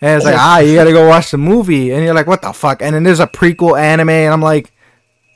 [0.00, 2.52] And it's like, ah, you gotta go watch the movie, and you're like, "What the
[2.52, 4.70] fuck?" And then there's a prequel anime, and I'm like,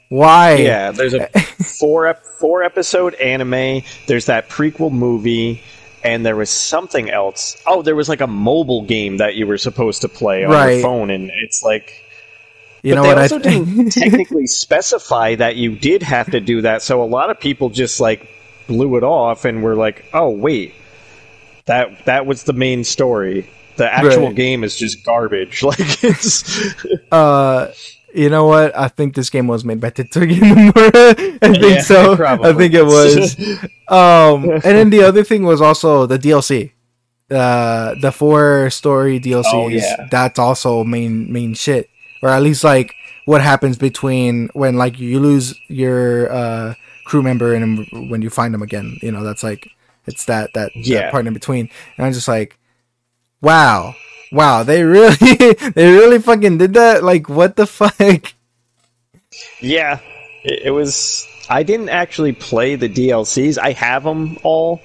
[0.08, 1.26] "Why?" Yeah, there's a
[1.80, 3.82] four ep- four episode anime.
[4.06, 5.62] There's that prequel movie,
[6.04, 7.60] and there was something else.
[7.66, 10.72] Oh, there was like a mobile game that you were supposed to play on Right.
[10.74, 12.04] your phone, and it's like.
[12.82, 13.66] you but know they what I also think?
[13.66, 17.70] didn't technically specify that you did have to do that, so a lot of people
[17.70, 18.28] just like
[18.66, 20.74] blew it off and were like, "Oh, wait,
[21.66, 23.46] that that was the main story."
[23.76, 24.34] The actual Right.
[24.34, 25.62] game is just garbage.
[25.66, 26.58] Like it's
[27.10, 27.72] uh,
[28.14, 28.76] you know what?
[28.76, 31.38] I think this game was made by Tetsuya Nomura.
[31.42, 32.16] I think Yeah, so.
[32.16, 33.36] probably I think it was.
[33.88, 36.72] um, and then the other thing was also the DLC.
[37.30, 39.44] Uh, the four story DLCs.
[39.52, 40.06] Oh, yeah.
[40.10, 41.88] That's also main main shit,
[42.22, 42.94] or at least like
[43.24, 46.74] what happens between when like you lose your uh
[47.06, 48.98] crew member and when you find them again.
[49.00, 49.70] You know, that's like
[50.06, 51.02] it's that that, Yeah.
[51.02, 51.70] that part in between.
[51.96, 52.58] And I'm just like,
[53.40, 53.94] wow,
[54.32, 55.14] wow, they really
[55.74, 57.04] they really fucking did that.
[57.04, 58.34] Like, what the fuck?
[59.60, 60.00] Yeah,
[60.44, 61.26] it, it was.
[61.48, 63.58] I didn't actually play the DLCs.
[63.58, 64.80] I have them all,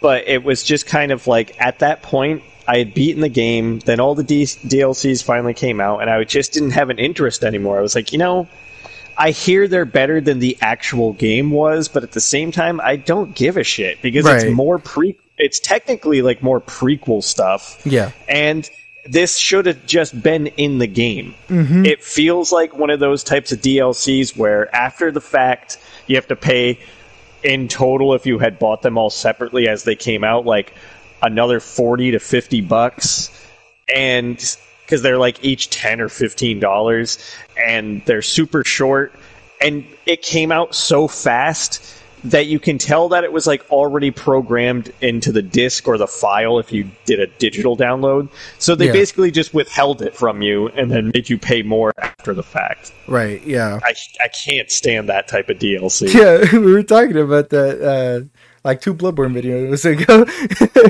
[0.00, 3.78] but it was just kind of like at that point I had beaten the game.
[3.80, 7.44] Then all the D- DLCs finally came out, and I just didn't have an interest
[7.44, 7.78] anymore.
[7.78, 8.48] I was like, you know,
[9.16, 12.96] I hear they're better than the actual game was, but at the same time, I
[12.96, 14.42] don't give a shit because Right.
[14.42, 15.18] it's more pre.
[15.38, 18.68] It's technically like more prequel stuff Yeah, and
[19.06, 21.34] this should have just been in the game.
[21.48, 21.84] Mm-hmm.
[21.84, 26.28] It feels like one of those types of DLCs where after the fact you have
[26.28, 26.78] to pay
[27.42, 30.72] in total if you had bought them all separately as they came out like
[31.22, 33.30] another 40 to 50 bucks
[33.94, 34.56] and
[34.86, 37.18] cuz they're like each 10 or 15 dollars
[37.62, 39.12] and they're super short
[39.60, 41.82] and it came out so fast
[42.24, 46.06] that you can tell that it was like already programmed into the disc or the
[46.06, 48.28] file if you did a digital download.
[48.58, 48.92] So they Yeah.
[48.92, 52.92] basically just withheld it from you and then made you pay more after the fact.
[53.06, 53.42] Right.
[53.46, 53.78] Yeah.
[53.84, 56.12] I, I can't stand that type of DLC.
[56.14, 56.58] Yeah.
[56.64, 58.20] We were talking about that uh,
[58.64, 60.24] like two Bloodborne videos ago.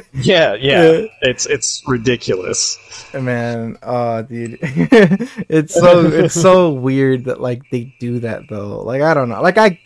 [0.17, 1.07] Yeah, yeah, Yeah.
[1.23, 2.79] it's it's ridiculous.
[3.13, 8.81] Man, oh dude, it's so it's so weird that like they do that though.
[8.83, 9.43] Like I don't know.
[9.43, 9.81] Like I,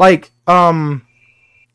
[0.00, 1.06] like um,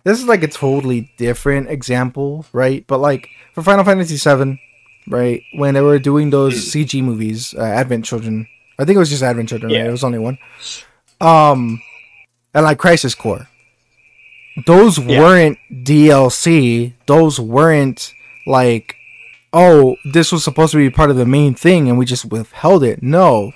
[0.03, 2.85] this is like a totally different example, right?
[2.85, 4.59] But like for Final Fantasy VII,
[5.07, 8.47] right, when they were doing those CG movies, uh, Advent Children.
[8.77, 9.71] I think it was just Advent Children.
[9.71, 9.85] Right?
[9.85, 10.37] It was only one.
[11.21, 11.81] Um,
[12.53, 13.47] and like Crisis Core.
[14.65, 15.19] Those Yeah.
[15.19, 16.93] weren't DLC.
[17.05, 18.11] Those weren't
[18.47, 18.95] like
[19.53, 22.83] oh, this was supposed to be part of the main thing and we just withheld
[22.83, 23.01] it.
[23.01, 23.53] No,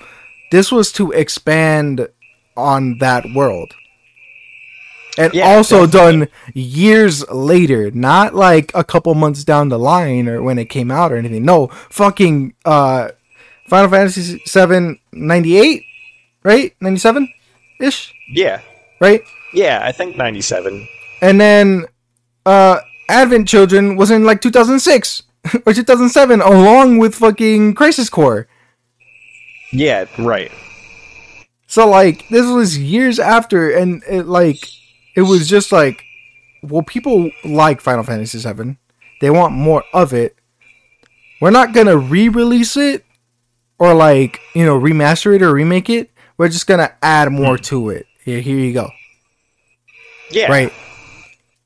[0.50, 2.08] this was to expand
[2.56, 3.74] on that world.
[5.20, 5.86] And Yeah, also definitely.
[5.86, 10.90] done years later, not like a couple months down the line or when it came
[10.90, 11.44] out or anything.
[11.44, 13.10] No, fucking uh
[13.68, 15.84] Final Fantasy 7 98,
[16.44, 16.74] right?
[16.80, 17.28] 97
[17.80, 18.60] ish, Yeah,
[19.00, 19.22] right?
[19.52, 20.86] yeah, I think ninety seven.
[21.20, 21.86] And then
[22.46, 25.22] uh Advent Children was in like 2006
[25.66, 28.46] or 2007 along with fucking Crisis Core.
[29.72, 30.50] Yeah, right.
[31.66, 34.58] So like this was years after and it like
[35.14, 36.04] it was just like
[36.62, 38.78] well people like Final Fantasy 7.
[39.20, 40.36] They want more of it.
[41.40, 43.04] We're not going to re-release it
[43.78, 46.10] or like, you know, remaster it or remake it.
[46.36, 47.62] We're just going to add more hmm.
[47.64, 48.06] to it.
[48.24, 48.90] Here here you go.
[50.30, 50.72] Yeah, Right.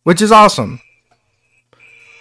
[0.04, 0.80] Which is awesome.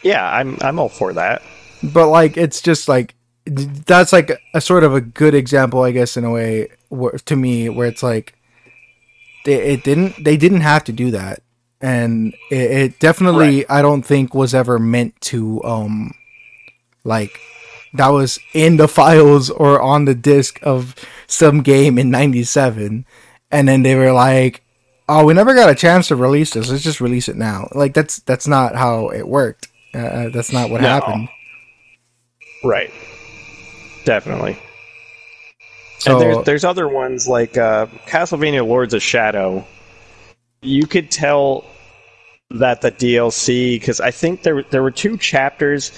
[0.03, 1.41] Yeah, I'm I'm all for that.
[1.83, 6.15] but like it's just like that's like a sort of a good example i guess
[6.15, 8.35] in a way where, to me where it's like
[9.45, 11.41] they, it didn't they didn't have to do that.
[11.81, 16.13] And it, it definitely i don't think was ever meant to um
[17.03, 17.37] like
[17.93, 20.95] that was in the files or on the disc of
[21.27, 23.05] some game in 97
[23.51, 24.61] and then they were like
[25.09, 26.69] oh we never got a chance to release this.
[26.69, 27.67] Let's just release it now.
[27.75, 29.67] Like that's that's not how it worked.
[29.93, 30.87] Uh, that's not what No.
[30.87, 31.27] happened.
[32.63, 32.91] Right.
[34.05, 34.57] Definitely.
[36.03, 39.65] So and there's there's other ones like uh, Castlevania Lords of Shadow.
[40.61, 41.65] You could tell
[42.51, 45.91] that the DLC because I think there there were two chapters.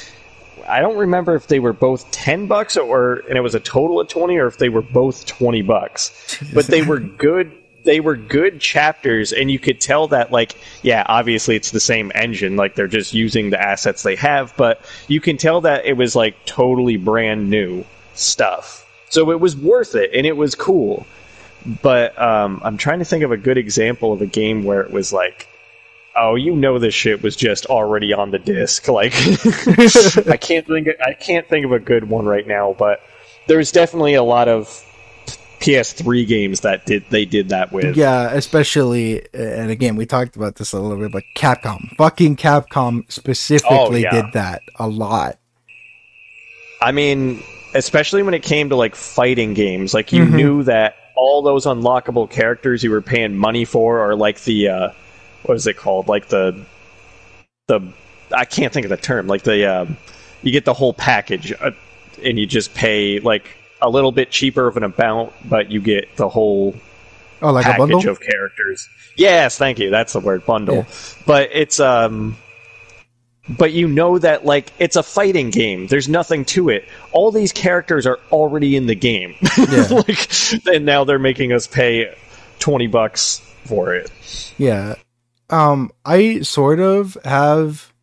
[0.68, 4.00] I don't remember if they were both ten bucks or and it was a total
[4.00, 6.40] of twenty, or if they were both twenty bucks.
[6.54, 7.52] But they were good.
[7.84, 12.12] They were good chapters, and you could tell that, like, yeah, obviously it's the same
[12.16, 12.56] engine.
[12.56, 16.16] Like they're just using the assets they have, but you can tell that it was
[16.16, 18.85] like totally brand new stuff.
[19.16, 21.08] So it was worth it, and it was cool.
[21.82, 24.92] But um, I'm trying to think of a good example of a game where it
[24.92, 25.48] was like,
[26.18, 28.88] oh, you know, this shit was just already on the disc.
[28.90, 29.14] Like,
[30.28, 30.88] I can't think.
[30.88, 33.00] Of, I can't think of a good one right now, but
[33.48, 34.68] there's definitely a lot of
[35.62, 37.96] PS3 games that did they did that with.
[37.96, 43.10] Yeah, especially, and again, we talked about this a little bit, but Capcom, fucking Capcom
[43.10, 44.22] specifically Oh, yeah.
[44.24, 45.38] did that a lot.
[46.82, 47.42] I mean,
[47.76, 50.32] especially when it came to like fighting games, like you Mhm.
[50.34, 54.90] knew that all those unlockable characters you were paying money for, or like the uh,
[55.44, 56.08] what is it called?
[56.08, 56.60] Like the
[57.68, 57.82] the
[58.36, 59.28] I can't think of the term.
[59.28, 59.98] Like the um,
[60.42, 61.72] you get the whole package, uh,
[62.24, 66.16] and you just pay like a little bit cheaper of an amount, but you get
[66.16, 66.74] the whole
[67.42, 68.10] Oh, like a package bundle?
[68.10, 68.88] of characters.
[69.18, 69.90] Yes, thank you.
[69.90, 70.76] That's the word bundle.
[70.78, 70.86] Yeah.
[71.26, 72.38] But it's um
[73.48, 75.88] but you know that like it's a fighting game.
[75.88, 76.88] There's nothing to it.
[77.12, 79.36] All these characters are already in the game.
[79.58, 79.88] Yeah.
[80.08, 80.30] like
[80.68, 82.14] and now they're making us pay
[82.60, 84.12] 20 bucks for it.
[84.58, 84.96] Yeah.
[85.50, 87.94] Um, I sort of have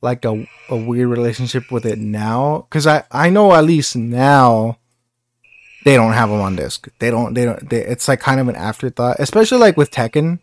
[0.00, 4.78] like a, a weird relationship with it now because I, I know at least now
[5.84, 6.88] they don't have them on disc.
[6.98, 10.40] They don't, they don't, they, it's like kind of an afterthought, especially like with Tekken.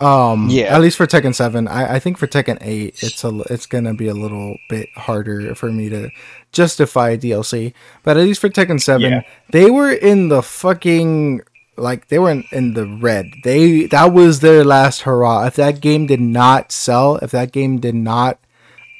[0.00, 0.74] Um, Yeah.
[0.74, 1.68] at least for Tekken 7.
[1.68, 5.54] I, I think for Tekken 8, it's a, it's gonna be a little bit harder
[5.54, 6.10] for me to
[6.52, 7.72] justify DLC.
[8.02, 9.22] But at least for Tekken 7, Yeah.
[9.50, 11.42] they were in the fucking
[11.76, 13.26] like they were in, in the red.
[13.44, 15.46] They that was their last hurrah.
[15.46, 18.38] If that game did not sell, if that game did not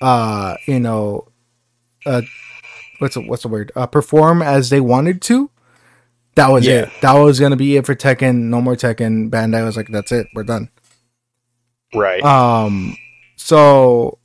[0.01, 1.29] uh, you know,
[2.07, 2.23] uh
[3.01, 3.71] what's the, what's the word?
[3.77, 5.51] Uh, perform as they wanted to,
[6.37, 6.83] that was Yeah.
[6.83, 6.91] it.
[7.03, 8.45] That was going to be it for Tekken.
[8.45, 9.29] No more Tekken.
[9.31, 10.27] Bandai was like that's it.
[10.35, 10.69] We're done.
[11.95, 12.23] Right.
[12.23, 12.97] Um,
[13.37, 14.19] so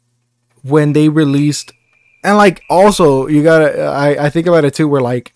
[0.64, 1.72] when they released,
[2.24, 4.88] and like also you gotta, I I think about it too.
[4.88, 5.34] Where like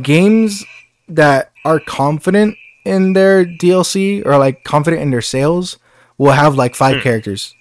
[0.00, 0.64] games
[1.08, 5.78] that are confident in their DLC or like confident in their sales
[6.16, 7.54] will have like five characters,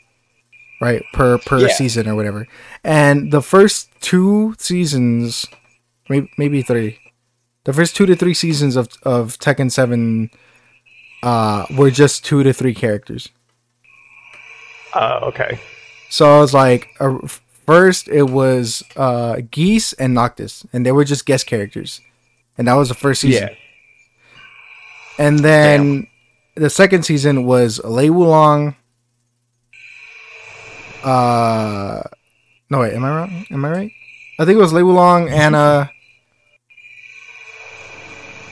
[0.82, 1.68] right per per Yeah.
[1.74, 2.48] season or whatever.
[2.84, 5.45] And the first two seasons,
[6.10, 6.99] maybe maybe three,
[7.64, 10.30] the first two to three seasons of of Tekken Seven,
[11.24, 13.30] uh, were just two to three characters.
[14.94, 15.60] Uh, okay.
[16.10, 17.18] So I was like, uh,
[17.66, 22.02] first it was uh, Geese and Noctis, and they were just guest characters,
[22.58, 23.50] and that was the first season.
[23.50, 23.56] Yeah.
[25.20, 26.08] And then
[26.56, 28.76] the second season was Lei Wulong.
[31.04, 32.04] Uh,
[32.70, 33.46] no wait, am I wrong?
[33.52, 33.92] Am I right?
[34.40, 35.92] I think it was Lei Wulong, and Anna.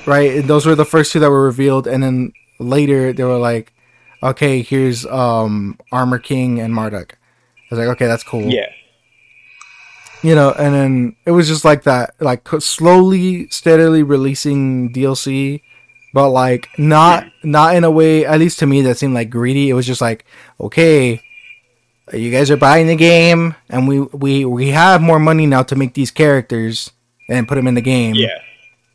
[0.06, 3.38] Right, and those were the first two that were revealed, and then later they were
[3.38, 3.74] like,
[4.30, 8.69] "Okay, here's um Armor King and Marduk." I was like, "Okay, that's cool." Yeah.
[10.23, 15.61] you know and then it was just like that like slowly steadily releasing dlc
[16.14, 19.69] but like not not in a way at least to me that seemed like greedy
[19.69, 20.26] it was just like
[20.60, 21.22] okay
[22.14, 25.76] you guys are buying the game and we we we have more money now to
[25.76, 26.89] make these characters
[27.30, 28.39] and put them in the game Yeah.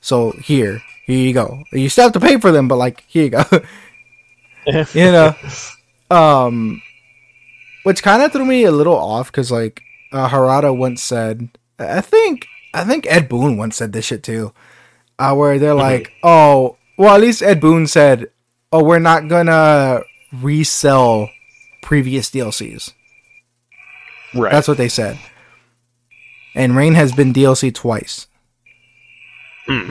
[0.01, 3.25] so here here you go you still have to pay for them but like here
[3.25, 3.45] you go
[4.95, 5.35] you know?
[6.11, 6.83] Um
[7.85, 9.83] which kind of threw me a little off because like
[10.13, 14.53] uh, harada once said i think i think ed boon once said this shit too
[15.19, 18.27] uh, where they're like oh well at least ed boon said
[18.73, 20.01] oh we're not gonna
[20.33, 21.31] resell
[21.81, 22.93] previous dlcs
[24.35, 24.53] Right.
[24.53, 25.19] that's what they said.
[26.55, 28.27] And rain has been dlc twice.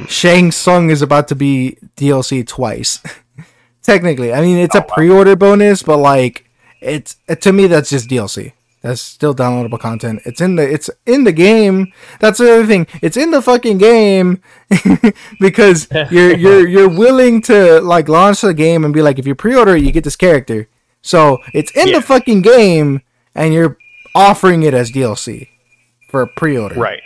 [0.08, 3.00] Shang Tsung is about to be dlc twice
[3.90, 6.46] technically i mean it's a oh, pre-order bonus but like
[6.80, 8.52] it's uh, to me that's just dlc
[8.82, 10.22] that's still downloadable content.
[10.24, 11.92] It's in the it's in the game.
[12.22, 12.88] That's the other thing.
[13.02, 14.42] It's in the fucking game
[15.42, 19.36] because you're you're you're willing to like launch the game and be like if you
[19.36, 20.70] pre-order it you get this character.
[21.02, 21.96] So it's in Yeah.
[22.00, 23.02] the fucking game
[23.36, 23.78] and you're
[24.16, 25.50] offering it as dlc
[26.08, 26.76] for pre-order.
[26.80, 27.04] Right.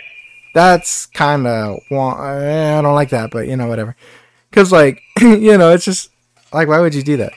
[0.54, 3.96] that's kind of eh, I don't like that, but you know whatever.
[4.48, 6.10] Because like you know, it's just
[6.54, 7.32] like why would you do that?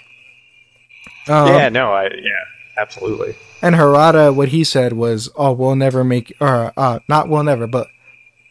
[1.28, 1.70] Um, yeah.
[1.70, 1.92] No.
[1.92, 2.04] I.
[2.06, 2.44] Yeah.
[2.78, 3.36] Absolutely.
[3.62, 7.66] And Harada, what he said was, "Oh, we'll never make or uh, not we'll never,
[7.68, 7.88] but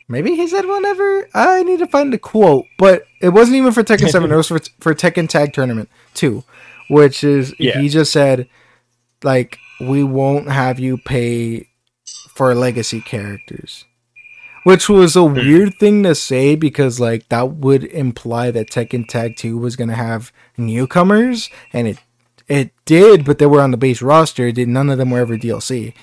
[0.09, 3.73] maybe he said we'll never." I need to find the quote, but it wasn't even
[3.73, 4.31] for Tekken Seven.
[4.33, 6.43] it was for for Tekken Tag Tournament Two,
[6.91, 7.79] which is Yeah.
[7.81, 8.49] he just said
[9.23, 11.69] like we won't have you pay
[12.35, 13.85] for legacy characters.
[14.65, 19.37] Which was a weird thing to say because like that would imply that Tekken Tag
[19.37, 21.99] 2 was gonna have newcomers and it
[22.49, 25.37] it did, but they were on the base roster, did none of them were ever
[25.37, 25.95] DLC.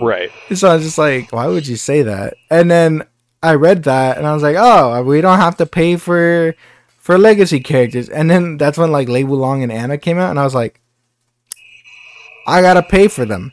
[0.00, 0.30] Right.
[0.54, 2.34] So I was just like, why would you say that?
[2.50, 3.04] And then
[3.42, 6.54] I read that and I was like, oh, we don't have to pay for
[6.98, 8.08] for legacy characters.
[8.08, 10.80] And then that's when like Lei Wulong and Anna came out, and I was like,
[12.46, 13.52] I gotta pay for them.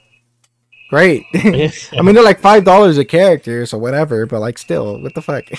[0.89, 1.25] Great.
[1.33, 4.25] I mean, they're like five dollars a character, so whatever.
[4.27, 5.45] But like, still, what the fuck?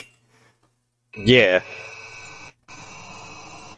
[1.17, 1.63] Yeah.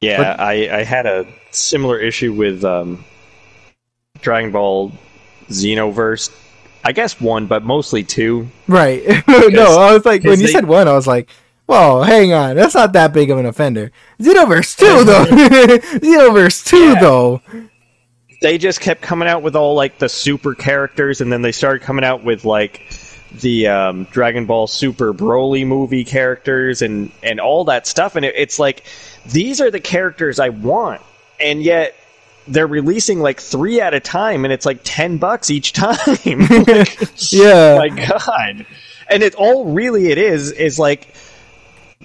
[0.03, 3.05] Yeah, I, I had a similar issue with um,
[4.21, 4.93] Dragon Ball
[5.49, 6.31] Xenoverse.
[6.85, 8.49] I guess one, but mostly two.
[8.67, 9.03] Right.
[9.29, 11.29] no, I was like, when you they- said one, I was like,
[11.69, 13.93] well, hang on, that's not that big of an offender.
[14.21, 15.25] Xenoverse two though.
[16.01, 17.01] Xenoverse two Yeah.
[17.01, 17.43] though.
[18.43, 21.83] They just kept coming out with all like the super characters, and then they started
[21.83, 22.81] coming out with like
[23.41, 28.17] the um, Dragon Ball Super Broly movie characters and and all that stuff.
[28.17, 28.85] And it, it's like
[29.27, 31.01] these are the characters I want,
[31.41, 31.97] and yet
[32.49, 35.99] they're releasing like three at a time, and it's like ten bucks each time.
[36.25, 37.77] Like, Yeah.
[37.79, 38.67] my god
[39.11, 41.07] and it all really it is is like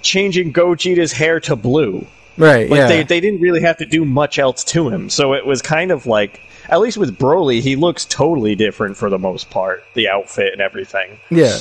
[0.02, 2.06] changing gogeta's hair to blue
[2.36, 2.68] Right.
[2.70, 2.86] like yeah.
[2.88, 5.90] they, they didn't really have to do much else to him so it was kind
[5.90, 10.08] of like at least with broly he looks totally different for the most part the
[10.08, 11.58] outfit and everything yeah.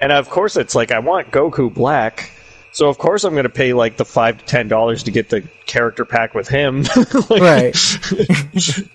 [0.00, 2.30] and of course it's like i want goku black
[2.72, 5.30] so of course i'm going to pay like the five to ten dollars to get
[5.30, 6.82] the character pack with him
[7.30, 7.76] Like, Right.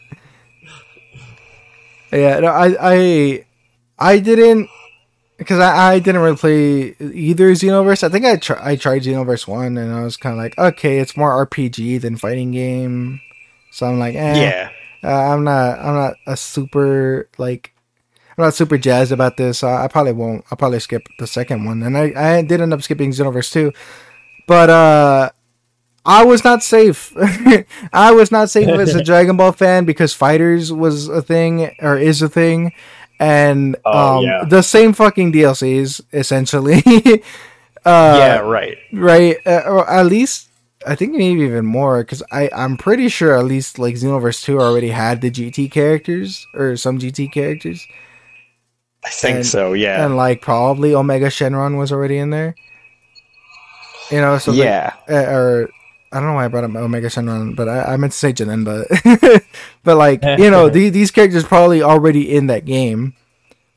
[2.11, 3.45] Yeah, no, I I
[3.99, 4.69] I didn't
[5.37, 8.03] because I, I didn't really play either Xenoverse.
[8.03, 10.99] I think I tr- I tried Xenoverse one and I was kind of like, okay,
[10.99, 13.21] it's more RPG than fighting game.
[13.71, 14.69] So I'm like, eh, yeah
[15.03, 17.73] uh, I'm not I'm not a super like
[18.37, 19.63] I'm not super jazzed about this.
[19.63, 20.45] I, I probably won't.
[20.51, 23.71] I'll probably skip the second one, and I I did end up skipping Xenoverse two,
[24.47, 25.29] but uh.
[26.05, 27.13] I was not safe.
[27.93, 31.97] I was not safe as a Dragon Ball fan because Fighters was a thing or
[31.97, 32.71] is a thing,
[33.19, 34.45] and Oh, um, yeah.
[34.47, 36.81] the same fucking DLCs essentially.
[37.85, 39.37] uh, yeah right right.
[39.45, 40.48] Uh, or at least
[40.87, 44.59] I think maybe even more because I I'm pretty sure at least like Xenoverse Two
[44.59, 47.85] already had the GT characters or some GT characters,
[49.03, 49.73] I think And- so.
[49.73, 50.05] Yeah.
[50.05, 52.55] and like probably Omega Shenron was already in there.
[54.09, 54.93] You know, so yeah.
[55.09, 55.69] uh, or
[56.11, 58.33] I don't know why I brought up Omega Shenron, but I, I meant to say
[58.33, 58.87] Janemba,
[59.21, 59.43] but
[59.83, 63.13] but like you know these these characters probably already in that game,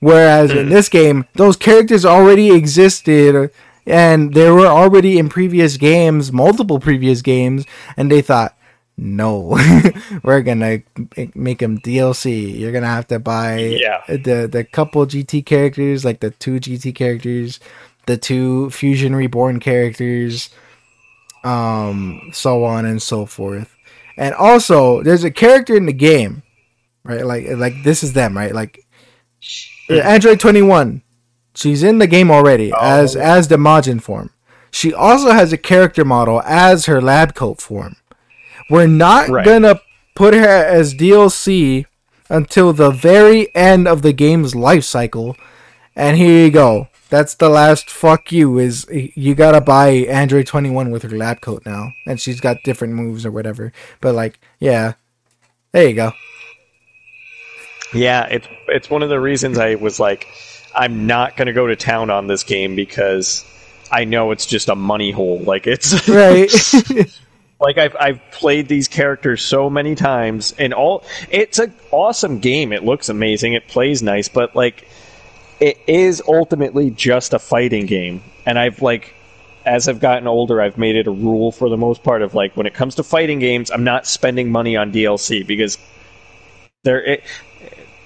[0.00, 3.50] whereas in this game those characters already existed
[3.86, 7.64] and they were already in previous games, multiple previous games,
[7.96, 8.56] and they thought.
[8.98, 9.58] No,
[10.22, 10.82] we're gonna
[11.34, 12.58] make them DLC.
[12.58, 14.02] You're gonna have to buy Yeah.
[14.06, 17.58] the the couple GT characters, like the two GT characters,
[18.04, 20.50] the two Fusion Reborn characters,
[21.42, 23.74] um, so on and so forth.
[24.18, 26.42] And also, there's a character in the game,
[27.02, 27.24] right?
[27.24, 28.54] Like, like this is them, right?
[28.54, 28.84] Like,
[29.88, 31.01] Android Twenty One.
[31.54, 32.78] She's in the game already oh.
[32.80, 34.30] as as the Majin form.
[34.70, 37.96] She also has a character model as her lab coat form.
[38.70, 39.44] We're not Right.
[39.44, 39.80] gonna
[40.14, 41.84] put her as DLC
[42.30, 45.36] until the very end of the game's life cycle.
[45.94, 46.88] And here you go.
[47.10, 51.62] That's the last fuck you is you gotta buy Android 21 with her lab coat
[51.66, 51.90] now.
[52.06, 53.72] And she's got different moves or whatever.
[54.00, 54.94] But like, yeah.
[55.72, 56.12] There you go.
[57.92, 60.26] Yeah, it's it's one of the reasons I was like,
[60.74, 63.44] I'm not going to go to town on this game because
[63.90, 65.40] I know it's just a money hole.
[65.40, 66.50] Like it's Right.
[67.60, 72.72] like I've I've played these characters so many times, and all it's an awesome game.
[72.72, 73.52] It looks amazing.
[73.54, 74.88] It plays nice, but like
[75.60, 78.22] it is ultimately just a fighting game.
[78.46, 79.14] And I've like
[79.64, 82.56] as I've gotten older, I've made it a rule for the most part of like
[82.56, 85.78] when it comes to fighting games, I'm not spending money on DLC because
[86.82, 87.24] there it,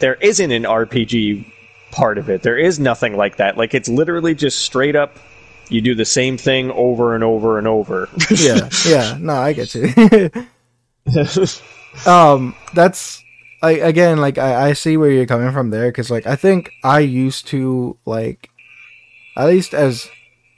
[0.00, 1.50] there isn't an RPG
[1.96, 2.42] part of it.
[2.42, 3.56] There is nothing like that.
[3.56, 5.18] Like it's literally just straight up
[5.68, 8.08] you do the same thing over and over and over.
[8.30, 8.68] yeah.
[8.86, 9.16] Yeah.
[9.18, 10.30] No, I get you.
[12.06, 13.22] um that's
[13.62, 16.70] I again like I, I see where you're coming from there because like I think
[16.84, 18.50] I used to like
[19.36, 20.10] at least as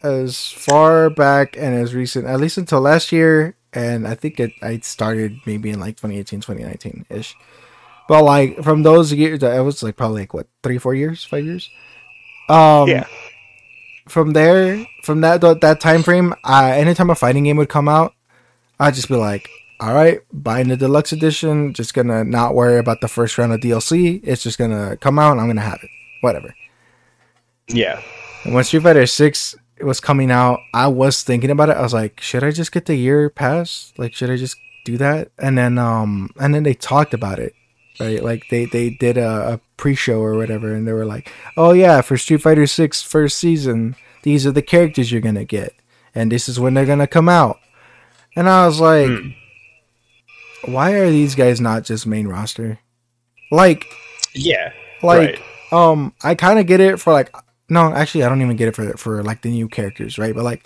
[0.03, 4.53] as far back and as recent at least until last year and I think it
[4.63, 7.37] I started maybe in like 2018 2019 ish
[8.09, 11.45] but like from those years I was like probably like what three four years five
[11.45, 11.71] years
[12.49, 13.07] um yeah.
[14.07, 18.15] from there, from that that, time frame, uh, anytime a fighting game would come out,
[18.81, 19.49] I'd just be like,
[19.81, 21.75] "All right, buying the deluxe edition.
[21.75, 24.21] Just gonna not worry about the first round of DLC.
[24.25, 25.91] It's just gonna come out, and I'm gonna have it.
[26.23, 26.55] Whatever."
[27.69, 28.01] Yeah.
[28.45, 31.77] And when Street Fighter Six was coming out, I was thinking about it.
[31.77, 33.93] I was like, "Should I just get the year pass?
[33.99, 37.55] Like, should I just do that?" And then, um, and then they talked about it,
[38.01, 38.23] right?
[38.23, 42.01] Like they they did a, a pre-show or whatever, and they were like, "Oh yeah,
[42.01, 45.75] for Street Fighter Six first season, these are the characters you're gonna get,
[46.15, 47.59] and this is when they're gonna come out."
[48.37, 49.11] And I was like,
[50.65, 52.79] "Why are these guys not just main roster?
[53.51, 53.85] Like,
[54.35, 54.73] Yeah.
[55.03, 55.43] like,
[55.73, 57.35] um, I kind of get it for like."
[57.71, 60.35] No, actually, I don't even get it for for like the new characters, right?
[60.35, 60.65] But like,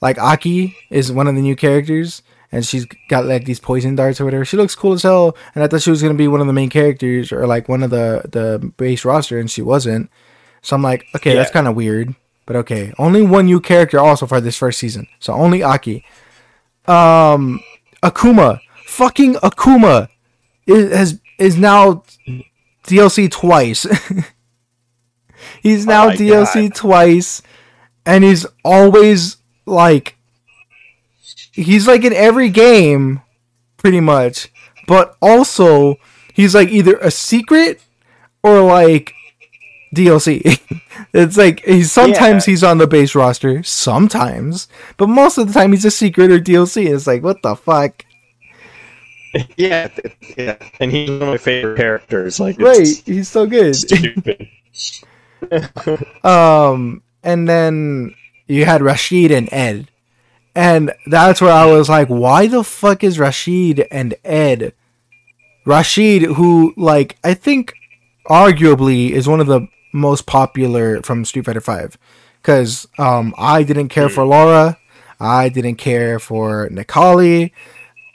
[0.00, 2.22] like Aki is one of the new characters,
[2.52, 4.44] and she's got like these poison darts or whatever.
[4.44, 6.52] She looks cool as hell, and I thought she was gonna be one of the
[6.52, 10.10] main characters or like one of the the base roster, and she wasn't.
[10.62, 12.14] So I'm like, okay, that's kind of weird,
[12.46, 12.92] but okay.
[12.98, 16.04] Only one new character also for this first season, so only Aki.
[16.86, 17.60] Um,
[18.02, 20.08] Akuma, fucking Akuma,
[20.66, 22.02] is has is now
[22.84, 23.86] DLC twice.
[25.62, 26.74] he's now my DLC God.
[26.74, 27.42] twice,
[28.04, 29.36] and he's always
[29.66, 30.16] like
[31.62, 33.20] he's like in every game
[33.76, 34.48] pretty much
[34.86, 35.96] but also
[36.34, 37.82] he's like either a secret
[38.42, 39.12] or like
[39.94, 40.60] DLC.
[41.12, 42.52] it's like he's sometimes Yeah.
[42.52, 46.38] he's on the base roster, sometimes, but most of the time he's a secret or
[46.38, 46.86] DLC.
[46.92, 48.04] It's like what the fuck,
[49.56, 49.88] Yeah.
[50.36, 50.56] Yeah.
[50.78, 52.38] And he's one of my favorite characters.
[52.40, 52.86] Like, right?
[53.04, 53.74] He's so good.
[53.76, 54.48] stupid.
[56.24, 58.14] Um, and then
[58.46, 59.89] you had Rashid and Ed,
[60.54, 64.74] and that's where I was like, why the fuck is Rashid and Ed?
[65.64, 67.74] Rashid, who like I think
[68.28, 71.98] arguably is one of the most popular from Street Fighter Five,
[72.40, 74.78] because um I didn't care for Laura,
[75.18, 77.52] I didn't care for Necalli,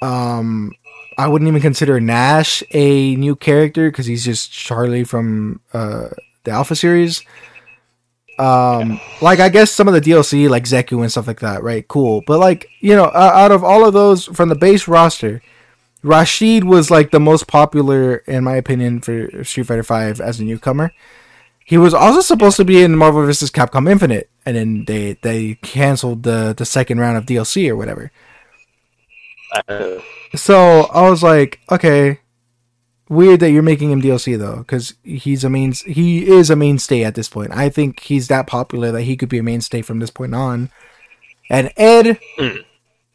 [0.01, 0.73] um
[1.17, 6.09] I wouldn't even consider Nash a new character because he's just Charlie from uh
[6.43, 7.23] the Alpha series.
[8.37, 11.87] Um, like I guess some of the DLC, like Zeku and stuff like that, right?
[11.87, 15.41] Cool, but like you know, uh, out of all of those from the base roster,
[16.03, 20.43] Rashid was like the most popular in my opinion for Street Fighter Five as a
[20.43, 20.91] newcomer.
[21.65, 23.49] He was also supposed to be in Marvel vs.
[23.49, 28.11] Capcom Infinite, and then they they canceled the the second round of DLC or whatever.
[30.35, 32.19] So I was like, okay,
[33.09, 35.73] weird that you're making him DLC though, because he's a main.
[35.73, 37.51] He is a mainstay at this point.
[37.51, 40.69] I think he's that popular that he could be a mainstay from this point on.
[41.49, 42.65] And Ed, Mm.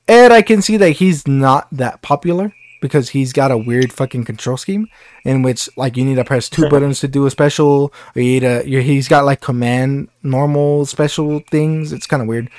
[0.07, 4.25] Ed, I can see that he's not that popular because he's got a weird fucking
[4.25, 4.89] control scheme
[5.25, 8.41] in which like you need to press two buttons to do a special, or you
[8.41, 8.67] need.
[8.67, 11.93] You're, he's got like command normal special things.
[11.93, 12.51] It's kind of weird.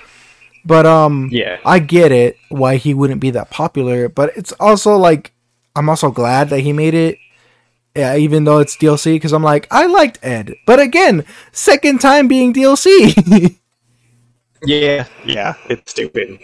[0.64, 1.58] But um, yeah.
[1.66, 5.34] I get it why he wouldn't be that popular, but it's also like
[5.76, 7.18] I'm also glad that he made it.
[7.96, 12.28] Yeah, even though it's DLC, because I'm like I liked Ed, but again, second time
[12.28, 13.58] being DLC.
[14.64, 15.08] Yeah.
[15.26, 15.56] Yeah.
[15.70, 16.40] It's stupid.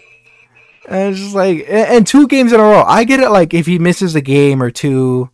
[0.89, 2.81] and it's just like, and and two games in a row.
[2.83, 3.29] I get it.
[3.29, 5.29] Like if he misses a game or two,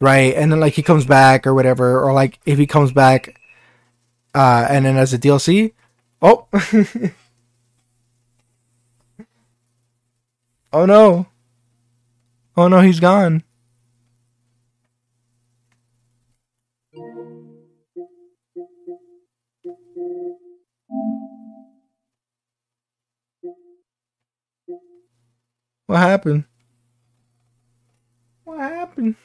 [0.00, 3.38] right, and then like he comes back or whatever, or like if he comes back,
[4.34, 5.72] uh, and then as a DLC,
[6.22, 6.46] oh,
[10.72, 11.26] oh no,
[12.58, 13.44] oh no, he's gone.
[25.86, 26.44] What happened?
[28.44, 29.16] What happened?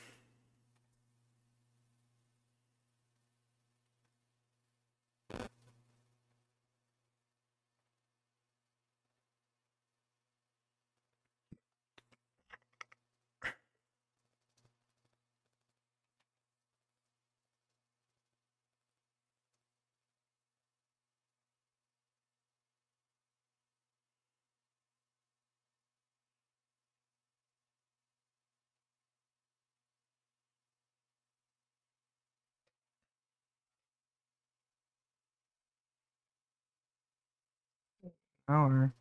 [38.53, 38.93] Hour.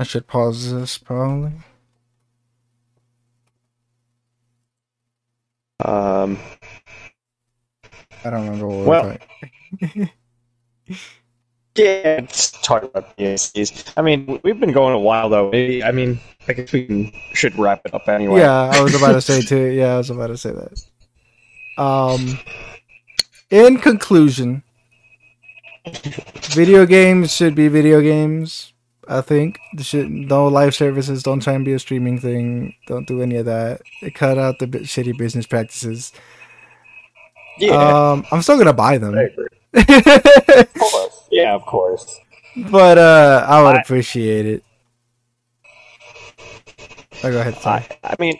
[0.00, 1.52] I should pause this probably.
[5.84, 6.38] Um.
[8.24, 9.18] I don't remember what Well-
[9.80, 10.10] we're talking.
[11.76, 13.94] Yeah, just talk about DLCs.
[13.96, 15.50] I mean, we've been going a while though.
[15.50, 18.38] Maybe I mean, I guess we can, should wrap it up anyway.
[18.42, 19.72] Yeah, I was about to say too.
[19.72, 21.82] Yeah, I was about to say that.
[21.82, 22.38] Um,
[23.50, 24.62] in conclusion,
[25.86, 28.72] video games should be video games.
[29.06, 31.22] I think should no live services.
[31.22, 32.74] Don't try and be a streaming thing.
[32.86, 33.82] Don't do any of that.
[34.14, 36.12] Cut out the bit shitty business practices.
[37.58, 37.74] Yeah.
[38.12, 39.14] Um, I'm still gonna buy them,
[39.74, 41.28] Of course.
[41.30, 42.18] Yeah, of course.
[42.70, 44.64] but uh, I would I- appreciate it.
[47.22, 47.56] Oh, go ahead.
[47.64, 48.38] I, I mean,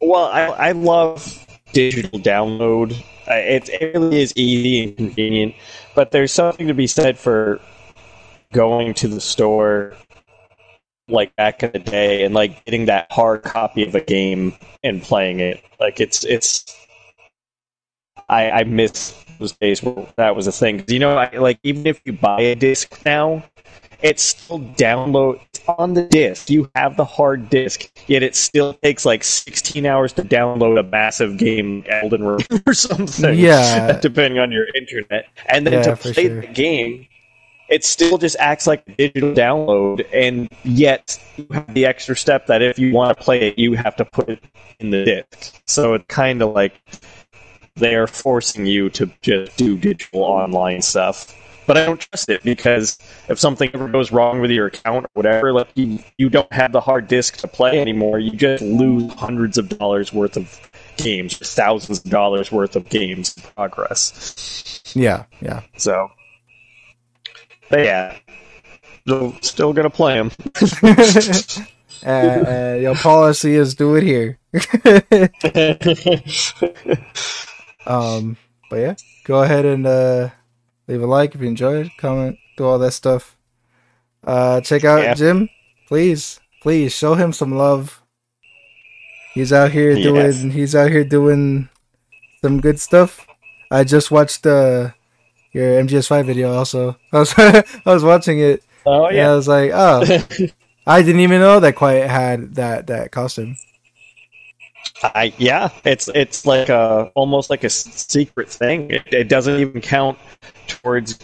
[0.00, 1.45] well, I I love
[1.76, 2.92] digital download.
[3.28, 5.54] Uh, It it really is easy and convenient,
[5.94, 7.60] but there's something to be said for
[8.52, 9.94] going to the store
[11.08, 15.02] like back in the day and like getting that hard copy of a game and
[15.02, 15.62] playing it.
[15.78, 16.64] Like it's it's
[18.28, 20.84] I I miss those days where that was a thing.
[20.88, 23.44] You know, I, like even if you buy a disc now,
[24.06, 26.48] it's still download it's on the disc.
[26.48, 30.82] You have the hard disc, yet it still takes like 16 hours to download a
[30.82, 33.36] massive game, Elden Ring or something.
[33.46, 33.98] Yeah.
[34.00, 36.40] depending on your internet, and then Yeah, to play sure.
[36.40, 37.06] the game.
[37.68, 42.46] It still just acts like a digital download, and yet you have the extra step
[42.46, 44.44] that if you want to play it, you have to put it
[44.78, 45.60] in the disc.
[45.66, 46.74] So it's kind of like
[47.74, 51.34] they are forcing you to just do digital online stuff.
[51.66, 52.98] But I don't trust it because
[53.28, 56.72] if something ever goes wrong with your account or whatever, like you, you don't have
[56.72, 61.36] the hard disk to play anymore, you just lose hundreds of dollars worth of games,
[61.38, 64.82] thousands of dollars worth of games in progress.
[64.94, 65.62] Yeah, yeah.
[65.76, 66.08] So,
[67.68, 68.16] but yeah,
[69.02, 70.30] still, still gonna play them.
[72.06, 74.38] uh, uh, your policy is do it here.
[77.86, 78.36] Um,
[78.68, 78.94] but yeah,
[79.24, 80.30] go ahead and uh,
[80.88, 83.36] leave a like if you enjoyed, comment, do all that stuff.
[84.24, 85.14] Uh, check out Yeah.
[85.14, 85.48] Jim,
[85.88, 88.02] please, please show him some love.
[89.34, 90.02] He's out here Yes.
[90.38, 90.50] doing.
[90.50, 91.68] He's out here doing
[92.42, 93.26] some good stuff.
[93.70, 94.90] I just watched uh,
[95.52, 96.54] your MGS5 video.
[96.54, 98.62] Also, I was I was watching it.
[98.86, 100.02] oh and I was like, oh,
[100.86, 103.56] I didn't even know that Quiet had that that costume.
[105.02, 108.90] I yeah, it's it's like a almost like a secret thing.
[108.90, 110.18] It, it doesn't even count
[110.68, 111.18] towards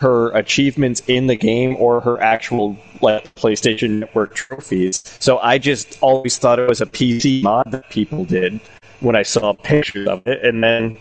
[0.00, 5.02] her achievements in the game or her actual like PlayStation Network trophies.
[5.20, 8.60] So I just always thought it was a PC mod that people did
[9.00, 10.98] when I saw pictures of it, and then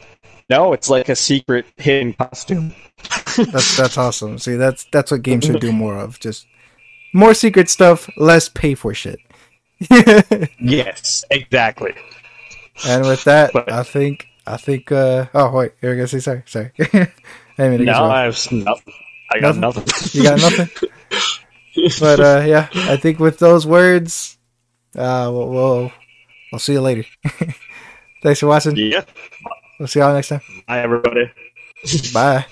[0.50, 2.74] no, it's like a secret hidden costume.
[3.36, 4.40] That's that's awesome.
[4.40, 6.20] See, that's that's what games should do more of.
[6.20, 6.48] Just
[7.14, 9.20] more secret stuff, less pay for shit.
[10.60, 11.94] Yes, exactly.
[12.88, 14.92] and with that, But- I think I think.
[14.92, 16.44] uh Oh wait, you're gonna say sorry.
[16.46, 16.72] Sorry.
[16.80, 16.84] I
[17.58, 18.12] didn't mean to cut you No, off.
[18.12, 18.94] I have nothing.
[19.32, 19.84] I got Nothing?
[19.86, 20.10] nothing.
[20.14, 20.70] You got nothing.
[22.00, 24.38] but uh yeah, I think with those words,
[24.98, 25.92] uh we'll we'll,
[26.52, 27.06] we'll see you later.
[28.24, 28.76] Thanks for watching.
[28.78, 29.04] yeah.
[29.80, 30.42] We'll see y'all next time.
[30.68, 31.32] Bye, everybody.
[32.14, 32.46] Bye.